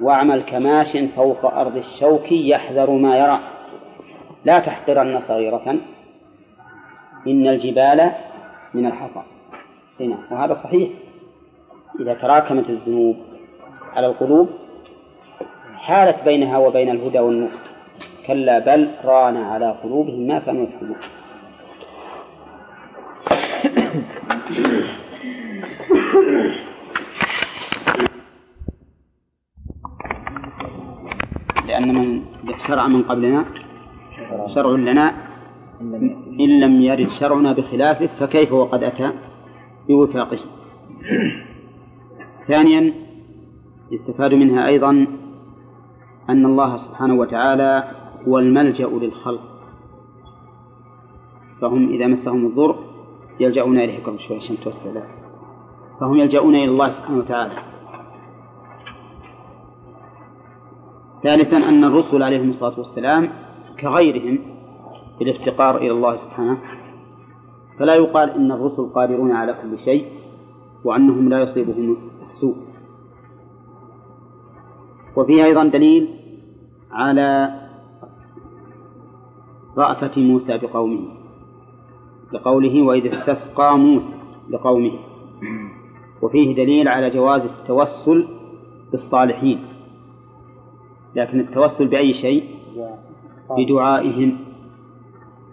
واعمل 0.00 0.42
كماش 0.42 0.96
فوق 1.16 1.44
أرض 1.54 1.76
الشوك 1.76 2.32
يحذر 2.32 2.90
ما 2.90 3.18
يرى. 3.18 3.40
لا 4.44 4.58
تحقرن 4.58 5.20
صغيرة. 5.28 5.76
إن 7.26 7.46
الجبال 7.46 8.12
من 8.74 8.86
الحصى. 8.86 9.22
هنا. 10.00 10.16
وهذا 10.30 10.54
صحيح. 10.54 10.90
إذا 12.00 12.14
تراكمت 12.14 12.70
الذنوب 12.70 13.16
على 13.96 14.06
القلوب 14.06 14.48
حالت 15.76 16.24
بينها 16.24 16.58
وبين 16.58 16.90
الهدى 16.90 17.18
والنور. 17.18 17.50
كلا 18.28 18.58
بل 18.58 18.90
ران 19.04 19.36
على 19.36 19.70
قلوبهم 19.70 20.20
ما 20.20 20.38
كانوا 20.38 20.66
يكسبون 20.66 20.96
لأن 31.66 31.94
من 31.94 32.22
شرع 32.66 32.86
من 32.86 33.02
قبلنا 33.02 33.44
شرع 34.54 34.70
لنا 34.70 35.14
إن 36.40 36.60
لم 36.60 36.82
يرد 36.82 37.08
شرعنا 37.20 37.52
بخلافه 37.52 38.06
فكيف 38.20 38.52
وقد 38.52 38.82
أتى 38.82 39.12
بوفاقه؟ 39.88 40.38
ثانيا 42.48 42.94
يستفاد 43.90 44.34
منها 44.34 44.66
أيضا 44.66 45.06
أن 46.30 46.46
الله 46.46 46.76
سبحانه 46.76 47.14
وتعالى 47.14 47.84
هو 48.28 48.38
الملجأ 48.38 48.86
للخلق. 48.86 49.40
فهم 51.60 51.88
إذا 51.88 52.06
مسهم 52.06 52.46
الضر 52.46 52.76
يلجؤون 53.40 53.78
إليه 53.78 54.02
قبل 54.04 54.20
شوي 54.20 54.36
عشان 54.36 54.56
توسع 54.64 55.02
فهم 56.00 56.16
يلجؤون 56.16 56.54
إلى 56.54 56.64
الله 56.64 56.90
سبحانه 56.90 57.18
وتعالى. 57.18 57.54
ثالثا 61.22 61.56
أن 61.56 61.84
الرسل 61.84 62.22
عليهم 62.22 62.50
الصلاة 62.50 62.78
والسلام 62.78 63.28
كغيرهم 63.80 64.38
في 65.18 65.24
الافتقار 65.24 65.76
إلى 65.76 65.90
الله 65.90 66.16
سبحانه. 66.16 66.58
فلا 67.78 67.94
يقال 67.94 68.30
إن 68.30 68.52
الرسل 68.52 68.82
قادرون 68.94 69.32
على 69.32 69.54
كل 69.62 69.78
شيء 69.78 70.06
وأنهم 70.84 71.28
لا 71.28 71.40
يصيبهم 71.40 71.96
السوء. 72.22 72.56
وفيه 75.16 75.44
أيضا 75.44 75.64
دليل 75.64 76.08
على 76.92 77.54
رأفة 79.78 80.20
موسى 80.22 80.58
بقومه 80.58 81.08
لقوله 82.32 82.82
وإذ 82.82 83.14
استسقى 83.14 83.78
موسى 83.78 84.14
لقومه. 84.50 84.92
وفيه 86.22 86.54
دليل 86.54 86.88
على 86.88 87.10
جواز 87.10 87.42
التوسل 87.42 88.28
بالصالحين. 88.92 89.58
لكن 91.16 91.40
التوسل 91.40 91.86
بأي 91.88 92.14
شيء؟ 92.14 92.44
بدعائهم. 93.58 94.38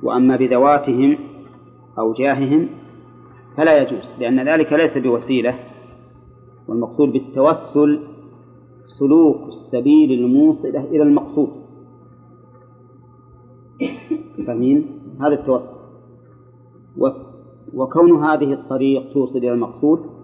وأما 0.04 0.36
بذواتهم 0.36 1.18
أو 2.00 2.14
جاههم 2.14 2.70
فلا 3.58 3.78
يجوز 3.78 4.04
لأن 4.20 4.48
ذلك 4.50 4.74
ليس 4.74 4.98
بوسيلة. 4.98 5.60
والمقصود 6.68 7.12
بالتوسل 7.12 8.00
سلوك 9.00 9.48
السبيل 9.48 10.12
الموصلة 10.12 10.84
إلى 10.84 11.04
المقصود. 11.04 11.50
فاهمين؟ 14.48 14.86
هذا 15.22 15.34
التوسل. 15.34 15.76
وكون 17.74 18.24
هذه 18.24 18.54
الطريق 18.54 19.14
توصل 19.14 19.38
إلى 19.38 19.52
المقصود 19.52 20.15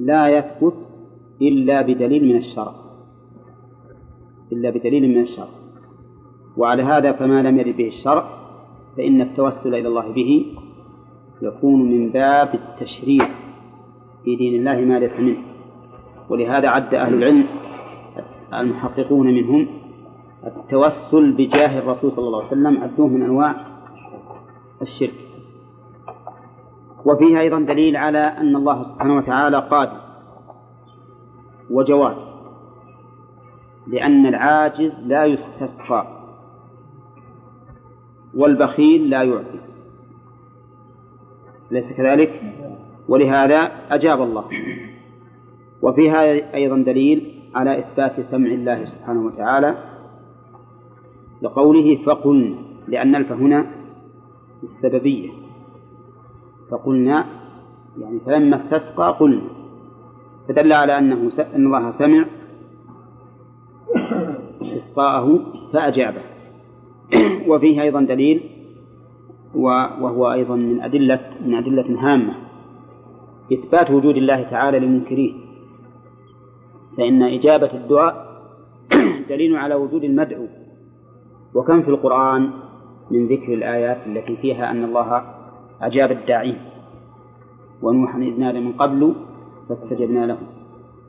لا 0.00 0.28
يثبت 0.28 0.74
إلا 1.42 1.82
بدليل 1.82 2.24
من 2.24 2.36
الشرع. 2.36 2.74
إلا 4.52 4.70
بدليل 4.70 5.08
من 5.08 5.22
الشرع. 5.22 5.48
وعلى 6.56 6.82
هذا 6.82 7.12
فما 7.12 7.42
لم 7.42 7.58
يرد 7.58 7.76
به 7.76 7.88
الشرع 7.88 8.24
فإن 8.96 9.20
التوسل 9.20 9.74
إلى 9.74 9.88
الله 9.88 10.12
به 10.12 10.46
يكون 11.42 11.82
من 11.82 12.10
باب 12.10 12.54
التشريع 12.54 13.28
في 14.24 14.36
دين 14.36 14.54
الله 14.60 14.80
ما 14.80 14.98
ليس 14.98 15.20
منه. 15.20 15.42
ولهذا 16.30 16.68
عد 16.68 16.94
أهل 16.94 17.14
العلم 17.14 17.44
المحققون 18.54 19.26
منهم 19.26 19.66
التوسل 20.46 21.32
بجاه 21.32 21.78
الرسول 21.78 22.12
صلى 22.16 22.26
الله 22.26 22.38
عليه 22.38 22.52
وسلم 22.52 22.82
عدوه 22.82 23.08
من 23.08 23.22
أنواع 23.22 23.54
الشرك. 24.82 25.29
وفيه 27.04 27.40
أيضا 27.40 27.58
دليل 27.58 27.96
على 27.96 28.18
أن 28.18 28.56
الله 28.56 28.84
سبحانه 28.84 29.16
وتعالى 29.16 29.58
قادر 29.58 30.00
وجواد 31.70 32.16
لأن 33.86 34.26
العاجز 34.26 34.92
لا 35.06 35.24
يستسقى 35.24 36.06
والبخيل 38.34 39.10
لا 39.10 39.22
يعطي. 39.22 39.60
أليس 41.72 41.92
كذلك؟ 41.96 42.42
ولهذا 43.08 43.70
أجاب 43.90 44.22
الله. 44.22 44.44
وفيها 45.82 46.54
أيضا 46.54 46.76
دليل 46.76 47.42
على 47.54 47.78
إثبات 47.78 48.20
سمع 48.30 48.50
الله 48.50 48.84
سبحانه 48.84 49.26
وتعالى 49.26 49.74
لقوله 51.42 51.98
فقلنا 52.06 52.56
لأن 52.88 53.14
الف 53.14 53.32
هنا 53.32 53.66
السببية. 54.62 55.39
فقلنا 56.70 57.24
يعني 57.98 58.20
فلما 58.26 58.56
استسقى 58.56 59.16
قلنا 59.20 59.42
فدل 60.48 60.72
على 60.72 60.98
أنه 60.98 61.30
أن 61.38 61.66
الله 61.66 61.94
سمع 61.98 62.24
استسقاءه 64.62 65.40
فأجابه 65.72 66.22
وفيه 67.48 67.82
أيضا 67.82 68.00
دليل 68.00 68.40
وهو 69.54 70.32
أيضا 70.32 70.56
من 70.56 70.80
أدلة 70.80 71.20
من 71.46 71.54
أدلة 71.54 71.86
هامة. 71.98 72.34
إثبات 73.52 73.90
وجود 73.90 74.16
الله 74.16 74.42
تعالى 74.42 74.78
لمنكريه 74.78 75.32
فإن 76.96 77.22
إجابة 77.22 77.70
الدعاء 77.74 78.42
دليل 79.30 79.56
على 79.56 79.74
وجود 79.74 80.04
المدعو. 80.04 80.46
وكم 81.54 81.82
في 81.82 81.88
القرآن 81.88 82.50
من 83.10 83.26
ذكر 83.26 83.54
الآيات 83.54 83.98
التي 84.06 84.36
فيها 84.36 84.70
أن 84.70 84.84
الله 84.84 85.24
أجاب 85.82 86.12
الداعين 86.12 86.58
ونوحا 87.82 88.18
إذ 88.18 88.40
نادى 88.40 88.60
من 88.60 88.72
قبل 88.72 89.14
فاستجبنا 89.68 90.26
له. 90.26 90.38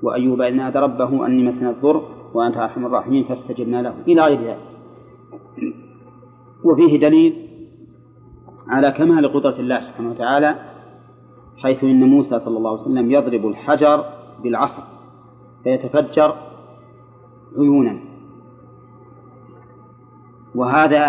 وأيوب 0.03 0.41
إذ 0.41 0.53
نادى 0.53 0.80
ربه 0.80 1.26
أني 1.26 1.43
مسنا 1.43 1.69
الضر 1.69 2.01
وأنت 2.34 2.57
أرحم 2.57 2.86
الراحمين 2.86 3.24
فاستجبنا 3.24 3.82
له. 3.82 3.93
إلى 4.07 4.22
غير 4.22 4.41
ذلك. 4.41 4.59
وفيه 6.63 6.99
دليل 6.99 7.47
على 8.67 8.91
كمال 8.91 9.34
قدرة 9.34 9.59
الله 9.59 9.80
سبحانه 9.82 10.09
وتعالى 10.09 10.55
حيث 11.57 11.84
إن 11.84 12.03
موسى 12.03 12.39
صلى 12.39 12.57
الله 12.57 12.72
عليه 12.72 12.82
وسلم 12.82 13.11
يضرب 13.11 13.47
الحجر 13.47 14.05
بالعصا 14.43 14.84
فيتفجر 15.63 16.36
عيونا. 17.57 17.99
وهذا 20.55 21.03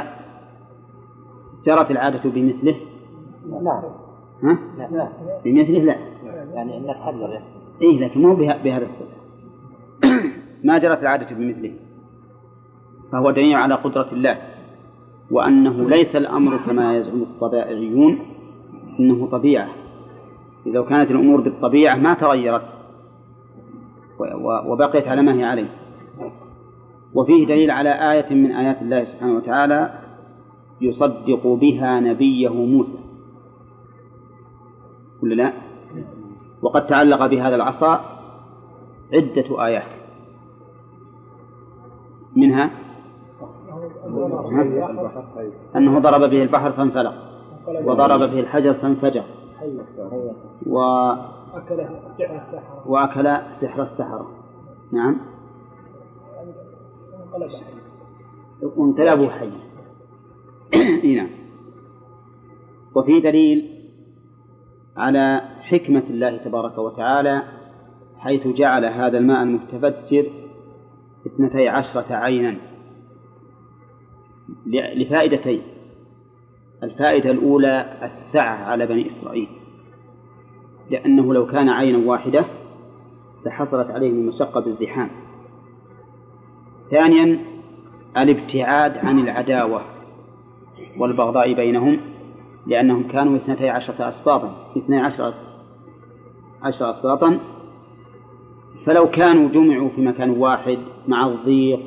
جرت 1.67 1.91
العادة 1.91 2.31
بمثله 2.31 2.77
نعم 3.51 3.83
ها؟ 4.43 4.59
لا. 4.79 5.09
بمثله 5.45 5.79
لا. 5.79 5.97
يعني 6.55 6.77
انك 6.79 6.97
حجر 6.97 7.41
إيه 7.83 7.99
لكن 8.01 8.23
مو 8.23 8.35
به- 8.35 8.63
بهذا 8.65 8.87
الصفة 8.87 9.17
ما 10.65 10.79
جرت 10.79 11.03
العادة 11.03 11.37
بمثله. 11.37 11.73
فهو 13.13 13.31
دليل 13.31 13.55
على 13.57 13.75
قدرة 13.75 14.09
الله. 14.13 14.39
وأنه 15.31 15.89
ليس 15.89 16.17
الأمر 16.17 16.57
كما 16.67 16.97
يزعم 16.97 17.23
الطبائعيون 17.23 18.19
إنه 19.01 19.27
طبيعة. 19.27 19.69
إذا 20.67 20.75
لو 20.75 20.85
كانت 20.85 21.11
الأمور 21.11 21.41
بالطبيعة 21.41 21.97
ما 21.97 22.15
تغيرت. 22.15 22.63
وبقيت 24.67 25.09
على 25.09 25.23
ما 25.23 25.35
هي 25.35 25.45
عليه. 25.45 25.69
وفيه 27.15 27.47
دليل 27.47 27.71
على 27.71 28.13
آية 28.13 28.35
من 28.35 28.53
آيات 28.53 28.83
الله 28.83 29.05
سبحانه 29.05 29.37
وتعالى 29.37 29.99
يصدق 30.81 31.47
بها 31.47 32.01
نبيه 32.01 32.49
موسى. 32.49 33.02
ولا 35.23 35.35
لا؟ 35.35 35.53
وقد 36.63 36.87
تعلق 36.87 37.27
بهذا 37.27 37.55
العصا 37.55 38.01
عدة 39.13 39.65
آيات. 39.65 40.03
منها؟ 42.37 42.71
أنه 45.77 45.99
ضرب 45.99 46.31
به 46.31 46.43
البحر 46.43 46.73
فانفلق 46.73 47.15
وضرب 47.85 48.21
به 48.21 48.41
الحجر 48.41 48.75
فانفجر 48.75 49.25
و... 50.67 50.79
وأكل 52.87 53.37
سحر 53.61 53.83
السحرة. 53.83 54.31
نعم. 54.93 55.17
انقلب 57.35 57.51
وانقلبوا 58.77 59.29
حيا 59.29 59.53
نعم. 61.17 61.29
وفي 62.95 63.21
دليل 63.21 63.72
على 64.97 65.43
حكمة 65.63 66.03
الله 66.11 66.37
تبارك 66.37 66.79
وتعالى 66.79 67.43
حيث 68.19 68.47
جعل 68.47 68.85
هذا 68.85 69.19
الماء 69.19 69.43
المتفجر 69.43 70.27
اثنتي 71.27 71.69
عشرة 71.69 72.15
عينا. 72.15 72.57
لفائدتين. 74.67 75.63
الفائدة 76.83 77.31
الأولى 77.31 77.87
السعة 78.03 78.65
على 78.65 78.87
بني 78.87 79.11
إسرائيل 79.11 79.49
لأنه 80.91 81.35
لو 81.35 81.47
كان 81.47 81.69
عينا 81.69 82.09
واحدة 82.11 82.45
لحصلت 83.47 83.91
عليهم 83.91 84.15
المشقة 84.15 84.61
بالزحام. 84.61 85.11
ثانيا 86.91 87.39
الابتعاد 88.17 88.99
عن 88.99 89.19
العداوة 89.19 89.83
والبغضاء 90.99 91.55
بينهم. 91.55 92.12
لأنهم 92.67 93.03
كانوا 93.09 93.37
اثنتي 93.37 93.69
عشرة 93.69 94.09
أسباطا 94.09 94.55
اثني 94.77 95.01
عشرة 95.01 95.35
عشر 96.63 96.91
أسباطا 96.91 97.39
فلو 98.87 99.11
كانوا 99.11 99.49
جمعوا 99.49 99.89
في 99.89 100.01
مكان 100.01 100.31
واحد 100.31 100.79
مع 101.09 101.27
الضيق 101.27 101.81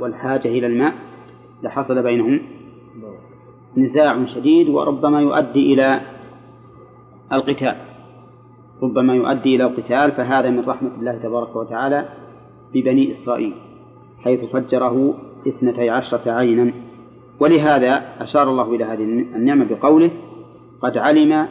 والحاجة 0.00 0.48
إلى 0.48 0.66
الماء 0.66 0.94
لحصل 1.62 2.02
بينهم 2.02 2.40
نزاع 3.76 4.26
شديد 4.26 4.68
وربما 4.68 5.20
يؤدي 5.20 5.74
إلى 5.74 6.00
القتال. 7.32 7.76
ربما 8.82 9.14
يؤدي 9.14 9.56
إلى 9.56 9.64
القتال 9.64 10.12
فهذا 10.12 10.50
من 10.50 10.60
رحمة 10.60 10.90
الله 10.98 11.18
تبارك 11.22 11.56
وتعالى 11.56 12.08
ببني 12.74 13.14
إسرائيل 13.22 13.52
حيث 14.24 14.44
فجره 14.44 15.14
اثنتي 15.48 15.90
عشرة 15.90 16.30
عينا. 16.30 16.72
ولهذا 17.40 18.02
أشار 18.20 18.50
الله 18.50 18.74
إلى 18.74 18.84
هذه 18.84 19.04
النعمة 19.36 19.64
بقوله 19.64 20.10
قد 20.82 20.98
علم 20.98 21.48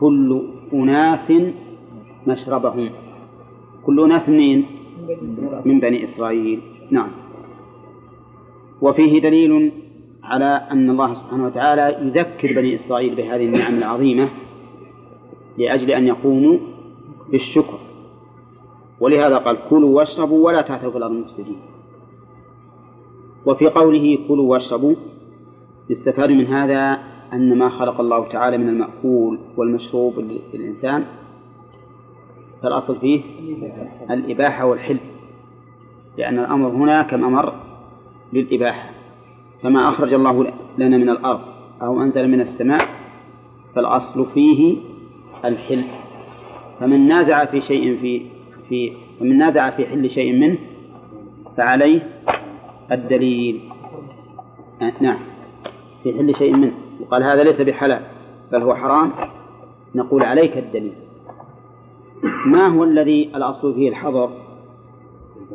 كل 0.00 0.42
أناس 0.72 1.32
مشربهم. 2.26 2.90
كل 3.86 4.04
أناس 4.04 4.28
منين؟ 4.28 4.66
من 5.64 5.80
بني 5.80 6.04
إسرائيل. 6.04 6.60
نعم. 6.90 7.08
وفيه 8.82 9.20
دليل 9.20 9.72
على 10.24 10.68
أن 10.70 10.90
الله 10.90 11.14
سبحانه 11.14 11.44
وتعالى 11.46 12.12
يذكر 12.14 12.52
بني 12.52 12.74
إسرائيل 12.74 13.14
بهذه 13.14 13.44
النعم 13.44 13.74
العظيمة 13.74 14.28
لأجل 15.58 15.90
أن 15.90 16.06
يقوموا 16.06 16.58
بالشكر. 17.30 17.78
ولهذا 19.00 19.36
قال 19.38 19.56
كلوا 19.70 19.96
واشربوا 19.96 20.46
ولا 20.46 20.62
تعثوا 20.62 20.90
في 20.90 20.98
الأرض 20.98 21.12
مفسدين. 21.12 21.56
وفي 23.46 23.66
قوله 23.66 24.18
كلوا 24.28 24.50
واشربوا 24.52 24.94
يستفاد 25.90 26.30
من 26.30 26.46
هذا 26.46 26.98
أن 27.32 27.58
ما 27.58 27.68
خلق 27.68 28.00
الله 28.00 28.28
تعالى 28.28 28.58
من 28.58 28.68
المأكول 28.68 29.38
والمشروب 29.56 30.14
للإنسان 30.54 31.04
فالأصل 32.62 32.98
فيه 33.00 33.20
الإباحة 34.10 34.64
والحل 34.66 34.98
لأن 36.18 36.38
الأمر 36.38 36.68
هنا 36.68 37.02
كما 37.02 37.26
أمر 37.26 37.52
للإباحة 38.32 38.90
فما 39.62 39.88
أخرج 39.88 40.14
الله 40.14 40.52
لنا 40.78 40.96
من 40.96 41.08
الأرض 41.08 41.40
أو 41.82 42.02
أنزل 42.02 42.28
من 42.30 42.40
السماء 42.40 42.88
فالأصل 43.74 44.26
فيه 44.34 44.76
الحل 45.44 45.84
فمن 46.80 47.08
نازع 47.08 47.44
في 47.44 47.60
شيء 47.60 47.98
في 48.00 48.22
في 48.68 48.92
فمن 49.20 49.38
نازع 49.38 49.70
في 49.70 49.86
حل 49.86 50.10
شيء 50.10 50.32
منه 50.32 50.58
فعليه 51.56 52.08
الدليل. 52.92 53.60
آه 54.82 54.92
نعم. 55.00 55.18
في 56.02 56.12
حل 56.12 56.34
شيء 56.34 56.56
منه. 56.56 56.72
وقال 57.00 57.22
هذا 57.22 57.42
ليس 57.42 57.60
بحلال 57.60 58.02
بل 58.52 58.62
هو 58.62 58.74
حرام. 58.74 59.12
نقول 59.94 60.22
عليك 60.22 60.58
الدليل. 60.58 60.92
ما 62.46 62.68
هو 62.68 62.84
الذي 62.84 63.30
الأصل 63.34 63.74
فيه 63.74 63.88
الحظر؟ 63.88 64.30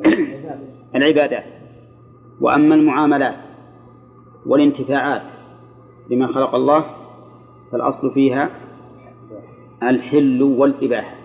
العبادات. 0.95 1.45
وأما 2.41 2.75
المعاملات 2.75 3.36
والانتفاعات 4.45 5.21
بما 6.09 6.27
خلق 6.27 6.55
الله 6.55 6.86
فالأصل 7.71 8.13
فيها 8.13 8.49
الحل 9.84 10.43
والإباحة. 10.43 11.15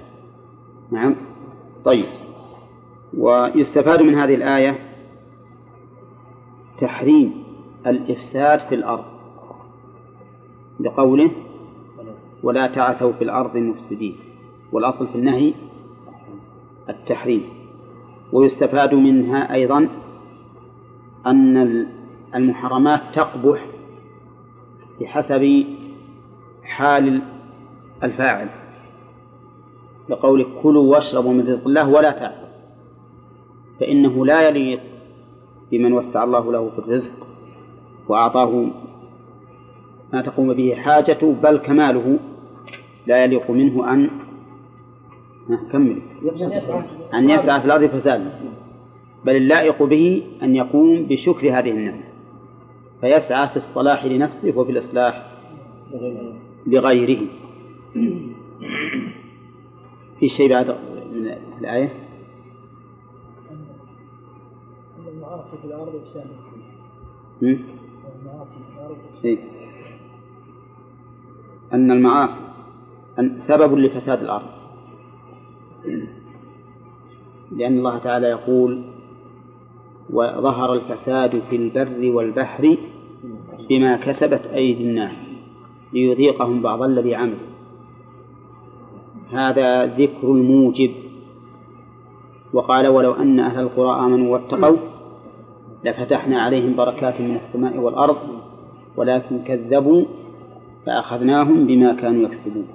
نعم. 0.92 1.16
طيب. 1.84 2.06
ويستفاد 3.18 4.02
من 4.02 4.14
هذه 4.14 4.34
الآية 4.34 4.78
تحريم 6.80 7.44
الإفساد 7.86 8.60
في 8.68 8.74
الأرض. 8.74 9.04
لقوله 10.80 11.30
ولا 12.42 12.66
تعثوا 12.66 13.12
في 13.12 13.24
الأرض 13.24 13.56
مفسدين 13.56 14.16
والأصل 14.72 15.08
في 15.08 15.14
النهي 15.14 15.54
التحريم. 16.88 17.42
ويستفاد 18.32 18.94
منها 18.94 19.54
أيضا 19.54 19.88
أن 21.26 21.86
المحرمات 22.34 23.00
تقبح 23.14 23.66
بحسب 25.00 25.64
حال 26.62 27.22
الفاعل. 28.02 28.48
لقول 30.08 30.46
كلوا 30.62 30.92
واشربوا 30.92 31.32
من 31.32 31.40
رزق 31.40 31.66
الله 31.66 31.88
ولا 31.88 32.10
تعثوا 32.10 32.48
فإنه 33.80 34.26
لا 34.26 34.48
يليق 34.48 34.80
بمن 35.78 35.92
وسع 35.92 36.24
الله 36.24 36.52
له 36.52 36.70
في 36.70 36.78
الرزق 36.78 37.26
وأعطاه 38.08 38.66
ما 40.12 40.22
تقوم 40.22 40.52
به 40.52 40.74
حاجته 40.74 41.34
بل 41.42 41.56
كماله 41.56 42.18
لا 43.06 43.24
يليق 43.24 43.50
منه 43.50 43.92
أن 43.92 44.10
كمل. 45.72 45.98
أن 47.14 47.30
يسعى 47.30 47.60
في 47.60 47.66
الأرض 47.66 47.86
فسادا. 47.86 48.30
بل 49.24 49.36
اللائق 49.36 49.82
به 49.82 50.22
أن 50.42 50.56
يقوم 50.56 51.02
بشكر 51.02 51.58
هذه 51.58 51.70
النعمة. 51.70 52.04
فيسعى 53.00 53.48
في 53.48 53.56
الصلاح 53.56 54.04
لنفسه 54.04 54.52
وفي 54.58 54.72
الإصلاح 54.72 55.26
لغيره. 56.66 57.26
في 60.20 60.28
شيء 60.28 60.50
بعد 60.50 60.66
من 61.14 61.30
الآية؟ 61.60 62.03
المعاصي 65.64 65.98
في 66.12 66.14
الأرض؟ 66.14 66.28
المعاصي 68.22 68.50
في 68.50 68.78
الأرض 68.78 68.96
إيه؟ 69.24 69.38
أن 71.72 71.90
المعاصي 71.90 72.34
أن 73.18 73.38
سبب 73.48 73.74
لفساد 73.78 74.22
الأرض 74.22 74.46
لأن 77.52 77.78
الله 77.78 77.98
تعالى 77.98 78.26
يقول 78.26 78.82
وظهر 80.10 80.72
الفساد 80.74 81.42
في 81.50 81.56
البر 81.56 82.10
والبحر 82.16 82.76
بما 83.68 83.96
كسبت 83.96 84.46
أيدي 84.46 84.84
الناس 84.84 85.12
ليذيقهم 85.92 86.62
بعض 86.62 86.82
الذي 86.82 87.14
عملوا 87.14 87.38
هذا 89.32 89.86
ذكر 89.86 90.32
الموجب 90.32 90.90
وقال 92.52 92.86
ولو 92.88 93.12
أن 93.12 93.40
أهل 93.40 93.60
القرى 93.60 94.00
آمنوا 94.06 94.32
واتقوا 94.32 94.76
لفتحنا 95.84 96.42
عليهم 96.42 96.76
بركات 96.76 97.20
من 97.20 97.36
السماء 97.46 97.76
والأرض 97.76 98.16
ولكن 98.96 99.38
كذبوا 99.38 100.04
فأخذناهم 100.86 101.66
بما 101.66 101.92
كانوا 101.92 102.22
يكسبون. 102.22 102.66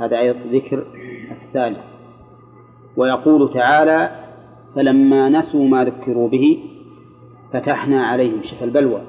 هذا 0.00 0.18
أيضا 0.18 0.38
ذكر 0.52 0.84
الثالث. 1.30 1.78
ويقول 2.96 3.52
تعالى 3.52 4.10
فلما 4.74 5.28
نسوا 5.28 5.68
ما 5.68 5.84
ذكروا 5.84 6.28
به 6.28 6.58
فتحنا 7.52 8.06
عليهم 8.06 8.42
شف 8.42 8.62
البلوى. 8.62 9.00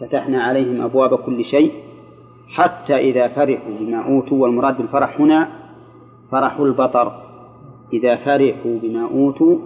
فتحنا 0.00 0.42
عليهم 0.42 0.80
أبواب 0.80 1.14
كل 1.14 1.44
شيء 1.44 1.72
حتى 2.48 2.96
إذا 2.96 3.28
فرحوا 3.28 3.72
بما 3.80 4.06
أوتوا. 4.06 4.42
والمراد 4.42 4.76
بالفرح 4.76 5.20
هنا 5.20 5.48
فرح 6.30 6.60
البطر. 6.60 7.20
إذا 7.92 8.16
فرحوا 8.16 8.78
بما 8.82 9.02
أوتوا 9.02 9.58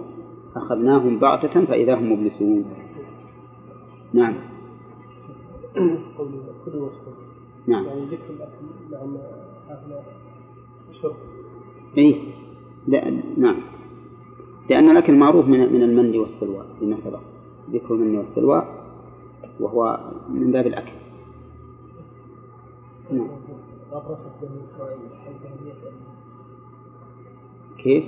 أخذناهم 0.55 1.19
بغتة 1.19 1.65
فإذا 1.65 1.95
هم 1.95 2.11
مبلسون. 2.11 2.65
نعم. 4.13 4.33
نعم. 7.67 7.85
يعني 7.85 8.05
ذكر 8.05 8.29
الأكل 8.29 8.65
مع 8.91 9.19
أهل 9.69 9.99
الشرب 10.89 11.15
إيه. 11.97 12.15
لا 12.87 13.21
نعم. 13.37 13.55
لأن 14.69 14.89
الأكل 14.89 15.15
معروف 15.15 15.45
من 15.45 15.73
من 15.73 15.83
المن 15.83 16.17
والسلوى 16.17 16.65
فيما 16.79 16.97
سبق. 16.97 17.19
ذكر 17.71 17.93
المن 17.93 18.17
والسلوى 18.17 18.63
وهو 19.59 19.99
من 20.29 20.51
باب 20.51 20.67
الأكل. 20.67 20.91
نعم. 23.11 23.27
كيف؟ 27.77 28.03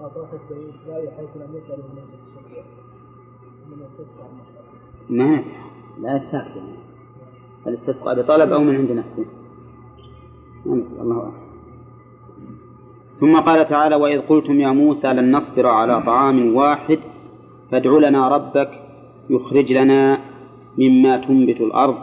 بني 0.00 0.70
إسرائيل 0.70 1.10
حيث 1.10 1.28
لم 1.36 1.56
يستطيع 1.56 2.62
المشروع 3.72 4.28
ما 5.08 5.26
نفع 5.26 5.50
لا 6.00 6.16
يستأكل 6.16 6.60
هل 7.66 7.74
استسقى 7.74 8.16
بطلب 8.16 8.52
أو 8.52 8.60
من 8.60 8.76
عند 8.76 8.90
نفسه. 8.90 9.24
نفع 10.66 11.02
الله 11.02 11.20
أعلم. 11.20 11.46
ثم 13.20 13.40
قال 13.40 13.68
تعالى 13.68 13.96
وإذ 13.96 14.20
قلتم 14.20 14.60
يا 14.60 14.70
موسى 14.70 15.06
لن 15.06 15.36
نصبر 15.36 15.66
على 15.66 16.02
طعام 16.02 16.54
واحد 16.54 16.98
فادع 17.70 17.90
لنا 17.90 18.28
ربك 18.28 18.70
يخرج 19.30 19.72
لنا 19.72 20.18
مما 20.78 21.16
تنبت 21.16 21.60
الأرض 21.60 21.98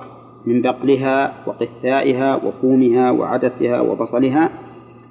من 0.45 0.61
بقلها 0.61 1.33
وقثائها 1.47 2.35
وفومها 2.35 3.11
وعدسها 3.11 3.81
وبصلها 3.81 4.49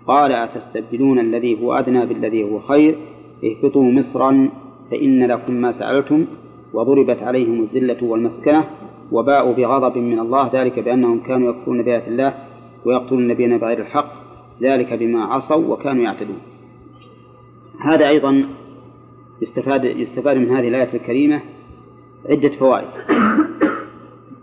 قال 0.06 0.32
أتستبدلون 0.32 1.18
الذي 1.18 1.62
هو 1.62 1.72
أدنى 1.74 2.06
بالذي 2.06 2.44
هو 2.44 2.60
خير؟ 2.60 2.98
اهبطوا 3.44 3.92
مصرا 3.92 4.50
فإن 4.90 5.26
لكم 5.26 5.52
ما 5.52 5.72
سألتم 5.72 6.26
وضربت 6.74 7.22
عليهم 7.22 7.62
الذلة 7.62 8.04
والمسكنة 8.04 8.64
وباءوا 9.12 9.52
بغضب 9.52 9.98
من 9.98 10.18
الله 10.18 10.50
ذلك 10.54 10.78
بأنهم 10.78 11.20
كانوا 11.20 11.50
يكفرون 11.50 11.82
بآيات 11.82 12.08
الله 12.08 12.34
ويقتلون 12.84 13.22
النبيين 13.22 13.58
بغير 13.58 13.78
الحق 13.78 14.12
ذلك 14.62 14.92
بما 14.92 15.24
عصوا 15.24 15.74
وكانوا 15.74 16.04
يعتدون. 16.04 16.38
هذا 17.80 18.08
أيضا 18.08 18.44
يستفاد 19.42 19.84
يستفاد 19.84 20.36
من 20.36 20.50
هذه 20.50 20.68
الآية 20.68 20.94
الكريمة 20.94 21.40
عدة 22.30 22.48
فوائد. 22.48 22.88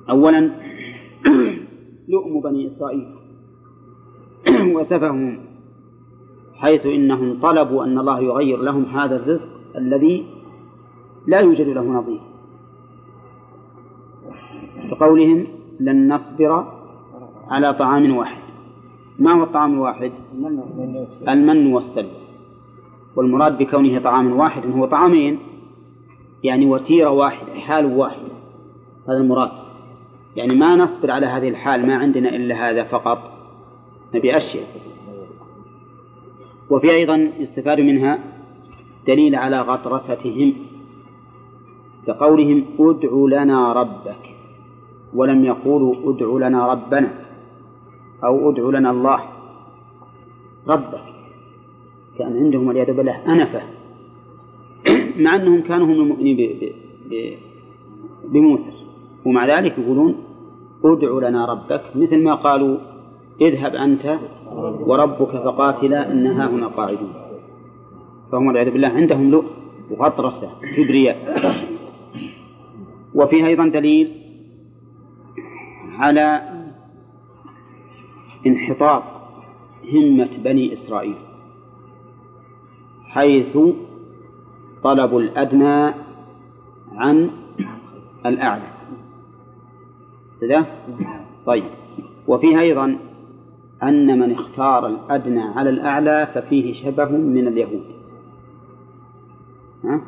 أولا 0.10 0.52
لؤم 2.10 2.42
بني 2.42 2.68
إسرائيل 2.68 3.08
وسفههم 4.76 5.49
حيث 6.60 6.86
إنهم 6.86 7.40
طلبوا 7.42 7.84
أن 7.84 8.00
الله 8.00 8.20
يغير 8.20 8.58
لهم 8.58 8.86
هذا 8.86 9.16
الرزق 9.16 9.50
الذي 9.76 10.26
لا 11.28 11.40
يوجد 11.40 11.68
له 11.68 11.82
نظير. 11.82 12.20
بقولهم 14.92 15.48
لن 15.80 16.14
نصبر 16.14 16.66
على 17.50 17.74
طعام 17.74 18.18
واحد. 18.18 18.42
ما 19.20 19.32
هو 19.32 19.44
الطعام 19.44 19.74
الواحد؟ 19.74 20.12
المن 21.28 21.74
والسلوى 21.74 22.12
والمراد 23.16 23.58
بكونه 23.58 24.00
طعام 24.00 24.40
واحد 24.40 24.72
هو 24.72 24.86
طعامين 24.86 25.40
يعني 26.44 26.66
وتيرة 26.66 27.10
واحدة 27.10 27.54
حال 27.54 27.86
واحد. 27.86 28.30
هذا 29.10 29.18
المراد. 29.18 29.52
يعني 30.36 30.56
ما 30.56 30.76
نصبر 30.76 31.12
على 31.12 31.26
هذه 31.26 31.50
الحال 31.50 31.88
ما 31.88 31.96
عندنا 31.96 32.30
إلا 32.30 32.70
هذا 32.70 32.84
فقط. 32.84 33.20
نبي 34.16 34.38
أشياء. 34.38 34.68
وفي 36.70 36.92
أيضا 36.92 37.32
يستفاد 37.40 37.80
منها 37.80 38.20
دليل 39.08 39.36
على 39.36 39.62
غطرستهم 39.62 40.54
كقولهم 42.08 42.66
ادع 42.80 43.42
لنا 43.42 43.74
ربك 43.74 44.24
ولم 45.14 45.46
يقولوا 45.46 45.96
ادع 46.14 46.48
لنا 46.48 46.68
ربنا 46.72 47.10
أو 48.24 48.50
ادع 48.50 48.80
لنا 48.80 48.92
الله 48.92 49.20
ربك 50.68 51.02
كان 52.18 52.38
عندهم 52.38 52.68
والعياذ 52.68 52.94
بالله 52.94 53.34
أنفة 53.34 53.62
مع 55.20 55.36
أنهم 55.36 55.62
كانوا 55.62 55.88
هم 55.88 55.92
المؤمنين 55.92 56.38
بموسى 58.32 58.72
ومع 59.26 59.60
ذلك 59.60 59.78
يقولون 59.78 60.16
ادع 60.86 61.30
لنا 61.30 61.46
ربك 61.46 61.82
مثل 61.96 62.24
ما 62.24 62.36
قالوا 62.36 62.78
اذهب 63.42 63.76
أنت 63.76 64.20
وربك 64.80 65.32
فقاتلا 65.32 66.12
إن 66.12 66.28
هنا 66.28 66.68
قاعدون. 66.68 67.14
فهم 68.32 68.48
والعياذ 68.48 68.72
بالله 68.72 68.88
عندهم 68.88 69.32
لؤم 69.32 69.46
وغطرسة 69.92 70.50
كبرياء. 70.76 71.18
وفيها 73.16 73.48
أيضا 73.48 73.68
دليل 73.68 74.12
على 75.98 76.42
انحطاط 78.48 79.04
همة 79.94 80.30
بني 80.44 80.74
إسرائيل 80.74 81.16
حيث 83.08 83.58
طلبوا 84.84 85.22
الأدنى 85.22 85.94
عن 86.96 87.30
الأعلى. 88.26 88.70
كذا؟ 90.42 90.66
طيب. 91.46 91.64
وفيها 92.28 92.60
أيضا 92.62 93.09
أن 93.84 94.20
من 94.20 94.32
اختار 94.32 94.88
الأدنى 94.88 95.42
على 95.42 95.70
الأعلى 95.70 96.28
ففيه 96.34 96.84
شبه 96.84 97.10
من 97.10 97.48
اليهود. 97.48 97.84
ها؟ 99.84 100.02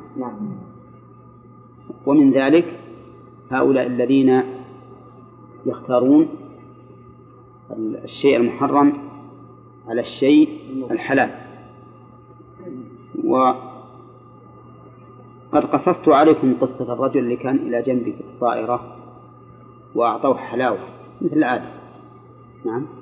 ومن 2.05 2.32
ذلك 2.32 2.80
هؤلاء 3.51 3.88
الذين 3.88 4.43
يختارون 5.65 6.28
الشيء 8.03 8.38
المحرم 8.38 8.93
على 9.88 10.01
الشيء 10.01 10.59
الحلال. 10.91 11.30
وقد 13.24 13.55
قصصت 15.53 16.09
عليكم 16.09 16.53
قصة 16.61 16.93
الرجل 16.93 17.19
اللي 17.19 17.36
كان 17.36 17.55
إلى 17.55 17.82
جنبي 17.82 18.11
في 18.11 18.22
الطائرة 18.22 18.97
وأعطوه 19.95 20.38
حلاوة 20.38 20.80
مثل 21.22 21.38
العادة. 21.38 21.69
نعم. 22.65 23.01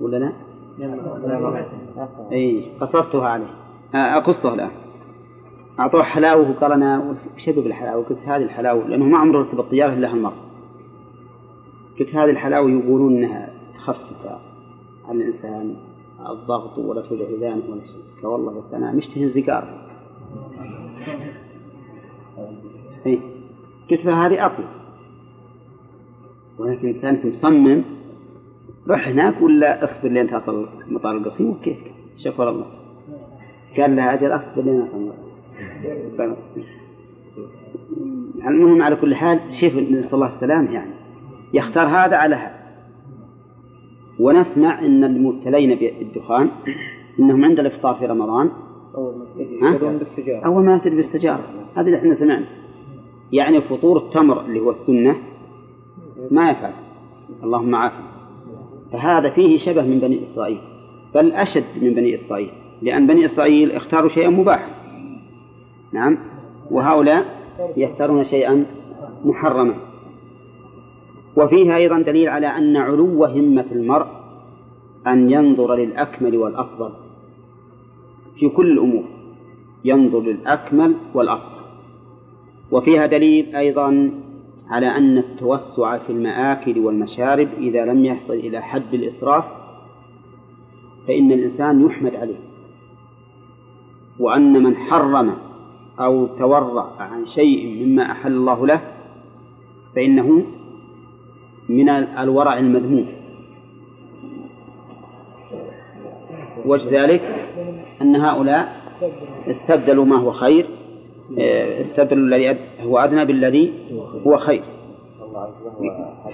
ولا 0.00 0.16
لا؟ 0.16 0.32
أي 2.32 2.72
قصصتها 2.80 3.28
عليه. 3.28 3.46
آه، 3.94 4.16
أقصها 4.16 4.54
الآن. 4.54 4.70
أعطوه 5.80 6.02
حلاوة 6.02 6.50
وقال 6.50 6.72
أنا 6.72 7.16
وش 7.36 7.48
أبي 7.48 7.60
بالحلاوة؟ 7.60 8.04
قلت 8.04 8.18
هذه 8.26 8.42
الحلاوة 8.42 8.88
لأنه 8.88 9.04
ما 9.04 9.18
عمره 9.18 9.40
ركب 9.42 9.60
الطيارة 9.60 9.92
إلا 9.92 10.12
هالمرة. 10.12 10.36
قلت 12.00 12.08
هذه 12.14 12.30
الحلاوة 12.30 12.70
يقولون 12.70 13.16
أنها 13.16 13.52
تخفف 13.78 14.38
عن 15.08 15.16
الإنسان 15.16 15.76
الضغط 16.30 16.78
ولا 16.78 17.02
توجع 17.02 17.24
إذانه 17.24 17.62
ولا 17.70 17.80
شيء. 17.80 18.02
قال 18.22 18.26
والله 18.26 18.52
بس 18.52 18.74
أنا 18.74 18.92
مشتهي 18.92 19.24
الزقار. 19.24 19.86
إيه. 23.06 23.18
قلت 23.90 24.04
له 24.04 24.26
هذه 24.26 24.46
أطيب 24.46 24.66
ولكن 26.58 27.00
كانت 27.02 27.26
مصمم 27.26 27.82
روح 28.88 29.08
هناك 29.08 29.42
ولا 29.42 29.84
اصبر 29.84 30.08
لين 30.08 30.30
تصل 30.30 30.68
مطار 30.88 31.16
القصيم؟ 31.16 31.50
وكيف؟ 31.50 31.76
شكر 32.24 32.50
الله. 32.50 32.66
قال 33.78 33.96
لها 33.96 34.14
أجل 34.14 34.26
أصبر 34.26 34.62
لين 34.62 34.80
أصل 34.80 35.12
مطار 36.14 36.36
المهم 38.46 38.82
على 38.82 38.96
كل 38.96 39.14
حال 39.14 39.40
شوف 39.60 39.72
نسأل 39.74 40.14
الله 40.14 40.34
السلام 40.34 40.64
يعني 40.64 40.90
يختار 41.54 41.86
هذا 41.86 42.16
على 42.16 42.34
هذا. 42.36 42.56
ونسمع 44.20 44.78
أن 44.78 45.04
المبتلين 45.04 45.78
بالدخان 45.78 46.48
أنهم 47.18 47.44
عند 47.44 47.58
الإفطار 47.58 47.94
في 47.94 48.06
رمضان. 48.06 48.50
أول 50.44 50.64
ما 50.64 50.74
يبتدي 50.74 50.96
بالسجارة 50.96 51.44
هذا 51.76 51.86
اللي 51.86 51.98
إحنا 51.98 52.14
سمعنا. 52.14 52.46
يعني 53.32 53.60
فطور 53.60 53.98
التمر 53.98 54.40
اللي 54.40 54.60
هو 54.60 54.70
السنة 54.70 55.16
ما 56.30 56.50
يفعل. 56.50 56.72
اللهم 57.42 57.74
عافنا. 57.74 58.15
فهذا 58.92 59.30
فيه 59.30 59.58
شبه 59.58 59.82
من 59.82 59.98
بني 59.98 60.20
إسرائيل 60.32 60.58
بل 61.14 61.32
أشد 61.32 61.64
من 61.82 61.94
بني 61.94 62.14
إسرائيل 62.14 62.50
لأن 62.82 63.06
بني 63.06 63.26
إسرائيل 63.26 63.72
اختاروا 63.72 64.10
شيئا 64.10 64.28
مباحا 64.28 64.70
نعم. 65.92 66.18
وهؤلاء 66.70 67.24
يختارون 67.76 68.24
شيئا 68.24 68.66
محرما. 69.24 69.74
وفيها 71.36 71.76
أيضا 71.76 72.00
دليل 72.00 72.28
على 72.28 72.46
أن 72.46 72.76
علو 72.76 73.24
همة 73.24 73.64
المرء 73.72 74.06
أن 75.06 75.30
ينظر 75.30 75.74
للأكمل 75.74 76.36
والأفضل. 76.36 76.90
في 78.38 78.48
كل 78.48 78.72
الأمور 78.72 79.04
ينظر 79.84 80.20
للأكمل 80.20 80.94
والأفضل. 81.14 81.56
وفيها 82.70 83.06
دليل 83.06 83.56
أيضا 83.56 84.10
على 84.70 84.96
أن 84.96 85.18
التوسع 85.18 85.98
في 85.98 86.12
المآكل 86.12 86.78
والمشارب 86.78 87.48
إذا 87.58 87.84
لم 87.84 88.04
يصل 88.04 88.32
إلى 88.32 88.62
حد 88.62 88.94
الإسراف 88.94 89.44
فإن 91.08 91.32
الإنسان 91.32 91.86
يحمد 91.86 92.14
عليه. 92.14 92.40
وأن 94.18 94.62
من 94.62 94.76
حرم 94.76 95.34
أو 96.00 96.26
تورع 96.26 96.92
عن 96.98 97.26
شيء 97.26 97.86
مما 97.86 98.12
أحل 98.12 98.32
الله 98.32 98.66
له 98.66 98.80
فإنه 99.96 100.42
من 101.68 101.88
الورع 101.88 102.58
المذموم. 102.58 103.06
وجه 106.66 107.04
ذلك 107.04 107.22
أن 108.02 108.16
هؤلاء 108.16 108.76
استبدلوا 109.46 110.04
ما 110.04 110.16
هو 110.16 110.32
خير 110.32 110.66
استبدلوا 111.30 112.26
الذي 112.26 112.56
هو 112.80 112.98
أدنى 112.98 113.24
بالذي 113.24 113.72
هو 114.26 114.38
خير. 114.38 114.62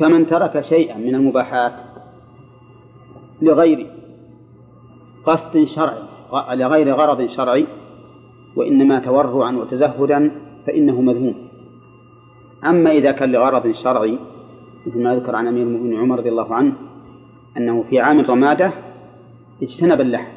فمن 0.01 0.26
ترك 0.26 0.61
شيئا 0.61 0.99
من 0.99 1.14
المباحات 1.14 1.72
لغير 3.43 3.86
قصد 5.26 5.64
شرعي 5.74 6.57
لغير 6.57 6.95
غرض 6.95 7.26
شرعي 7.26 7.66
وإنما 8.57 9.01
تورعا 9.01 9.53
وتزهدا 9.53 10.30
فإنه 10.66 11.01
مذموم. 11.01 11.34
أما 12.64 12.90
إذا 12.90 13.12
كان 13.12 13.32
لغرض 13.32 13.72
شرعي 13.72 14.18
مثل 14.86 15.03
ما 15.03 15.16
ذكر 15.16 15.36
عن 15.36 15.47
أمير 15.47 15.62
المؤمنين 15.62 16.01
عمر 16.01 16.18
رضي 16.18 16.28
الله 16.28 16.55
عنه 16.55 16.72
أنه 17.57 17.84
في 17.90 18.01
عام 18.01 18.20
الرمادة 18.20 18.72
اجتنب 19.62 20.01
اللحم 20.01 20.32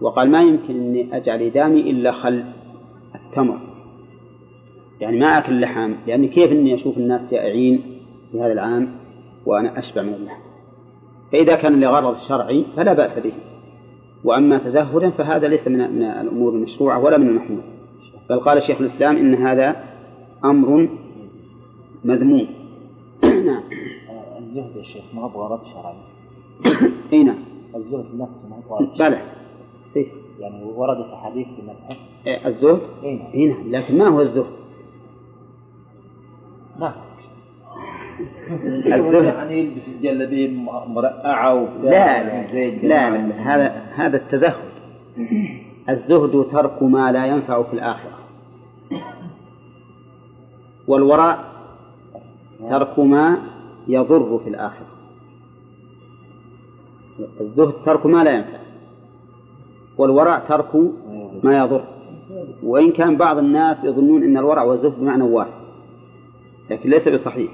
وقال 0.00 0.30
ما 0.30 0.42
يمكن 0.42 0.74
أني 0.74 1.16
أجعل 1.16 1.42
إدامي 1.42 1.80
إلا 1.80 2.12
خل. 2.12 2.44
التمر 3.34 3.58
يعني 5.00 5.18
ما 5.18 5.38
أكل 5.38 5.52
اللحم 5.52 5.92
لأني 6.06 6.28
كيف 6.28 6.52
أني 6.52 6.74
أشوف 6.74 6.98
الناس 6.98 7.20
جائعين 7.30 7.82
في 8.32 8.40
هذا 8.40 8.52
العام 8.52 8.88
وأنا 9.46 9.78
أشبع 9.78 10.02
من 10.02 10.14
اللحم؟ 10.14 10.40
فإذا 11.32 11.54
كان 11.54 11.80
لغرض 11.80 12.16
شرعي 12.28 12.64
فلا 12.76 12.92
بأس 12.92 13.18
به. 13.18 13.32
وأما 14.24 14.58
تزهدا 14.58 15.10
فهذا 15.10 15.48
ليس 15.48 15.68
من 15.68 15.78
من 15.78 16.02
الأمور 16.02 16.52
المشروعة 16.52 16.98
ولا 16.98 17.18
من 17.18 17.28
المحمود. 17.28 17.62
بل 18.30 18.40
قال 18.40 18.62
شيخ 18.62 18.80
الإسلام 18.80 19.16
إن 19.16 19.34
هذا 19.34 19.76
أمر 20.44 20.88
مذموم. 22.04 22.46
نعم. 23.24 23.62
الزهد 24.38 24.76
يا 24.76 24.82
شيخ 24.82 25.04
ما 25.14 25.22
هو 25.22 25.28
بغرض 25.28 25.60
شرعي؟ 25.64 25.96
إي 27.12 27.24
نعم. 27.24 27.38
الزهد 27.76 28.04
نفسه 28.14 28.48
ما 28.50 28.56
هو 28.56 28.78
بغرض 28.78 28.98
بلى. 28.98 29.20
إيه. 29.96 30.23
يعني 30.40 30.64
وردت 30.64 31.12
أحاديث 31.12 31.46
بمدحه 31.46 31.96
إيه، 32.26 32.46
الزهد؟ 32.48 32.80
اي 33.04 33.16
نعم. 33.16 33.32
اي 33.34 33.46
نعم. 33.46 33.70
لكن 33.70 33.98
ما 33.98 34.08
هو 34.08 34.20
الزهد؟ 34.20 34.46
نعم. 36.80 36.92
الزهد. 38.50 39.24
يعني 39.34 39.58
يلبس 39.58 39.88
الجلابيه 39.88 40.48
مرقعه 40.86 41.54
وبتاع 41.54 42.22
لا 42.22 42.44
لا 42.44 42.68
الجماعة 42.68 43.10
لا, 43.10 43.16
لا. 43.16 43.54
هذا 43.54 43.86
هذا 43.94 44.16
التزهد. 44.16 44.74
الزهد 45.88 46.46
ترك 46.52 46.82
ما 46.82 47.12
لا 47.12 47.26
ينفع 47.26 47.62
في 47.62 47.72
الآخرة. 47.72 48.18
والوراء 50.88 51.44
ترك 52.70 52.98
ما 52.98 53.38
يضر 53.88 54.40
في 54.44 54.50
الآخرة. 54.50 54.86
الزهد 57.40 57.72
ترك 57.86 58.06
ما 58.06 58.24
لا 58.24 58.30
ينفع. 58.30 58.63
والورع 59.98 60.38
ترك 60.38 60.74
ما 61.42 61.58
يضر. 61.58 61.84
وإن 62.62 62.92
كان 62.92 63.16
بعض 63.16 63.38
الناس 63.38 63.76
يظنون 63.84 64.22
أن 64.22 64.36
الورع 64.36 64.62
والزهد 64.62 64.98
بمعنى 65.00 65.22
واحد 65.22 65.50
لكن 66.70 66.90
ليس 66.90 67.08
بصحيح. 67.08 67.50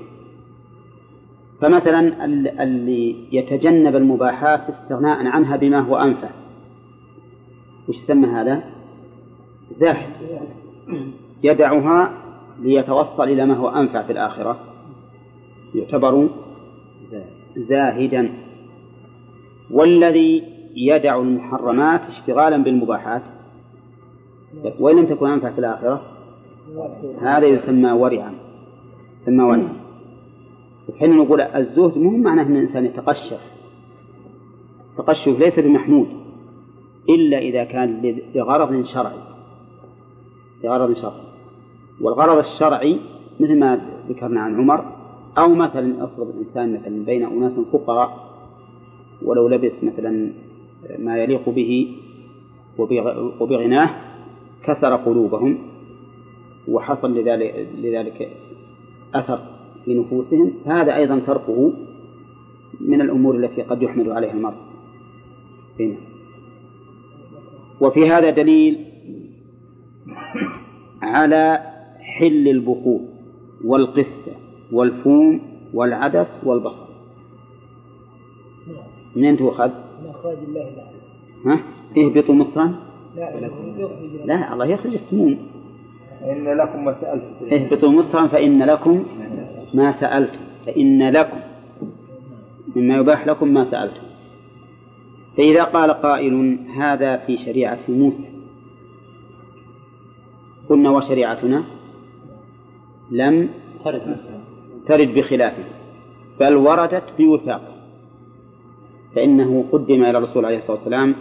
فمثلا 1.60 2.24
ال- 2.24 2.60
اللي 2.60 3.16
يتجنب 3.32 3.96
المباحات 3.96 4.60
استغناء 4.70 5.26
عنها 5.26 5.56
بما 5.56 5.80
هو 5.80 5.96
أنفع 5.96 6.28
وش 7.88 7.96
يسمى 7.96 8.26
هذا؟ 8.28 8.62
زاهد 9.80 10.10
يدعها 11.42 12.12
ليتوصل 12.62 13.22
إلى 13.22 13.46
ما 13.46 13.54
هو 13.56 13.68
أنفع 13.68 14.02
في 14.02 14.12
الآخرة. 14.12 14.58
يعتبر 15.74 16.28
زاهدا. 17.56 18.28
والذي 19.70 20.42
يدع 20.76 21.20
المحرمات 21.20 22.00
اشتغالا 22.00 22.56
بالمباحات. 22.56 23.22
وإن 24.80 24.96
لم 24.96 25.06
تكن 25.06 25.30
أنفع 25.30 25.50
في 25.50 25.58
الآخرة 25.58 26.02
هذا 27.20 27.46
يسمى 27.46 27.92
ورعا 27.92 28.34
يسمى 29.22 29.44
ورعا. 29.44 29.72
وحين 30.88 31.16
نقول 31.16 31.40
الزهد 31.40 31.98
مو 31.98 32.10
معناه 32.10 32.42
أن 32.42 32.56
الإنسان 32.56 32.84
يتقشف. 32.84 33.40
التقشف 34.90 35.38
ليس 35.38 35.58
بمحمود 35.58 36.08
إلا 37.08 37.38
إذا 37.38 37.64
كان 37.64 38.14
لغرض 38.34 38.84
شرعي. 38.84 39.20
لغرض 40.64 40.96
شرعي. 40.96 41.30
والغرض 42.00 42.38
الشرعي 42.38 43.00
مثل 43.40 43.58
ما 43.58 43.80
ذكرنا 44.08 44.40
عن 44.40 44.56
عمر 44.56 44.84
أو 45.38 45.54
مثلا 45.54 46.04
أفرض 46.04 46.28
الإنسان 46.28 46.74
مثلا 46.74 47.04
بين 47.04 47.24
أناس 47.24 47.52
فقراء 47.72 48.30
ولو 49.22 49.48
لبس 49.48 49.72
مثلا 49.82 50.32
ما 50.98 51.18
يليق 51.22 51.48
به 51.48 51.96
وبغ- 52.78 53.42
وبغناه 53.42 53.90
كسر 54.64 54.96
قلوبهم 54.96 55.58
وحصل 56.68 57.14
لذلك, 57.18 57.68
لذلك 57.82 58.28
أثر 59.14 59.40
في 59.84 59.98
نفوسهم 59.98 60.52
هذا 60.66 60.96
أيضا 60.96 61.18
تركه 61.18 61.72
من 62.80 63.00
الأمور 63.00 63.36
التي 63.36 63.62
قد 63.62 63.82
يحمل 63.82 64.12
عليها 64.12 64.32
المرء 64.32 64.54
هنا. 65.80 65.96
وفي 67.80 68.10
هذا 68.10 68.30
دليل 68.30 68.84
على 71.02 71.58
حل 72.00 72.48
البخور 72.48 73.00
والقثة 73.64 74.32
والفوم 74.72 75.40
والعدس 75.74 76.26
والبصل 76.44 76.86
منين 79.16 79.36
تؤخذ؟ 79.36 79.70
من 80.20 80.26
أخراج 80.26 80.38
الله 80.48 80.68
الأعلى 80.68 80.96
ها؟ 81.46 81.60
اهبطوا 81.98 82.34
مصرا 82.34 82.74
لا 83.16 83.36
لا 84.26 84.52
الله 84.52 84.66
يخرج 84.66 84.94
السموم. 84.94 85.38
إن 86.22 86.44
لكم 86.44 86.84
ما 86.84 86.96
سألتم. 87.00 87.54
اهبطوا 87.54 87.88
مصرا 87.88 88.26
فإن 88.26 88.62
لكم 88.62 89.04
ما 89.74 90.00
سألتم. 90.00 90.38
فإن 90.66 91.10
لكم 91.10 91.38
مما 92.76 92.96
يباح 92.96 93.26
لكم 93.26 93.48
ما 93.48 93.70
سألتم. 93.70 94.02
فإذا 95.36 95.64
قال 95.64 95.90
قائل 95.90 96.58
هذا 96.76 97.16
في 97.16 97.38
شريعة 97.38 97.78
موسى. 97.88 98.30
قلنا 100.68 100.90
وشريعتنا 100.90 101.64
لم 103.10 103.48
ترد. 103.84 104.16
بخلافه 104.88 105.64
بل 106.40 106.56
وردت 106.56 107.04
بوثاق 107.18 107.79
فإنه 109.14 109.64
قدم 109.72 110.04
إلى 110.04 110.18
الرسول 110.18 110.44
عليه 110.44 110.58
الصلاة 110.58 110.76
والسلام 110.76 111.14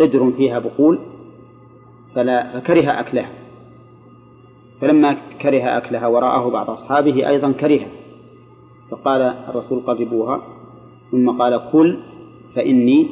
قدر 0.00 0.32
فيها 0.36 0.58
بقول 0.58 0.98
فلا 2.14 2.60
فكره 2.60 3.00
أكلها. 3.00 3.30
فلما 4.80 5.16
كره 5.42 5.76
أكلها 5.78 6.06
ورآه 6.06 6.50
بعض 6.50 6.70
أصحابه 6.70 7.28
أيضا 7.28 7.52
كره 7.52 7.80
فقال 8.90 9.22
الرسول 9.22 9.80
قربوها 9.80 10.40
ثم 11.10 11.30
قال 11.30 11.60
كل 11.72 11.98
فإني 12.54 13.06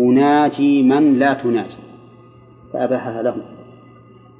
أناجي 0.00 0.82
من 0.82 1.18
لا 1.18 1.34
تناجي. 1.34 1.76
فأباحها 2.72 3.22
لهم 3.22 3.42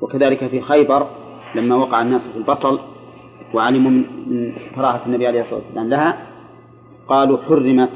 وكذلك 0.01 0.47
في 0.47 0.61
خيبر 0.61 1.07
لما 1.55 1.77
وقع 1.77 2.03
الناس 2.03 2.23
في 2.33 2.39
البطل 2.39 2.79
وعلموا 3.55 3.91
من 3.91 4.53
كراهة 4.75 5.03
النبي 5.07 5.27
عليه 5.27 5.41
الصلاة 5.41 5.61
والسلام 5.67 5.89
لها 5.89 6.27
قالوا 7.09 7.39
حرمت 7.39 7.89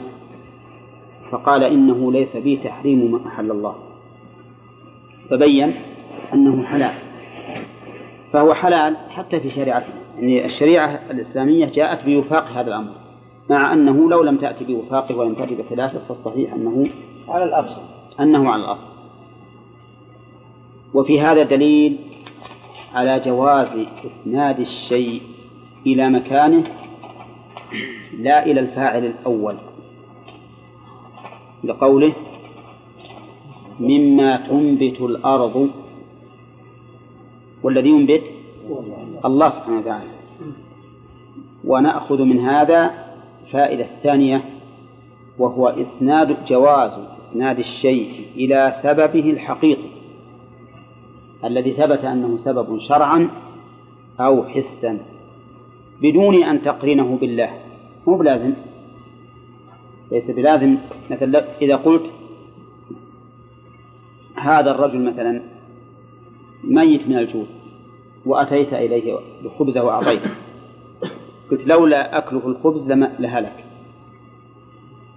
فقال 1.31 1.65
إنه 1.65 2.13
ليس 2.13 2.37
بي 2.37 2.57
تحريم 2.57 3.13
ما 3.13 3.29
أحل 3.29 3.51
الله. 3.51 3.75
فبين 5.31 5.75
أنه 6.35 6.65
حلال. 6.65 6.95
فهو 8.33 8.55
حلال 8.55 8.97
حتى 9.11 9.41
في 9.41 9.51
شريعتنا 9.51 9.95
يعني 10.19 10.47
الشريعة 10.47 11.01
الإسلامية 11.11 11.67
جاءت 11.67 12.07
بوفاق 12.07 12.49
هذا 12.49 12.69
الأمر 12.69 12.93
مع 13.51 13.73
أنه 13.73 14.11
لو 14.11 14.23
لم 14.23 14.37
تأتي 14.37 14.65
بوفاقه 14.65 15.17
ولم 15.17 15.35
تأتي 15.35 15.55
بخلافه 15.55 15.99
فالصحيح 16.09 16.55
أنه 16.55 16.89
على 17.29 17.45
الأصل. 17.45 17.81
أنه 18.21 18.51
على 18.51 18.65
الأصل. 18.65 18.87
وفي 20.95 21.21
هذا 21.21 21.43
دليل 21.43 21.99
على 22.95 23.21
جواز 23.21 23.69
إسناد 24.07 24.61
الشيء 24.61 25.23
إلى 25.87 26.11
مكانه 26.11 26.65
لا 28.19 28.47
إلى 28.47 28.61
الفاعل 28.61 29.05
الأول. 29.05 29.57
لقوله 31.65 32.13
مما 33.81 34.37
تنبت 34.37 35.01
الأرض 35.01 35.71
والذي 37.63 37.89
ينبت 37.89 38.23
الله 39.25 39.51
سبحانه 39.51 39.79
وتعالى. 39.79 40.11
ونأخذ 41.65 42.23
من 42.23 42.39
هذا 42.41 42.91
فائدة 43.53 43.87
ثانية 44.03 44.45
وهو 45.39 45.69
إسناد 45.69 46.37
جواز 46.49 46.93
إسناد 47.21 47.59
الشيء 47.59 48.27
إلى 48.37 48.81
سببه 48.83 49.31
الحقيقي 49.31 49.89
الذي 51.45 51.73
ثبت 51.73 52.05
أنه 52.05 52.39
سبب 52.45 52.79
شرعا 52.79 53.29
أو 54.21 54.45
حسا 54.45 54.99
بدون 56.03 56.43
أن 56.43 56.63
تقرنه 56.63 57.17
بالله. 57.21 57.51
مو 58.07 58.17
بلازم 58.17 58.53
ليس 60.13 60.31
بلازم. 60.31 60.77
مثلا 61.11 61.45
إذا 61.63 61.77
قلت 61.77 62.11
هذا 64.37 64.71
الرجل 64.71 65.05
مثلا 65.05 65.43
ميت 66.65 67.09
من 67.09 67.19
الجوع 67.19 67.45
وأتيت 68.27 68.73
إليه 68.73 69.19
بخبزه 69.45 69.85
وأعطيته 69.85 70.31
قلت 71.51 71.67
لولا 71.67 72.19
أكله 72.19 72.47
الخبز 72.47 72.89
لهلك. 73.19 73.65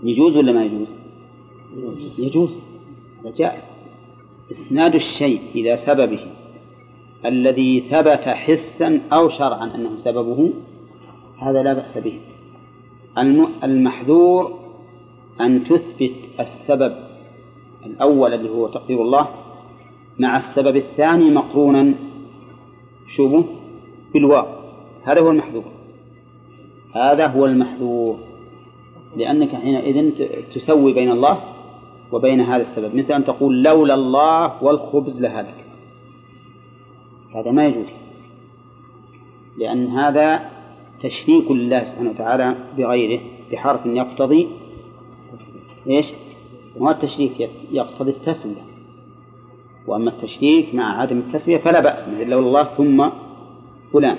يجوز 0.03 0.37
ولا 0.37 0.51
ما 0.51 0.65
يجوز؟ 0.65 0.87
يجوز. 2.17 2.59
هذا 3.21 3.31
جائز. 3.31 3.61
إسناد 4.51 4.95
الشيء 4.95 5.41
إلى 5.55 5.77
سببه 5.77 6.19
الذي 7.25 7.81
ثبت 7.91 8.27
حسا 8.27 9.01
أو 9.13 9.29
شرعا 9.29 9.75
أنه 9.75 9.97
سببه 9.97 10.53
هذا 11.41 11.63
لا 11.63 11.73
بأس 11.73 11.97
به. 11.97 12.19
المحذور 13.63 14.68
أن 15.41 15.63
تثبت 15.63 16.15
السبب 16.39 16.95
الأول 17.85 18.33
اللي 18.33 18.49
هو 18.49 18.67
تقدير 18.67 19.01
الله 19.01 19.27
مع 20.19 20.37
السبب 20.37 20.75
الثاني 20.75 21.31
مقرونا 21.31 21.93
شوفوا 23.15 23.43
بالواو. 24.13 24.45
هذا 25.03 25.21
هو 25.21 25.31
المحذور 25.31 25.63
هذا 26.95 27.27
هو 27.27 27.45
المحذور 27.45 28.19
لأنك 29.17 29.55
حينئذ 29.55 30.11
تسوي 30.55 30.93
بين 30.93 31.11
الله 31.11 31.39
وبين 32.11 32.41
هذا 32.41 32.61
السبب. 32.61 32.95
مثل 32.95 33.13
أن 33.13 33.25
تقول 33.25 33.63
لولا 33.63 33.93
الله 33.93 34.63
والخبز 34.63 35.21
لهلك. 35.21 35.65
هذا 37.35 37.51
ما 37.51 37.67
يجوز. 37.67 37.89
لأن 39.57 39.87
هذا 39.87 40.49
تشريك 41.03 41.51
لله 41.51 41.83
سبحانه 41.83 42.09
وتعالى 42.09 42.55
بغيره 42.77 43.21
بحرف 43.51 43.85
يقتضي 43.85 44.47
إيش؟ 45.89 46.05
ما 46.79 46.91
التشريك 46.91 47.49
يقتضي 47.71 48.11
التسوية 48.11 48.61
وأما 49.87 50.09
التشريك 50.09 50.75
مع 50.75 51.01
عدم 51.01 51.17
التسوية 51.17 51.57
فلا 51.57 51.79
بأس 51.79 52.07
مثل 52.07 52.29
لولا 52.29 52.47
الله 52.47 52.63
ثم 52.63 53.09
فلان 53.93 54.17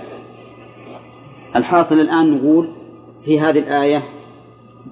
الحاصل 1.57 2.01
الآن 2.01 2.37
نقول 2.37 2.69
في 3.25 3.41
هذه 3.41 3.59
الآية 3.59 4.03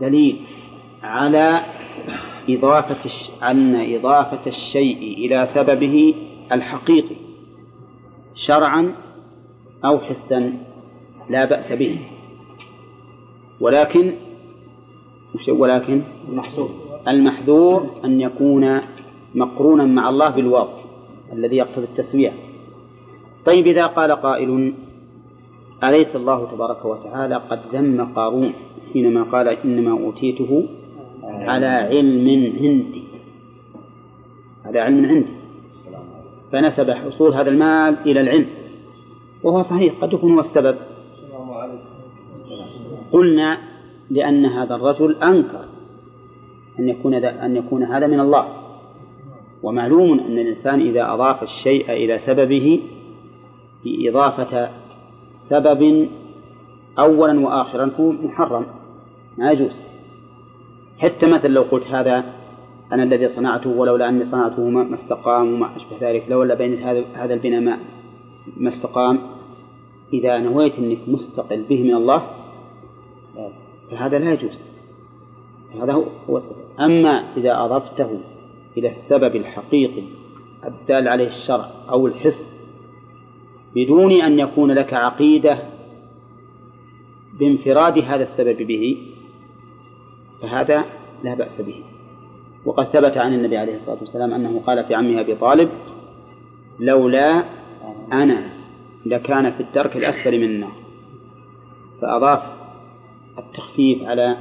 دليل 0.00 0.40
على 1.02 1.60
إضافة. 2.48 3.10
أن 3.42 3.94
إضافة 3.94 4.46
الشيء 4.46 4.96
إلى 5.18 5.48
سببه 5.54 6.14
الحقيقي 6.52 7.16
شرعا 8.46 8.94
أو 9.84 9.98
حسا 9.98 10.52
لا 11.30 11.44
بأس 11.44 11.72
به 11.72 11.98
ولكن 13.60 14.12
ولكن 15.48 16.02
المحصول 16.28 16.68
المحذور 17.08 17.86
أن 18.04 18.20
يكون 18.20 18.80
مقرونا 19.34 19.84
مع 19.84 20.08
الله 20.08 20.28
بالواو 20.28 20.68
الذي 21.32 21.56
يقتضي 21.56 21.84
التسوية 21.84 22.32
طيب 23.46 23.66
إذا 23.66 23.86
قال 23.86 24.12
قائل 24.12 24.74
أليس 25.84 26.16
الله 26.16 26.50
تبارك 26.52 26.84
وتعالى 26.84 27.34
قد 27.34 27.60
ذم 27.72 28.08
قارون 28.16 28.52
حينما 28.92 29.22
قال 29.22 29.48
إنما 29.48 29.90
أوتيته 29.90 30.68
على 31.24 31.66
علم 31.66 32.52
عندي. 32.60 33.02
على 34.64 34.80
علم 34.80 35.06
عندي. 35.06 35.38
فنسب 36.52 36.90
حصول 36.90 37.34
هذا 37.34 37.50
المال 37.50 37.96
إلى 38.06 38.20
العلم. 38.20 38.46
وهو 39.42 39.62
صحيح 39.62 39.94
قد 40.00 40.12
يكون 40.12 40.34
هو 40.34 40.40
السبب. 40.40 40.76
قلنا 43.12 43.58
لأن 44.10 44.46
هذا 44.46 44.74
الرجل 44.74 45.22
أنكر 45.22 45.64
أن 46.78 46.88
يكون 46.88 47.14
أن 47.14 47.56
يكون 47.56 47.82
هذا 47.82 48.06
من 48.06 48.20
الله. 48.20 48.48
ومعلوم 49.62 50.20
أن 50.20 50.38
الإنسان 50.38 50.80
إذا 50.80 51.14
أضاف 51.14 51.42
الشيء 51.42 51.92
إلى 51.92 52.18
سببه 52.18 52.80
بإضافة 53.84 54.68
سبب 55.50 56.08
أولا 56.98 57.40
وآخرا 57.40 57.88
فهو 57.88 58.12
محرم 58.12 58.66
ما 59.38 59.52
يجوز. 59.52 59.80
حتى 60.98 61.26
مثلا 61.26 61.48
لو 61.48 61.62
قلت 61.62 61.86
هذا 61.86 62.24
أنا 62.92 63.02
الذي 63.02 63.28
صنعته 63.28 63.70
ولولا 63.70 64.08
أني 64.08 64.24
صنعته 64.30 64.68
ما 64.68 64.94
استقام 64.94 65.54
وما 65.54 65.76
أشبه 65.76 66.10
ذلك 66.10 66.24
لولا 66.28 66.54
بين 66.54 66.82
هذا 67.14 67.34
البناء 67.34 67.60
ما 67.60 67.78
ما 68.56 68.68
استقام 68.68 69.18
إذا 70.12 70.38
نويت 70.38 70.78
أنك 70.78 70.98
مستقل 71.08 71.62
به 71.68 71.82
من 71.82 71.94
الله 71.94 72.22
فهذا 73.90 74.18
لا 74.18 74.32
يجوز. 74.32 74.58
هذا 75.82 75.92
هو 75.92 76.38
السبب. 76.38 76.56
أما 76.80 77.24
إذا 77.36 77.64
أضفته 77.64 78.20
إلى 78.76 78.92
السبب 78.96 79.36
الحقيقي 79.36 80.02
الدال 80.64 81.08
عليه 81.08 81.28
الشرع 81.28 81.70
أو 81.90 82.06
الحس 82.06 82.54
بدون 83.74 84.12
أن 84.12 84.38
يكون 84.38 84.72
لك 84.72 84.94
عقيدة 84.94 85.58
بانفراد 87.38 87.98
هذا 87.98 88.22
السبب 88.22 88.62
به 88.62 88.96
فهذا 90.42 90.84
لا 91.24 91.34
بأس 91.34 91.60
به. 91.60 91.82
وقد 92.64 92.84
ثبت 92.84 93.16
عن 93.16 93.34
النبي 93.34 93.56
عليه 93.56 93.76
الصلاة 93.76 93.98
والسلام 94.00 94.34
أنه 94.34 94.60
قال 94.66 94.84
في 94.84 94.94
عمه 94.94 95.20
أبي 95.20 95.34
طالب 95.34 95.70
لولا 96.80 97.44
أنا 98.12 98.50
لكان 99.06 99.50
في 99.50 99.60
الدرك 99.60 99.96
الأسفل 99.96 100.38
من 100.38 100.44
النار 100.44 100.72
فأضاف 102.00 102.57
التخفيف 103.38 104.02
على 104.02 104.36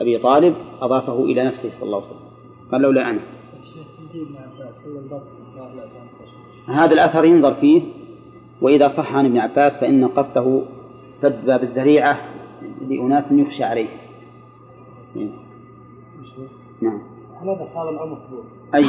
أبي 0.00 0.18
طالب 0.18 0.54
أضافه 0.80 1.24
إلى 1.24 1.44
نفسه 1.44 1.70
صلى 1.70 1.82
الله 1.82 1.96
عليه 1.96 2.06
وسلم. 2.06 2.26
قال 2.72 2.80
لولا 2.80 3.10
أنا. 3.10 3.20
هذا 6.68 6.92
الأثر 6.92 7.24
ينظر 7.24 7.54
فيه 7.54 7.82
وإذا 8.62 8.88
صح 8.96 9.14
عن 9.14 9.26
ابن 9.26 9.38
عباس 9.38 9.72
فإن 9.80 10.08
قصده 10.08 10.62
سد 11.22 11.46
باب 11.46 11.62
الذريعة 11.62 12.18
لأناس 12.88 13.24
يخشى 13.30 13.64
عليه. 13.64 13.88
نعم. 16.82 17.02
هذا 17.42 17.68
صار 17.74 17.90
الأمر 17.90 18.06
مقبول 18.06 18.44
أي؟ 18.74 18.84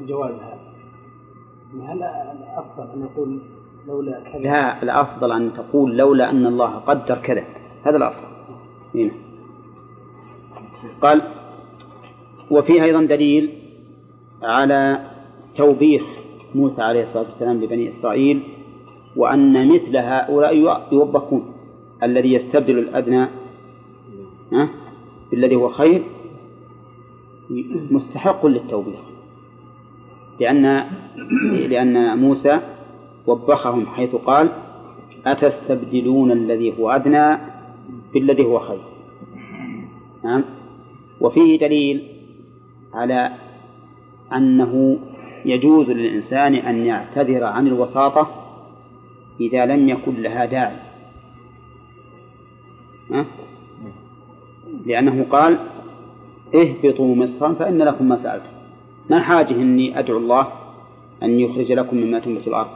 الجواز 0.00 0.32
هذا؟ 0.32 0.58
هل 1.82 2.02
الأفضل 2.02 2.90
أن 2.94 3.02
يقول 3.02 3.38
لولا 3.86 4.20
كذا؟ 4.20 4.38
لا 4.38 4.82
الأفضل 4.82 5.32
أن 5.32 5.52
تقول 5.54 5.96
لولا 5.96 6.30
أن 6.30 6.46
الله 6.46 6.70
قدر 6.70 7.18
كذا. 7.18 7.44
هذا 7.84 7.96
الأفضل 7.96 8.26
هنا. 8.94 9.10
قال 11.02 11.22
وفيه 12.50 12.84
أيضا 12.84 13.02
دليل 13.02 13.50
على 14.42 14.98
توبيخ 15.56 16.02
موسى 16.54 16.82
عليه 16.82 17.02
الصلاة 17.04 17.24
والسلام 17.24 17.60
لبني 17.64 17.92
إسرائيل 17.98 18.42
وأن 19.16 19.68
مثل 19.68 19.96
هؤلاء 19.96 20.56
يوبخون 20.92 21.52
الذي 22.02 22.32
يستبدل 22.32 22.78
الأدنى 22.78 23.26
بالذي 25.30 25.56
هو 25.56 25.68
خير 25.68 26.02
مستحق 27.90 28.46
للتوبيخ. 28.46 29.00
لأن 30.40 30.84
لأن 31.68 32.18
موسى 32.18 32.60
وبخهم 33.26 33.86
حيث 33.86 34.14
قال 34.14 34.48
أتستبدلون 35.26 36.32
الذي 36.32 36.78
هو 36.78 36.90
أدنى؟ 36.90 37.53
بالذي 38.14 38.44
هو 38.44 38.58
خير. 38.58 38.80
نعم؟ 40.24 40.44
وفيه 41.20 41.58
دليل 41.58 42.08
على 42.94 43.32
أنه 44.32 44.98
يجوز 45.44 45.90
للإنسان 45.90 46.54
أن 46.54 46.86
يعتذر 46.86 47.44
عن 47.44 47.66
الوساطة 47.66 48.30
إذا 49.40 49.66
لم 49.66 49.88
يكن 49.88 50.22
لها 50.22 50.44
داعي. 50.44 50.76
ها؟ 53.10 53.26
لأنه 54.86 55.26
قال 55.30 55.58
اهبطوا 56.54 57.16
مصرا 57.16 57.54
فإن 57.54 57.78
لكم 57.78 58.08
ما 58.08 58.22
سألتم. 58.22 58.54
ما 59.10 59.20
حاجة 59.20 59.54
إني 59.54 59.98
أدعو 59.98 60.18
الله 60.18 60.48
أن 61.22 61.30
يخرج 61.30 61.72
لكم 61.72 61.96
مما 61.96 62.18
تنبت 62.18 62.48
الأرض. 62.48 62.70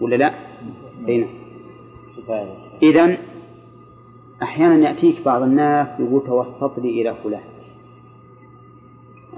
ولا 0.00 0.16
لا؟ 0.16 0.34
أين؟ 1.08 1.26
إذا 2.82 3.16
أحيانا 4.42 4.88
يأتيك 4.88 5.24
بعض 5.24 5.42
الناس 5.42 6.00
يقول 6.00 6.22
توسط 6.26 6.78
لي 6.78 7.02
إلى 7.02 7.14
فلان. 7.24 7.42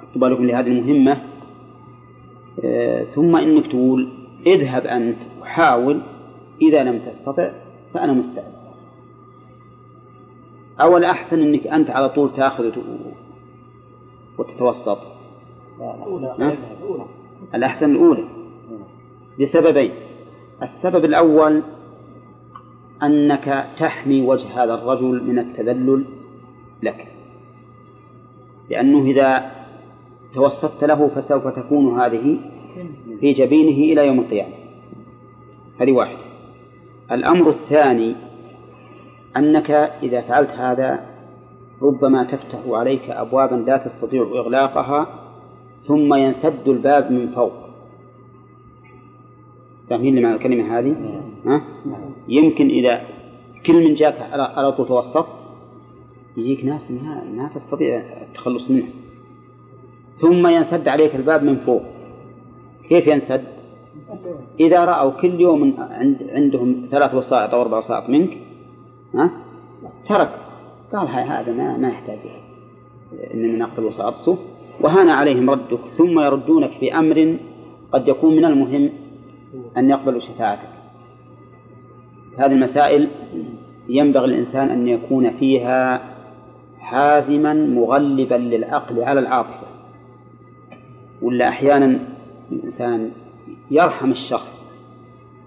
أكتب 0.02 0.24
لكم 0.24 0.44
لهذه 0.44 0.66
المهمة. 0.66 1.22
آه 2.64 3.04
ثم 3.04 3.36
إنك 3.36 3.66
تقول 3.66 4.08
اذهب 4.46 4.86
أنت 4.86 5.16
وحاول 5.40 6.00
إذا 6.62 6.84
لم 6.84 6.98
تستطع 6.98 7.50
فأنا 7.94 8.12
مستعد. 8.12 8.52
أو 10.80 10.96
الأحسن 10.96 11.40
أنك 11.42 11.66
أنت 11.66 11.90
على 11.90 12.08
طول 12.08 12.30
تأخذ 12.36 12.72
وتتوسط. 14.38 14.98
الأحسن 17.54 17.90
الأولى. 17.90 18.24
لسببين. 19.38 19.92
السبب 20.62 21.04
الأول 21.04 21.62
أنك 23.02 23.66
تحمي 23.78 24.22
وجه 24.22 24.64
هذا 24.64 24.74
الرجل 24.74 25.24
من 25.24 25.38
التذلل 25.38 26.04
لك. 26.82 27.06
لأنه 28.70 29.04
إذا 29.04 29.50
توسطت 30.34 30.84
له 30.84 31.08
فسوف 31.08 31.48
تكون 31.48 32.00
هذه 32.00 32.38
في 33.20 33.32
جبينه 33.32 33.92
إلى 33.92 34.06
يوم 34.06 34.20
القيامة. 34.20 34.54
هذه 35.80 35.92
واحدة. 35.92 36.18
الأمر 37.12 37.50
الثاني 37.50 38.14
أنك 39.36 39.70
إذا 40.02 40.20
فعلت 40.20 40.50
هذا 40.50 41.06
ربما 41.82 42.24
تفتح 42.24 42.58
عليك 42.66 43.10
أبوابا 43.10 43.56
لا 43.56 43.76
تستطيع 43.76 44.22
إغلاقها 44.22 45.06
ثم 45.86 46.14
ينسد 46.14 46.68
الباب 46.68 47.12
من 47.12 47.28
فوق. 47.28 47.69
فاهمين 49.90 50.16
لمعنى 50.16 50.34
الكلمة 50.34 50.78
هذه؟ 50.78 50.96
ها؟ 51.46 51.62
يمكن 52.28 52.68
إذا 52.68 53.00
كل 53.66 53.84
من 53.84 53.94
جاك 53.94 54.14
على 54.32 54.72
طول 54.72 54.86
توسط 54.88 55.26
يجيك 56.36 56.64
ناس 56.64 56.90
ما, 56.90 57.24
ما 57.36 57.50
تستطيع 57.54 58.02
التخلص 58.28 58.70
منه 58.70 58.86
ثم 60.20 60.46
ينسد 60.46 60.88
عليك 60.88 61.14
الباب 61.14 61.42
من 61.42 61.56
فوق 61.56 61.82
كيف 62.88 63.06
ينسد؟ 63.06 63.44
إذا 64.60 64.84
رأوا 64.84 65.10
كل 65.10 65.40
يوم 65.40 65.74
عند 65.78 66.30
عندهم 66.32 66.88
ثلاث 66.90 67.14
وسائط 67.14 67.54
أو 67.54 67.62
أربع 67.62 67.78
وسائط 67.78 68.08
منك 68.08 68.36
ها؟ 69.14 69.30
ترك 70.08 70.30
قال 70.92 71.08
هذا 71.08 71.52
ما 71.52 71.76
ما 71.76 71.88
يحتاج 71.88 72.18
إننا 73.34 73.58
نقتل 73.58 73.84
وسائطته 73.84 74.38
وهان 74.80 75.08
عليهم 75.08 75.50
ردك 75.50 75.80
ثم 75.98 76.20
يردونك 76.20 76.70
في 76.80 76.94
أمر 76.94 77.36
قد 77.92 78.08
يكون 78.08 78.36
من 78.36 78.44
المهم 78.44 78.90
أن 79.76 79.90
يقبلوا 79.90 80.20
شفاعتك. 80.20 80.68
هذه 82.38 82.52
المسائل 82.52 83.08
ينبغي 83.88 84.24
الإنسان 84.24 84.68
أن 84.68 84.88
يكون 84.88 85.30
فيها 85.30 86.02
حازما 86.78 87.54
مغلبا 87.54 88.34
للعقل 88.34 89.02
على 89.02 89.20
العاطفة. 89.20 89.66
ولا 91.22 91.48
أحيانا 91.48 91.98
الإنسان 92.52 93.10
يرحم 93.70 94.10
الشخص 94.10 94.60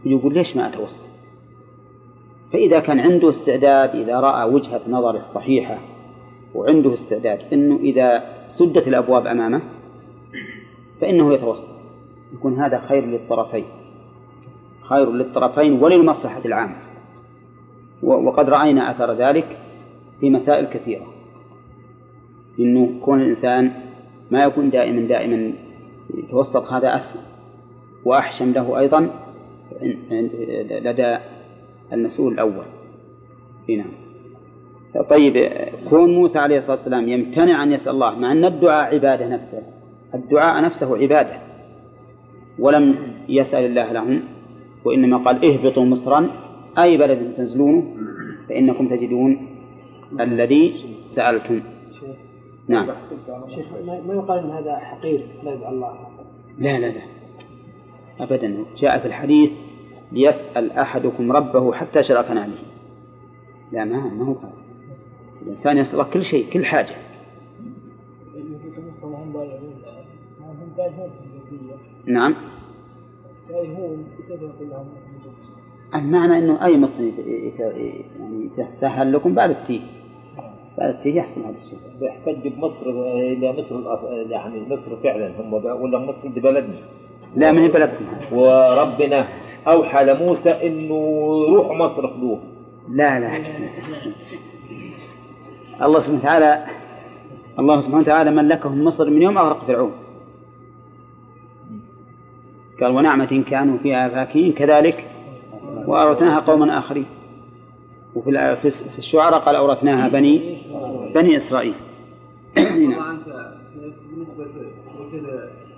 يقول 0.05 0.34
ليش 0.34 0.55
ما 0.55 0.67
أتوسط 0.67 1.03
فإذا 2.53 2.80
كان 2.80 2.99
عنده 2.99 3.30
استعداد 3.30 3.95
إذا 3.95 4.19
رأى 4.19 4.49
وجهة 4.49 4.81
نظره 4.88 5.25
صحيحة 5.35 5.77
وعنده 6.55 6.93
استعداد 6.93 7.39
أنه 7.53 7.75
إذا 7.75 8.23
سدت 8.59 8.88
الأبواب 8.88 9.27
أمامه 9.27 9.61
فإنه 11.01 11.34
يتوسط 11.34 11.67
يكون 12.34 12.59
هذا 12.59 12.80
خير 12.80 13.05
للطرفين. 13.05 13.65
خير 14.89 15.11
للطرفين 15.11 15.84
وللمصلحة 15.84 16.41
العامة. 16.45 16.76
وقد 18.03 18.49
رأينا 18.49 18.91
أثر 18.91 19.14
ذلك 19.14 19.57
في 20.19 20.30
مسائل 20.30 20.65
كثيرة. 20.65 21.05
إنه 22.60 22.99
كون 23.01 23.22
الإنسان 23.22 23.72
ما 24.31 24.43
يكون 24.43 24.69
دائما 24.69 25.07
دائما 25.07 25.53
يتوسط 26.14 26.72
هذا 26.72 26.95
أسهل 26.95 27.22
وأحشم 28.05 28.51
له 28.51 28.80
أيضا 28.80 29.10
لدى 30.81 31.18
المسؤول 31.93 32.34
الأول. 32.34 32.65
نعم. 33.69 33.91
طيب 35.10 35.49
كون 35.89 36.15
موسى 36.15 36.39
عليه 36.39 36.60
الصلاة 36.60 36.77
والسلام 36.77 37.10
يمتنع 37.10 37.64
أن 37.64 37.72
يسأل 37.72 37.89
الله 37.89 38.19
مع 38.19 38.31
أن 38.31 38.45
الدعاء 38.45 38.93
عبادة 38.93 39.27
نفسه 39.27 39.61
الدعاء 40.14 40.64
نفسه 40.64 40.97
عبادة 40.97 41.38
ولم 42.60 42.95
يسأل 43.30 43.65
الله 43.65 43.91
لهم 43.91 44.23
وإنما 44.85 45.18
قال 45.18 45.45
اهبطوا 45.45 45.85
مصرا 45.85 46.30
أي 46.77 46.97
بلد 46.97 47.34
تنزلونه 47.38 47.84
فإنكم 48.49 48.88
تجدون 48.88 49.47
الذي 50.19 50.95
سألتم. 51.15 51.61
نعم. 52.68 52.88
شيخ 53.55 53.65
ما 54.07 54.14
يقال 54.14 54.39
إن 54.39 54.49
هذا 54.49 54.76
حقير 54.76 55.26
لا 55.43 55.53
يدعو 55.53 55.72
الله؟ 55.72 55.93
لا 56.57 56.80
لا 56.80 56.85
لا. 56.85 57.01
أبدا. 58.19 58.65
جاء 58.77 58.99
في 58.99 59.07
الحديث 59.07 59.51
ليسأل 60.11 60.72
أحدكم 60.72 61.31
ربه 61.31 61.73
حتى 61.73 62.03
شرفنا 62.03 62.47
به 62.47 62.60
لا 63.72 63.85
ما 63.85 63.97
ما 63.97 64.26
هو 64.26 64.34
هذا. 64.34 64.53
الإنسان 65.41 65.77
يسأل 65.77 66.10
كل 66.10 66.26
شيء 66.26 66.49
كل 66.53 66.65
حاجة. 66.65 66.95
نعم. 72.05 72.35
المعنى 75.95 76.38
إنه 76.38 76.65
أي 76.65 76.77
مصر 76.77 77.03
يعني 77.59 78.49
تسهل 78.57 79.13
لكم 79.13 79.34
بعد 79.34 79.49
التيه. 79.49 79.81
بعد 80.77 80.89
التيه 80.89 81.15
يحصل 81.15 81.41
هذا 81.41 81.55
الشيء. 81.65 81.80
يحتج 82.01 82.47
بمصر 82.47 82.89
إلى 83.13 83.51
مصر 83.51 83.75
يعني 84.31 84.61
مصر 84.69 84.95
فعلا 85.03 85.31
هم 85.39 85.53
ولا 85.53 85.99
مصر 85.99 86.27
دي 86.34 86.39
بلدنا؟ 86.39 86.75
لا 87.35 87.51
من 87.51 87.67
بلدكم 87.67 88.05
وربنا 88.31 89.27
أوحى 89.67 90.05
لموسى 90.05 90.49
إنه 90.49 90.95
روح 91.49 91.77
مصر 91.77 92.07
خذوه 92.07 92.39
لا 92.89 93.19
لا. 93.19 93.38
الله 95.85 95.99
سبحانه 95.99 96.19
وتعالى 96.19 96.65
الله 97.59 97.81
سبحانه 97.81 97.97
وتعالى 97.99 98.31
ملكهم 98.31 98.84
مصر 98.84 99.09
من 99.09 99.21
يوم 99.21 99.38
أغرق 99.38 99.65
فرعون. 99.65 99.91
قال 102.81 102.91
ونعمة 102.91 103.43
كانوا 103.49 103.77
فيها 103.77 104.09
فاكهين 104.09 104.53
كذلك 104.53 105.07
وأورثناها 105.87 106.39
قوما 106.39 106.79
آخرين. 106.79 107.05
وفي 108.15 108.55
في 108.61 108.99
الشعراء 108.99 109.39
قال 109.39 109.55
أورثناها 109.55 110.09
بني 110.09 110.61
بني 111.15 111.47
إسرائيل. 111.47 111.75
نعم. 112.57 113.17
بالنسبة 114.09 114.45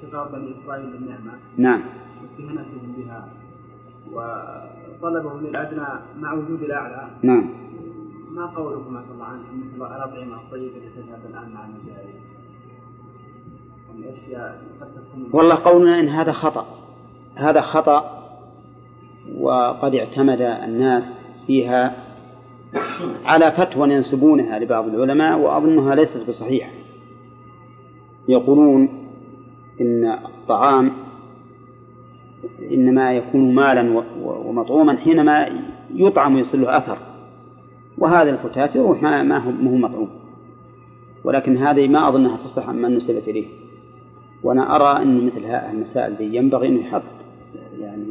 خطاب 0.02 0.32
بني 0.32 0.56
إسرائيل 0.64 0.86
بالنعمة 0.92 1.32
نعم. 1.58 1.82
واستهانتهم 2.22 2.96
بها 2.98 3.28
وطلبهم 4.12 5.46
للأدنى 5.46 5.88
مع 6.20 6.34
وجود 6.34 6.62
الأعلى. 6.62 7.08
نعم. 7.22 7.50
ما 8.32 8.46
قولكم 8.46 8.94
شاء 8.94 9.14
الله 9.14 9.26
عنه؟ 9.26 9.44
مثل 9.76 9.96
الأطعمة 9.96 10.36
الطيبة 10.36 10.76
التي 10.78 11.02
تذهب 11.02 11.20
الآن 11.30 11.54
مع 11.54 11.66
المجاهدين 11.66 12.22
يعني 14.30 14.56
والله 15.34 15.56
قولنا 15.56 16.00
إن 16.00 16.10
هذا 16.10 16.32
خطأ. 16.32 16.85
هذا 17.36 17.62
خطأ 17.62 18.28
وقد 19.40 19.96
اعتمد 19.96 20.42
الناس 20.42 21.04
فيها 21.48 21.96
على 23.26 23.52
فتوى 23.52 23.94
ينسبونها 23.94 24.60
لبعض 24.60 24.88
العلماء 24.88 25.40
وأظنها 25.40 25.96
ليست 25.96 26.30
بصحيحة. 26.30 26.72
يقولون 28.28 28.90
إن 29.82 30.06
الطعام 30.06 30.92
إنما 32.72 33.14
يكون 33.14 33.56
مالا 33.56 34.04
ومطعوما 34.24 34.98
حينما 34.98 35.50
يطعم 35.94 36.36
ويصل 36.36 36.62
له 36.62 36.78
أثر. 36.78 36.98
وهذا 37.98 38.30
الفتات 38.30 38.76
يروح 38.76 39.02
ما 39.02 39.38
هو 39.38 39.52
مطعوم. 39.76 40.10
ولكن 41.24 41.58
هذه 41.58 41.88
ما 41.88 42.10
أظنها 42.10 42.38
تصح 42.38 42.70
عما 42.70 42.90
نسبت 42.90 43.28
إليه. 43.28 43.48
وأنا 44.44 44.76
أرى 44.76 45.04
أن 45.04 45.26
مثل 45.26 45.46
هذه 45.46 45.72
المسائل 45.72 46.36
ينبغي 46.36 46.68
أنه 46.68 46.80
يحط 46.80 47.02
يعني 47.82 48.06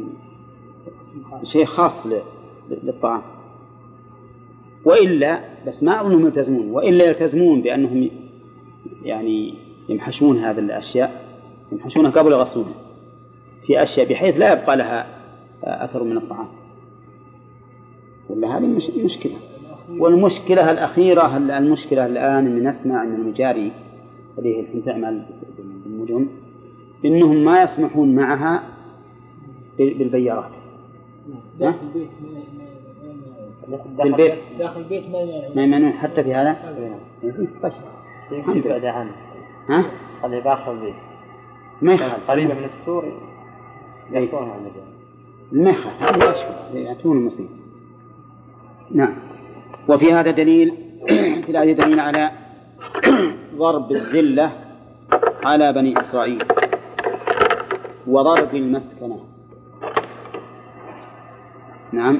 شيء 1.43 1.65
خاص 1.65 2.07
للطعام. 2.83 3.21
وإلا 4.85 5.39
بس 5.67 5.83
ما 5.83 6.01
أظنهم 6.01 6.25
يلتزمون. 6.25 6.71
وإلا 6.71 7.05
يلتزمون 7.05 7.61
بأنهم 7.61 8.09
يعني 9.03 9.53
يمحشون 9.89 10.37
هذه 10.37 10.59
الأشياء 10.59 11.25
يمحشونها 11.71 12.11
قبل 12.11 12.31
يغسلونها 12.31 12.73
في 13.67 13.83
أشياء 13.83 14.09
بحيث 14.09 14.37
لا 14.37 14.53
يبقى 14.53 14.77
لها 14.77 15.07
أثر 15.63 16.03
من 16.03 16.17
الطعام. 16.17 16.47
ولا 18.29 18.57
هذه 18.57 18.65
مش 18.65 18.83
مشكلة. 19.05 19.35
والمشكلة 19.89 20.71
الأخيرة 20.71 21.37
المشكلة 21.37 22.05
الآن 22.05 22.45
أن 22.47 22.69
نسمع 22.69 23.03
أن 23.03 23.15
المجاري 23.15 23.71
اللي 24.37 24.55
هي 24.55 24.59
الحين 24.59 24.85
تعمل 24.85 25.25
بالمدن 25.85 26.27
إنهم 27.05 27.45
ما 27.45 27.63
يسمحون 27.63 28.15
معها 28.15 28.63
بالبيارات. 29.77 30.51
داخل 31.59 31.77
البيت 31.87 32.09
ما 32.21 32.29
ما- 33.67 33.77
ما 33.97 34.03
بالبيت 34.03 34.33
داخل 34.59 34.79
البيت 34.79 35.09
ما 35.09 35.19
يمنع 35.19 35.47
ما 35.55 35.63
يمنعون 35.63 35.93
حتى 35.93 36.23
في 36.23 36.33
هذا؟ 36.35 36.57
طيب. 37.63 37.73
الحمد 38.39 38.55
لله. 38.57 38.69
بعد 38.69 38.85
عنه 38.85 39.11
ها؟ 39.69 39.85
خلي 40.23 40.41
باخر 40.41 40.71
البيت. 40.71 40.93
ما 41.81 41.93
يخالف. 41.93 42.31
قريبة 42.31 42.53
من 42.53 42.63
السور 42.79 43.03
إيه. 43.03 43.11
على 44.51 44.59
المجال 44.59 45.63
ما 45.63 45.69
يخالف. 45.69 46.01
المصيبة 47.05 47.49
نعم. 48.91 49.13
وفي 49.89 50.13
هذا 50.13 50.31
دليل 50.31 50.73
في 51.45 51.49
الآية 51.49 51.73
دليل 51.73 51.99
على 51.99 52.31
ضرب 53.55 53.91
الذلة 53.91 54.51
على 55.43 55.73
بني 55.73 55.99
إسرائيل. 55.99 56.43
وضرب 58.07 58.55
المسكنة. 58.55 59.19
نعم. 61.95 62.19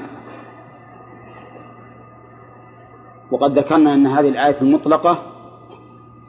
وقد 3.30 3.58
ذكرنا 3.58 3.94
أن 3.94 4.06
هذه 4.06 4.28
الآية 4.28 4.56
المطلقة 4.62 5.22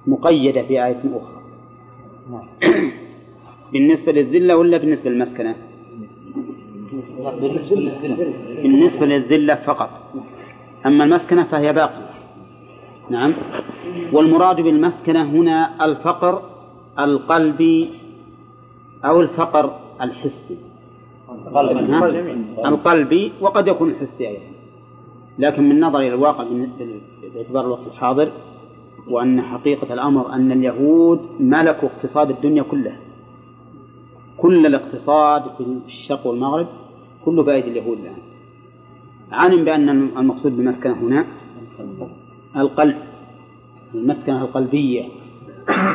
مقيدة 0.07 0.61
في 0.61 0.85
آية 0.85 1.01
أخرى. 1.13 1.37
بالنسبة 3.73 4.11
للذلة 4.11 4.55
ولا 4.57 4.77
بالنسبة 4.77 5.09
للمسكنة؟ 5.09 5.55
بالنسبة 8.63 9.05
للذلة 9.05 9.55
فقط. 9.55 9.89
أما 10.85 11.03
المسكنة 11.03 11.43
فهي 11.43 11.73
باقية. 11.73 12.09
نعم. 13.09 13.33
والمراد 14.13 14.61
بالمسكنة 14.61 15.23
هنا 15.23 15.85
الفقر 15.85 16.41
القلبي 16.99 17.89
أو 19.05 19.21
الفقر 19.21 19.79
الحسي؟ 20.01 20.57
القلبي 22.65 23.31
وقد 23.41 23.67
يكون 23.67 23.89
الحسي 23.89 24.27
أيضا. 24.27 24.43
لكن 25.39 25.69
من 25.69 25.79
نظر 25.79 25.99
إلى 25.99 26.07
الواقع 26.13 26.45
باعتبار 27.35 27.65
الوقت 27.65 27.87
الحاضر 27.87 28.31
وأن 29.09 29.41
حقيقة 29.41 29.93
الأمر 29.93 30.33
أن 30.33 30.51
اليهود 30.51 31.19
ملكوا 31.39 31.89
اقتصاد 31.89 32.29
الدنيا 32.29 32.63
كلها 32.63 32.97
كل 34.37 34.65
الاقتصاد 34.65 35.43
في 35.57 35.63
الشرق 35.87 36.27
والمغرب 36.27 36.67
كله 37.25 37.43
بأيدي 37.43 37.69
اليهود 37.69 37.97
الآن. 37.97 38.17
علم 39.31 39.63
بأن 39.63 39.89
المقصود 39.89 40.57
بالمسكنة 40.57 40.93
هنا 40.93 41.25
القلب 42.57 42.95
المسكنة 43.95 44.41
القلبية. 44.41 45.03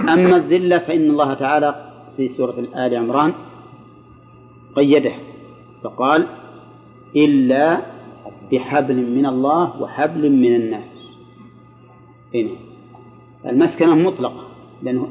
أما 0.08 0.36
الذلة 0.36 0.78
فإن 0.78 1.10
الله 1.10 1.34
تعالى 1.34 1.74
في 2.16 2.28
سورة 2.28 2.54
آل 2.76 2.96
عمران 2.96 3.32
قيده. 4.76 5.12
فقال 5.84 6.26
إلا 7.16 7.80
بحبل 8.52 8.96
من 8.96 9.26
الله 9.26 9.82
وحبل 9.82 10.30
من 10.32 10.54
الناس. 10.56 10.92
هنا 12.34 12.50
المسكنة 13.46 13.94
مطلقة 13.94 14.44
لأنه 14.82 15.08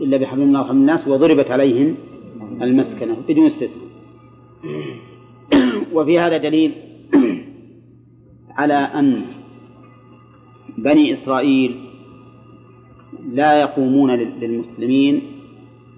إلا 0.00 0.16
بحبل 0.16 0.40
من 0.40 0.46
الله 0.48 0.60
وحبل 0.60 0.74
من 0.74 0.80
الناس 0.80 1.08
وضربت 1.08 1.50
عليهم 1.50 1.94
المسكنة 2.62 3.16
بدون 3.28 3.46
استثناء. 3.46 3.90
وفي 5.94 6.18
هذا 6.18 6.36
دليل 6.36 6.72
على 8.58 8.74
أن 8.74 9.22
بني 10.78 11.14
إسرائيل 11.14 11.76
لا 13.32 13.60
يقومون 13.60 14.10
لل- 14.10 14.40
للمسلمين 14.40 15.22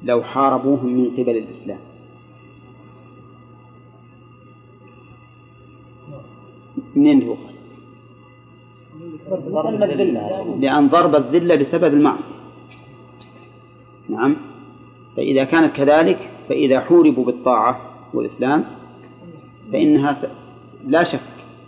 لو 0.05 0.23
حاربوهم 0.23 0.87
من 0.93 1.11
قبل 1.11 1.37
الإسلام. 1.37 1.79
منين 6.97 7.23
هو 7.29 7.35
لأن 10.61 10.89
ضرب 10.89 11.15
الذلة 11.15 11.55
بسبب 11.57 11.95
المعصية. 11.95 12.25
نعم. 14.09 14.37
فإذا 15.17 15.45
كانت 15.45 15.73
كذلك 15.77 16.19
فإذا 16.49 16.81
حوربوا 16.81 17.25
بالطاعة 17.25 17.81
والإسلام 18.15 18.65
فإنها 19.73 20.13
س... 20.13 20.27
لا 20.87 21.05
شك 21.05 21.21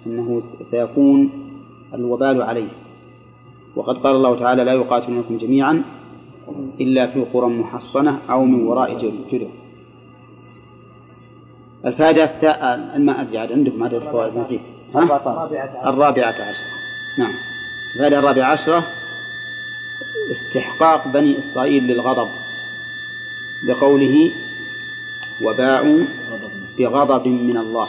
أنه 0.07 0.43
سيكون 0.63 1.31
الوبال 1.95 2.43
عليه. 2.43 2.69
وقد 3.77 3.97
قال 3.97 4.17
الله 4.17 4.39
تعالى 4.39 4.65
لا 4.65 4.73
يقاتلونكم 4.73 5.37
جميعا 5.39 5.83
إلا 6.81 7.07
في 7.07 7.21
قرى 7.21 7.47
محصنة 7.47 8.19
أو 8.31 8.45
من 8.45 8.67
وراء 8.67 8.99
جدر- 8.99 9.49
الفائدة 11.85 12.25
التا... 12.25 12.99
ما 12.99 13.21
أدري 13.21 13.39
عاد 13.39 13.53
عندكم 13.53 13.83
عدد 13.83 13.95
الفوائد 13.95 14.39
نسيت؟ 14.39 14.61
الرابعة 15.89 16.29
عشرة. 16.29 16.75
نعم. 17.19 17.35
الفائدة 17.97 18.19
الرابعة 18.19 18.45
عشرة 18.45 18.85
استحقاق 20.31 21.09
بني 21.09 21.39
إسرائيل 21.39 21.83
للغضب. 21.83 22.29
بقوله 23.69 24.33
وباعوا 25.43 26.05
بغضب 26.79 27.29
من 27.29 27.57
الله. 27.57 27.89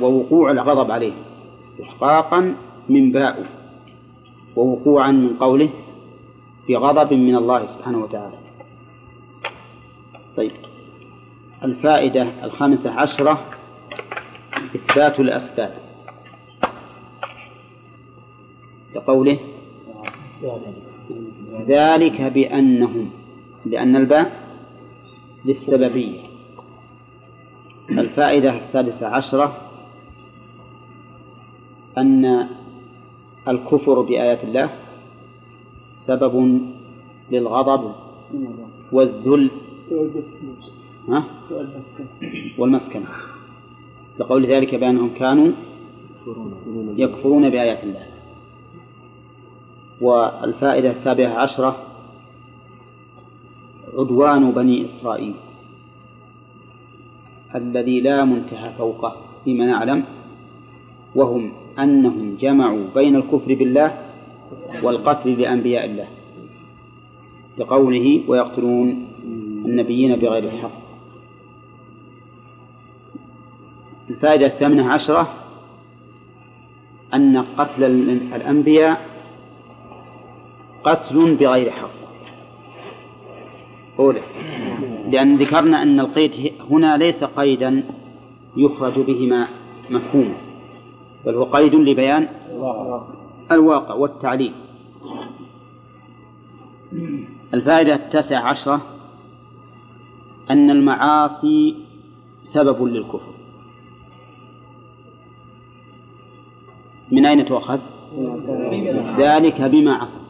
ووقوع 0.00 0.50
الغضب 0.50 0.90
عليه. 0.90 1.12
استحقاقا 1.64 2.54
من 2.88 3.12
باء 3.12 3.46
ووقوعا 4.56 5.10
من 5.10 5.36
قوله 5.36 5.70
بغضب 6.68 7.12
من 7.12 7.36
الله 7.36 7.66
سبحانه 7.66 7.98
وتعالى. 7.98 8.36
طيب. 10.36 10.52
الفائدة 11.64 12.26
الخامسة 12.44 12.90
عشرة 12.90 13.59
إثبات 14.74 15.20
الأسباب. 15.20 15.74
لقوله 18.94 19.38
ذلك 21.68 22.22
بأنهم 22.22 23.10
لأن 23.66 23.96
الباء 23.96 24.32
للسببية. 25.44 26.20
الفائدة 27.90 28.58
السادسة 28.58 29.06
عشرة 29.06 29.56
أن 31.98 32.48
الكفر 33.48 34.00
بآيات 34.00 34.44
الله 34.44 34.70
سبب 36.06 36.60
للغضب 37.30 37.92
والذل؟ 38.92 39.50
والمسكنة 42.58 43.08
لقول 44.20 44.46
ذلك 44.46 44.74
بأنهم 44.74 45.10
كانوا 45.18 45.52
يكفرون 46.96 47.50
بآيات 47.50 47.84
الله. 47.84 48.06
والفائدة 50.00 50.90
السابعة 50.90 51.34
عشرة 51.34 51.76
عدوان 53.98 54.50
بني 54.50 54.86
إسرائيل 54.86 55.34
الذي 57.54 58.00
لا 58.00 58.24
منتهى 58.24 58.72
فوقه 58.78 59.16
فيما 59.44 59.66
نعلم 59.66 60.04
وهم 61.14 61.52
أنهم 61.78 62.36
جمعوا 62.40 62.84
بين 62.94 63.16
الكفر 63.16 63.54
بالله 63.54 63.98
والقتل 64.82 65.40
لأنبياء 65.40 65.84
الله 65.84 66.08
لقوله 67.58 68.20
ويقتلون 68.28 69.06
النبيين 69.64 70.16
بغير 70.16 70.44
الحق 70.44 70.89
الفائدة 74.10 74.46
الثامنة 74.46 74.92
عشرة 74.92 75.32
أن 77.14 77.44
قتل 77.58 77.84
الأنبياء 78.34 79.06
قتل 80.84 81.34
بغير 81.34 81.70
حق. 81.70 81.90
أولى. 83.98 84.20
لأن 85.10 85.36
ذكرنا 85.36 85.82
أن 85.82 86.00
القيد 86.00 86.52
هنا 86.70 86.96
ليس 86.96 87.24
قيدا 87.24 87.84
يخرج 88.56 89.00
به 89.00 89.46
مفهوم 89.90 90.34
بل 91.26 91.34
هو 91.34 91.44
قيد 91.44 91.74
لبيان 91.74 92.28
الواقع 93.52 93.94
والتعليل. 93.94 94.52
الفائدة 97.54 97.94
التاسعة 97.94 98.40
عشرة 98.40 98.80
أن 100.50 100.70
المعاصي 100.70 101.76
سبب 102.54 102.82
للكفر. 102.84 103.39
من 107.10 107.26
أين 107.26 107.44
تؤخذ؟ 107.44 107.78
ذلك 109.18 109.62
بما 109.62 109.94
عصوا 109.94 110.20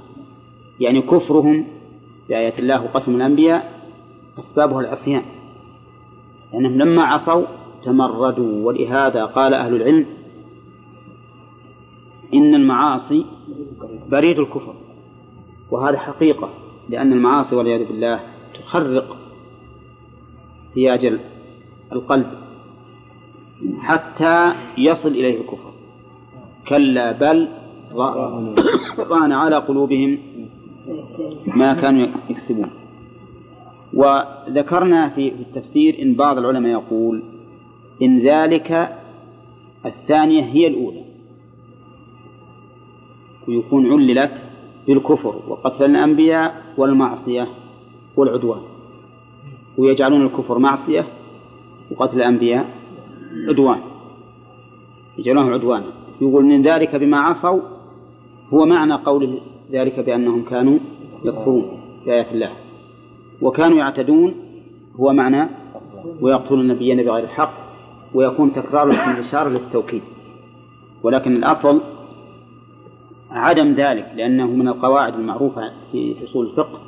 يعني 0.81 1.03
كفرهم 1.03 1.67
بآيات 2.29 2.59
الله 2.59 2.85
وقسم 2.85 3.17
الأنبياء 3.17 3.81
أسبابه 4.39 4.81
العصيان. 4.81 5.23
لأنهم 6.53 6.79
لما 6.79 7.03
عصوا 7.03 7.45
تمردوا 7.85 8.67
ولهذا 8.67 9.25
قال 9.25 9.55
أهل 9.55 9.75
العلم 9.77 10.07
إن 12.35 12.55
المعاصي 12.55 13.27
بريد 14.11 14.39
الكفر. 14.39 14.75
وهذا 15.71 15.99
حقيقة 15.99 16.51
لأن 16.89 17.13
المعاصي 17.13 17.55
والعياذ 17.55 17.89
بالله 17.89 18.21
تخرق 18.55 19.17
سياج 20.75 21.19
القلب 21.93 22.27
حتى 23.81 24.53
يصل 24.79 25.09
إليه 25.09 25.41
الكفر. 25.41 25.70
كلا 26.71 27.13
بل 27.13 27.49
ران 28.99 29.33
على 29.33 29.57
قلوبهم 29.57 30.19
ما 31.47 31.75
كانوا 31.75 32.07
يكسبون. 32.31 32.71
وذكرنا 33.95 35.09
في 35.09 35.29
التفسير 35.29 36.03
إن 36.03 36.15
بعض 36.15 36.39
العلماء 36.39 36.73
يقول 36.73 37.23
إن 38.03 38.19
ذلك 38.19 38.97
الثانية 39.87 40.43
هي 40.43 40.67
الأولى. 40.67 41.03
ويكون 43.49 43.93
عللت 43.93 44.33
بالكفر 44.87 45.35
وقتل 45.49 45.85
الأنبياء 45.85 46.63
والمعصية 46.77 47.49
والعدوان. 48.17 48.61
ويجعلون 49.79 50.27
الكفر 50.27 50.59
معصية 50.59 51.07
وقتل 51.91 52.17
الأنبياء 52.17 52.67
عدوان. 53.49 53.81
يجعلونه 55.19 55.53
عدوانا. 55.53 56.00
يقول 56.21 56.45
من 56.45 56.63
ذلك 56.63 56.97
بما 56.97 57.21
عصوا 57.21 57.61
هو 58.55 58.67
معنى 58.67 58.95
قوله 58.95 59.39
ذلك 59.73 60.01
بأنهم 60.01 60.43
كانوا 60.43 60.79
يكفرون 61.25 61.81
بآيات 62.07 62.33
الله. 62.33 62.51
وكانوا 63.43 63.79
يعتدون 63.79 64.35
هو 65.01 65.13
معنى 65.13 65.49
ويقتلون 66.21 66.61
النبيين 66.61 67.03
بغير 67.03 67.25
الحق 67.25 67.53
ويكون 68.15 68.53
تكرار 68.53 68.93
اسم 68.93 69.11
الإشارة 69.11 69.49
للتوكيد. 69.49 70.03
ولكن 71.03 71.37
الأصل 71.37 71.81
عدم 73.31 73.73
ذلك 73.73 74.13
لأنه 74.17 74.47
من 74.47 74.69
القواعد 74.69 75.15
المعروفة 75.15 75.73
في 75.93 76.15
أصول 76.25 76.47
الفقه 76.47 76.79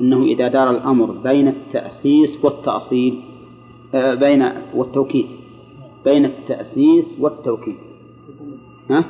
أنه 0.00 0.22
إذا 0.22 0.48
دار 0.48 0.70
الأمر 0.70 1.10
بين 1.10 1.48
التأسيس 1.48 2.44
والتأصيل 2.44 3.20
آه، 3.94 4.14
بين 4.14 4.52
والتوكيد 4.74 5.26
بين 6.04 6.24
التأسيس 6.24 7.04
والتوكيد. 7.18 7.76
ها؟ 8.90 9.04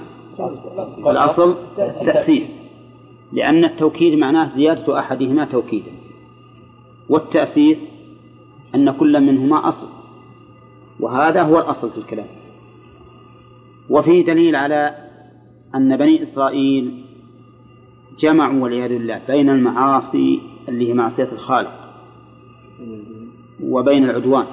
الأصل 1.10 1.56
التأسيس 1.78 2.50
لأن 3.32 3.64
التوكيد 3.64 4.18
معناه 4.18 4.56
زيادة 4.56 4.98
أحدهما 4.98 5.44
توكيدا. 5.44 5.90
والتأسيس 7.08 7.78
أن 8.74 8.90
كل 8.90 9.20
منهما 9.20 9.68
أصل. 9.68 9.88
وهذا 11.00 11.42
هو 11.42 11.58
الأصل 11.58 11.90
في 11.90 11.98
الكلام. 11.98 12.26
وفيه 13.90 14.24
دليل 14.24 14.56
على 14.56 14.94
أن 15.74 15.96
بني 15.96 16.22
إسرائيل 16.22 17.04
جمعوا 18.18 18.62
والعياذ 18.62 18.88
بالله 18.88 19.20
بين 19.28 19.50
المعاصي 19.50 20.40
اللي 20.68 20.88
هي 20.88 20.94
معصية 20.94 21.28
الخالق 21.32 21.72
وبين 23.62 24.04
العدوان 24.04 24.46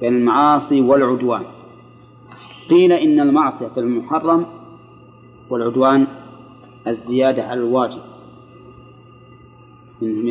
بين 0.00 0.16
المعاصي 0.16 0.80
والعدوان. 0.80 1.42
قيل 2.70 2.92
إن 2.92 3.20
المعصية 3.20 3.66
في 3.66 3.80
المحرم 3.80 4.46
والعدوان 5.50 6.06
الزيادة 6.86 7.42
على 7.42 7.60
الواجب. 7.60 8.00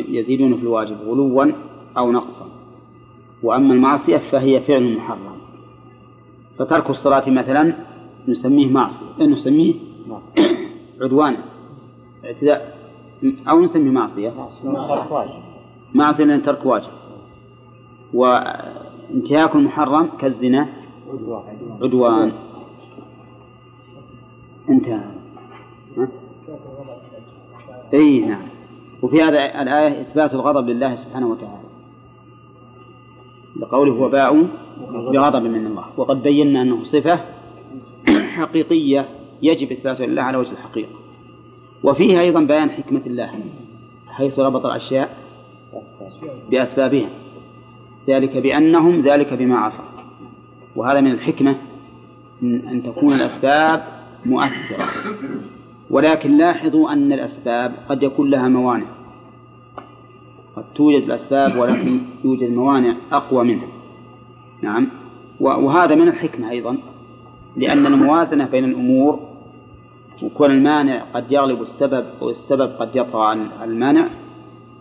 يزيدون 0.08 0.56
في 0.56 0.62
الواجب 0.62 0.96
غلوا 1.06 1.52
أو 1.98 2.12
نقصا. 2.12 2.48
وأما 3.42 3.74
المعصية 3.74 4.18
فهي 4.30 4.60
فعل 4.60 4.96
محرم. 4.96 5.36
فترك 6.58 6.90
الصلاة 6.90 7.30
مثلا 7.30 7.74
نسميه 8.28 8.66
معصية 8.66 9.26
نسميه 9.26 9.74
عدوانا 11.00 11.38
اعتداء 12.24 12.78
أو 13.48 13.60
نسميه 13.60 13.90
معصية. 13.90 14.32
معصية 15.94 16.24
لأن 16.24 16.42
ترك 16.42 16.66
واجب. 16.66 16.90
وانتهاك 18.14 19.54
المحرم 19.56 20.08
كالزنا 20.18 20.68
عدوان. 21.82 22.32
انتهى 24.68 25.00
اي 27.94 28.20
نعم. 28.20 28.42
وفي 29.02 29.22
هذا 29.22 29.62
الآية 29.62 30.00
إثبات 30.00 30.34
الغضب 30.34 30.68
لله 30.68 30.96
سبحانه 30.96 31.26
وتعالى. 31.26 31.68
لقوله 33.56 33.92
وباءوا 33.92 34.46
بغضب 35.12 35.42
من 35.42 35.66
الله. 35.66 35.84
وقد 35.96 36.22
بينا 36.22 36.62
أنه 36.62 36.84
صفة 36.84 37.20
حقيقية 38.36 39.08
يجب 39.42 39.72
إثباتها 39.72 40.06
لله 40.06 40.22
على 40.22 40.36
وجه 40.36 40.50
الحقيقة. 40.50 40.92
وفيها 41.84 42.20
أيضا 42.20 42.40
بيان 42.40 42.70
حكمة 42.70 43.02
الله 43.06 43.30
حيث 44.08 44.38
ربط 44.38 44.66
الأشياء 44.66 45.16
بأسبابها. 46.50 47.08
ذلك 48.08 48.36
بأنهم 48.36 49.00
ذلك 49.00 49.34
بما 49.34 49.58
عصوا. 49.58 49.91
وهذا 50.76 51.00
من 51.00 51.10
الحكمة 51.10 51.56
أن 52.42 52.82
تكون 52.86 53.14
الأسباب 53.14 53.84
مؤثرة. 54.26 54.88
ولكن 55.90 56.36
لاحظوا 56.36 56.92
أن 56.92 57.12
الأسباب 57.12 57.74
قد 57.88 58.02
يكون 58.02 58.30
لها 58.30 58.48
موانع. 58.48 58.86
قد 60.56 60.64
توجد 60.74 61.02
الأسباب 61.02 61.56
ولكن 61.56 62.00
يوجد 62.24 62.50
موانع 62.50 62.94
أقوى 63.12 63.44
منها. 63.44 63.66
نعم. 64.62 64.88
وهذا 65.40 65.94
من 65.94 66.08
الحكمة 66.08 66.50
أيضا 66.50 66.78
لأن 67.56 67.86
الموازنة 67.86 68.46
بين 68.46 68.64
الأمور 68.64 69.20
وكون 70.22 70.50
المانع 70.50 71.02
قد 71.14 71.32
يغلب 71.32 71.62
السبب 71.62 72.04
والسبب 72.20 72.70
قد 72.70 72.96
يطغى 72.96 73.26
عن 73.26 73.48
المانع 73.62 74.08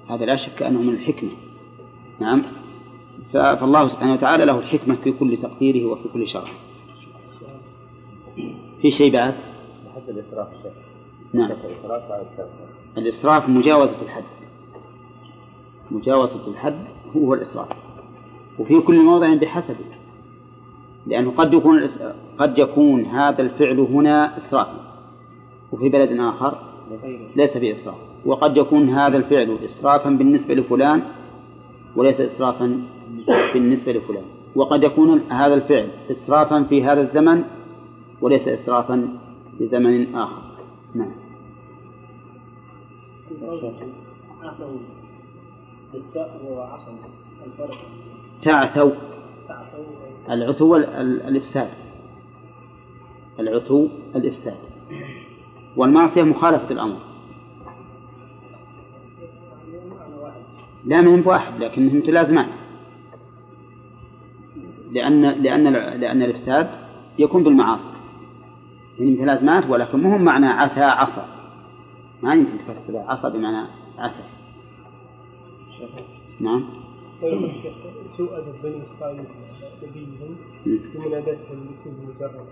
هذا 0.09 0.25
لا 0.25 0.35
شك 0.35 0.63
أنه 0.63 0.81
من 0.81 0.93
الحكمة. 0.93 1.29
نعم. 2.19 2.43
فالله 3.33 3.87
سبحانه 3.87 4.13
وتعالى 4.13 4.45
له 4.45 4.59
الحكمة 4.59 4.95
في 4.95 5.11
كل 5.11 5.37
تقديره 5.37 5.85
وفي 5.85 6.09
كل 6.13 6.27
شرع 6.27 6.51
في 8.81 8.91
شيء 8.91 9.13
بعد؟ 9.13 9.33
حتى 9.95 10.11
الإسراف 10.11 10.47
نعم. 11.33 11.51
الإسراف 12.97 13.49
مجاوزة 13.49 14.01
الحد. 14.01 14.23
مجاوزة 15.91 16.47
الحد 16.47 16.75
هو 17.17 17.33
الإسراف. 17.33 17.67
وفي 18.59 18.79
كل 18.79 19.01
موضع 19.01 19.33
بحسبه 19.33 19.85
لأنه 21.07 21.31
قد 21.31 21.53
يكون 21.53 21.89
قد 22.37 22.57
يكون 22.57 23.05
هذا 23.05 23.41
الفعل 23.41 23.79
هنا 23.79 24.37
إسرافا 24.37 24.93
وفي 25.71 25.89
بلد 25.89 26.19
آخر 26.19 26.57
ليس 27.35 27.57
بإسراف. 27.57 27.95
وقد 28.25 28.57
يكون 28.57 28.89
هذا 28.89 29.17
الفعل 29.17 29.57
إسرافا 29.65 30.09
بالنسبة 30.09 30.53
لفلان 30.53 31.01
وليس 31.95 32.19
إسرافا 32.19 32.81
بالنسبة 33.53 33.91
لفلان. 33.91 34.23
وقد 34.55 34.83
يكون 34.83 35.19
هذا 35.31 35.53
الفعل 35.53 35.89
إسرافا 36.11 36.63
في 36.63 36.83
هذا 36.83 37.01
الزمن 37.01 37.43
وليس 38.21 38.47
إسرافا 38.47 39.17
في 39.57 39.67
زمن 39.67 40.15
آخر. 40.15 40.41
نعم. 40.95 41.11
تعثوا 48.43 48.91
العثو 50.29 50.75
الإفساد. 50.75 51.69
العثو 53.39 53.87
الإفساد. 54.15 54.57
والمعصية 55.77 56.23
مخالفة 56.23 56.71
الأمر 56.71 57.10
لا 60.85 61.01
من 61.01 61.23
واحد 61.25 61.63
لكنهم 61.63 61.97
متلازمان 61.97 62.47
لأن 64.91 65.21
لأن 65.21 65.63
لأن 65.73 66.21
الإفساد 66.21 66.69
يكون 67.19 67.43
بالمعاصي. 67.43 67.91
يعني 68.99 69.11
متلازمات 69.11 69.69
ولكن 69.69 69.99
مهم 69.99 70.21
معنى 70.21 70.47
عثى 70.47 70.81
عصى 70.81 71.25
ما 72.23 72.33
يمكن 72.33 72.57
تفسر 72.57 72.97
عصى 72.97 73.29
بمعنى 73.29 73.67
عثى 73.97 74.23
نعم. 76.39 76.63
سوء 78.17 78.37
أدب 78.37 78.55
بني 78.63 78.81
إسرائيل 78.97 79.23
نبيهم 79.83 80.35
بمناداتهم 80.65 81.65
باسم 81.67 81.89
المجرد 81.89 82.45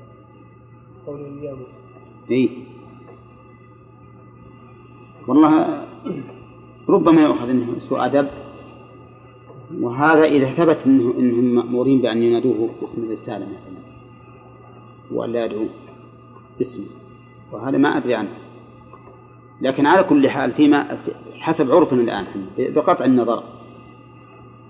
قوله 1.08 1.44
يا 1.44 1.54
موسى 1.54 1.82
اي 2.32 2.50
والله 5.28 5.86
ربما 6.90 7.22
يؤخذ 7.22 7.50
انه 7.50 7.80
سوء 7.80 8.06
أدب. 8.06 8.28
وهذا 9.82 10.24
إذا 10.24 10.54
ثبت 10.54 10.78
انه 10.86 11.14
إنهم 11.20 11.44
مأمورين 11.44 12.02
بأن 12.02 12.24
ينادوه 12.24 12.70
باسم 12.82 13.04
الرسالة 13.04 13.46
مثلا. 13.46 13.80
ولا 15.12 15.46
يدعوه 15.46 15.70
باسمه. 16.60 16.86
وهذا 17.52 17.78
ما 17.78 17.98
أدري 17.98 18.16
عنه. 18.16 18.30
لكن 19.62 19.86
على 19.86 20.04
كل 20.04 20.30
حال 20.30 20.52
فيما 20.52 20.98
حسب 21.40 21.72
عرفنا 21.72 22.02
الآن 22.02 22.26
بقطع 22.58 23.06
النظر. 23.06 23.44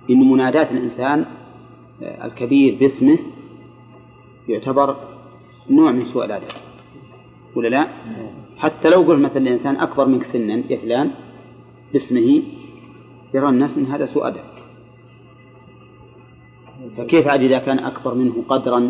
إن 0.10 0.30
مناداة 0.30 0.72
الإنسان 0.72 1.26
الكبير 2.02 2.78
باسمه 2.80 3.18
يعتبر 4.48 4.96
نوع 5.70 5.92
من 5.92 6.06
سوء 6.06 6.26
الأدب. 6.26 6.48
ولا 7.56 7.68
لا؟ 7.68 7.88
حتى 8.58 8.90
لو 8.90 9.02
قلت 9.02 9.20
مثلا 9.20 9.38
الإنسان 9.38 9.76
أكبر 9.76 10.06
منك 10.06 10.26
سنا 10.34 10.64
يا 10.70 10.78
فلان 10.78 11.12
باسمه 11.94 12.44
يرى 13.34 13.50
الناس 13.50 13.78
أن 13.78 13.86
هذا 13.86 14.06
سوء 14.06 14.28
أدب. 14.28 14.42
فكيف 16.98 17.28
عاد 17.28 17.42
إذا 17.42 17.60
كان 17.60 17.80
أكبر 17.80 18.14
منه 18.14 18.44
قدرا 18.50 18.90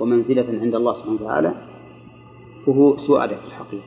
ومنزلة 0.00 0.46
عند 0.60 0.74
الله 0.74 0.94
سبحانه 0.94 1.14
وتعالى؟ 1.20 1.54
فهو 2.66 2.96
سوء 2.96 3.24
أدب 3.24 3.36
في 3.36 3.46
الحقيقة. 3.46 3.84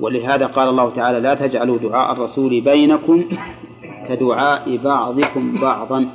ولهذا 0.00 0.46
قال 0.46 0.68
الله 0.68 0.90
تعالى 0.90 1.20
لا 1.20 1.34
تجعلوا 1.34 1.78
دعاء 1.78 2.12
الرسول 2.12 2.60
بينكم 2.60 3.24
كدعاء 4.08 4.76
بعضكم 4.76 5.60
بعضا. 5.60 6.10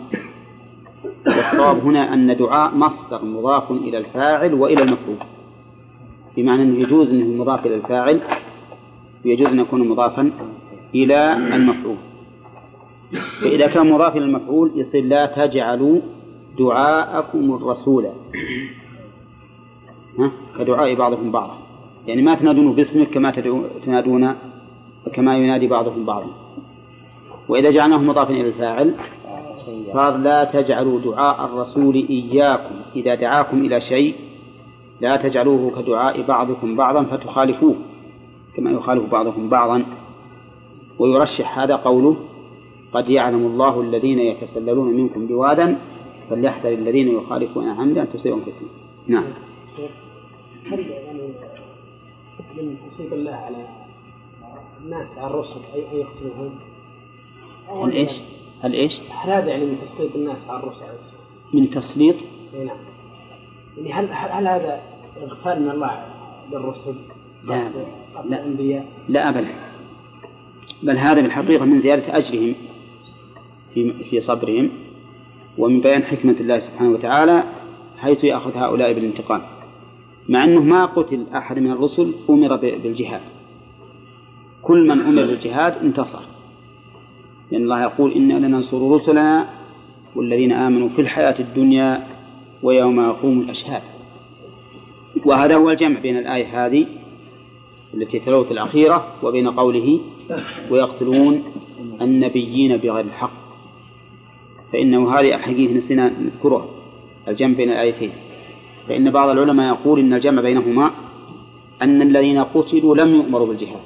والصواب 1.28 1.78
هنا 1.80 2.14
أن 2.14 2.38
دعاء 2.38 2.76
مصدر 2.76 3.26
مضاف 3.26 3.72
إلى 3.72 3.98
الفاعل 3.98 4.54
وإلى 4.54 4.84
المفعول. 4.84 5.18
بمعنى 6.38 6.64
أنه 6.64 6.80
يجوز 6.80 7.10
أنه 7.10 7.42
مضاف 7.42 7.66
إلى 7.66 7.76
الفاعل 7.76 8.22
ويجوز 9.26 9.48
أن 9.48 9.60
يكون 9.60 9.88
مضافا 9.90 10.32
إلى 10.96 11.34
المفعول. 11.34 11.96
فإذا 13.42 13.68
كان 13.68 13.92
مضاف 13.92 14.18
إلى 14.18 14.26
المفعول 14.26 14.72
يصير 14.76 15.04
لا 15.04 15.26
تجعلوا 15.26 16.00
دعاءكم 16.60 17.54
الرسول؟ 17.54 18.06
كدعاء 20.60 20.96
بعضكم 20.96 21.32
بعضا. 21.32 21.58
يعني 22.08 22.22
ما 22.22 22.36
تنادونه 22.36 22.74
باسمك 22.74 23.08
كما 23.08 23.32
تنادون 23.86 24.36
كما 25.14 25.38
ينادي 25.38 25.68
بعضكم 25.68 26.06
بعضا. 26.06 26.28
وإذا 27.50 27.72
جعلناه 27.72 27.98
مضافا 27.98 28.34
إلى 28.34 28.48
الفاعل 28.48 28.94
صار 29.94 30.18
لا 30.18 30.44
تجعلوا 30.44 31.00
دعاء 31.00 31.46
الرسول 31.46 31.96
إياكم. 31.96 32.76
إذا 32.96 33.16
دعاكم 33.16 33.66
إلى 33.66 33.82
شيء 33.82 34.16
لا 35.02 35.16
تجعلوه 35.16 35.82
كدعاء 35.82 36.22
بعضكم 36.22 36.76
بعضا 36.76 37.04
فتخالفوه. 37.04 37.76
كما 38.56 38.72
يخالف 38.72 39.12
بعضكم 39.12 39.50
بعضا 39.50 39.86
ويرشح 41.00 41.60
هذا 41.60 41.76
قوله 41.76 42.16
قد 42.94 43.10
يعلم 43.10 43.46
الله 43.46 43.82
الذين 43.82 44.20
يتسللون 44.20 44.94
منكم 44.94 45.28
بوادا 45.28 45.78
فليحذر 46.30 46.70
الذين 46.70 47.08
يخالفون 47.08 47.70
عن 47.70 47.90
أمره 47.90 48.02
أن 48.02 48.08
تصيبهم 48.14 48.42
فتنة. 48.42 48.70
نعم. 49.08 49.26
هل 50.72 50.80
يعني 50.80 51.22
من 52.58 52.78
تسليط 52.96 53.14
الله 53.14 53.32
على 53.32 53.56
الناس 54.84 55.08
على 55.18 55.28
الرسل 55.28 55.60
اي 55.74 55.92
ان 55.92 55.98
يقتلوهم؟ 55.98 56.52
هل 57.86 57.92
إيش؟ 57.92 58.12
هل 58.62 58.74
إيش؟ 58.74 58.94
هل 59.10 59.32
هذا 59.32 59.50
يعني 59.50 59.66
من 59.66 59.78
تسليط 59.96 60.16
الناس 60.16 60.38
على 60.50 60.64
الرسل؟ 60.64 60.86
من 61.54 61.70
تسليط؟ 61.70 62.16
إي 62.54 62.66
نعم. 62.66 62.78
يعني 63.78 63.94
هل 63.94 64.14
هل, 64.14 64.48
هذا 64.48 64.82
إغفال 65.22 65.62
من 65.62 65.70
الله 65.70 66.06
للرسل؟ 66.52 66.96
لا 67.44 67.68
قتل 67.68 67.99
لا؟ 68.30 68.84
لا 69.10 69.30
أبدا 69.30 69.48
بل 70.84 70.98
هذا 70.98 71.22
بالحقيقة 71.22 71.66
من 71.66 71.82
زيادة 71.82 72.18
أجرهم 72.18 72.56
في 73.74 73.94
في 74.10 74.22
صبرهم 74.22 74.70
ومن 75.58 75.82
بيان 75.82 76.04
حكمة 76.04 76.36
الله 76.40 76.60
سبحانه 76.60 76.90
وتعالى 76.90 77.44
حيث 77.98 78.24
يأخذ 78.24 78.58
هؤلاء 78.58 78.94
بالانتقام. 78.94 79.42
مع 80.30 80.44
أنه 80.44 80.64
ما 80.64 80.86
قتل 80.86 81.26
أحد 81.36 81.60
من 81.60 81.72
الرسل 81.72 82.14
أمر 82.30 82.56
بالجهاد. 82.56 83.22
كل 84.62 84.88
من 84.88 85.02
أمر 85.02 85.26
بالجهاد 85.26 85.74
انتصر. 85.84 86.22
لأن 87.52 87.62
الله 87.62 87.82
يقول 87.82 88.12
إنا 88.12 88.34
لننصر 88.34 88.92
رسلنا 88.92 89.50
والذين 90.16 90.52
آمنوا 90.52 90.90
في 90.90 91.02
الحياة 91.02 91.40
الدنيا 91.40 92.08
ويوم 92.64 93.00
يقوم 93.00 93.40
الأشهاد. 93.40 93.82
وهذا 95.26 95.56
هو 95.56 95.70
الجمع 95.70 96.00
بين 96.00 96.18
الآية 96.18 96.66
هذه 96.66 96.86
التي 97.94 98.20
تلوت 98.20 98.52
الأخيرة 98.52 99.08
وبين 99.24 99.50
قوله 99.50 100.00
ويقتلون 100.70 101.44
النبيين 102.02 102.78
بغير 102.78 103.06
الحق. 103.06 103.32
فإنه 104.74 105.20
هذه 105.20 105.36
الحقيقة 105.36 105.74
نسينا 105.74 106.10
نذكرها 106.20 106.66
الجمع 107.28 107.54
بين 107.54 107.70
الآيتين. 107.70 108.12
فإن 108.88 109.12
بعض 109.12 109.30
العلماء 109.30 109.76
يقول 109.76 110.00
إن 110.00 110.14
الجمع 110.14 110.42
بينهما 110.42 110.92
أن 111.82 112.02
الذين 112.02 112.44
قتلوا 112.44 112.96
لم 112.96 113.16
يؤمروا 113.16 113.48
بالجهاد 113.48 113.82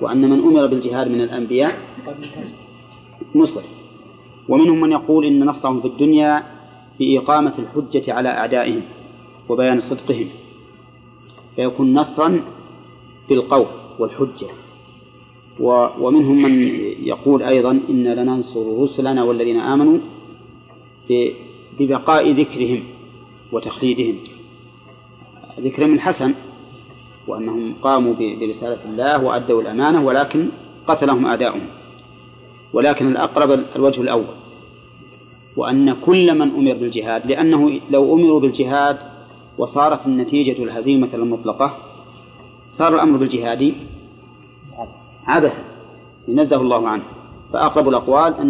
وأن 0.00 0.30
من 0.30 0.38
أمر 0.40 0.66
بالجهاد 0.66 1.08
من 1.08 1.20
الأنبياء 1.20 1.78
نصر. 3.34 3.62
ومنهم 4.48 4.80
من 4.80 4.92
يقول 4.92 5.26
إن 5.26 5.44
نصرهم 5.44 5.80
في 5.80 5.86
الدنيا 5.86 6.42
بإقامة 7.00 7.52
الحجة 7.58 8.12
على 8.12 8.28
أعدائهم 8.28 8.82
وبيان 9.48 9.80
صدقهم. 9.80 10.26
فيكون 11.56 11.94
نصرا 11.94 12.40
بالقول 13.30 13.66
والحجة. 13.98 14.46
ومنهم 16.00 16.42
من 16.42 16.64
يقول 17.02 17.42
أيضا 17.42 17.70
إن 17.70 18.04
لننصر 18.04 18.82
رسلنا 18.82 19.24
والذين 19.24 19.60
آمنوا 19.60 19.98
ببقاء 21.78 22.30
ذكرهم 22.30 22.82
وتخليدهم. 23.52 24.14
ذكرهم 25.60 25.94
الحسن 25.94 26.34
وأنهم 27.28 27.74
قاموا 27.82 28.14
برسالة 28.14 28.78
الله 28.84 29.24
وأدوا 29.24 29.62
الأمانة 29.62 30.06
ولكن 30.06 30.48
قتلهم 30.86 31.26
أعداؤهم. 31.26 31.66
ولكن 32.72 33.06
الأقرب 33.06 33.60
الوجه 33.76 34.00
الأول. 34.00 34.34
وأن 35.56 35.92
كل 35.92 36.34
من 36.34 36.50
أمر 36.50 36.72
بالجهاد 36.72 37.26
لأنه 37.26 37.80
لو 37.90 38.14
أمروا 38.14 38.40
بالجهاد 38.40 38.98
وصارت 39.58 40.06
النتيجة 40.06 40.62
الهزيمة 40.62 41.08
المطلقة 41.14 41.76
صار 42.70 42.94
الأمر 42.94 43.18
بالجهاد. 43.18 43.74
عبثا 45.26 45.64
ينزه 46.28 46.60
الله 46.60 46.88
عنه. 46.88 47.02
فأقرب 47.52 47.88
الأقوال 47.88 48.34
أن 48.34 48.48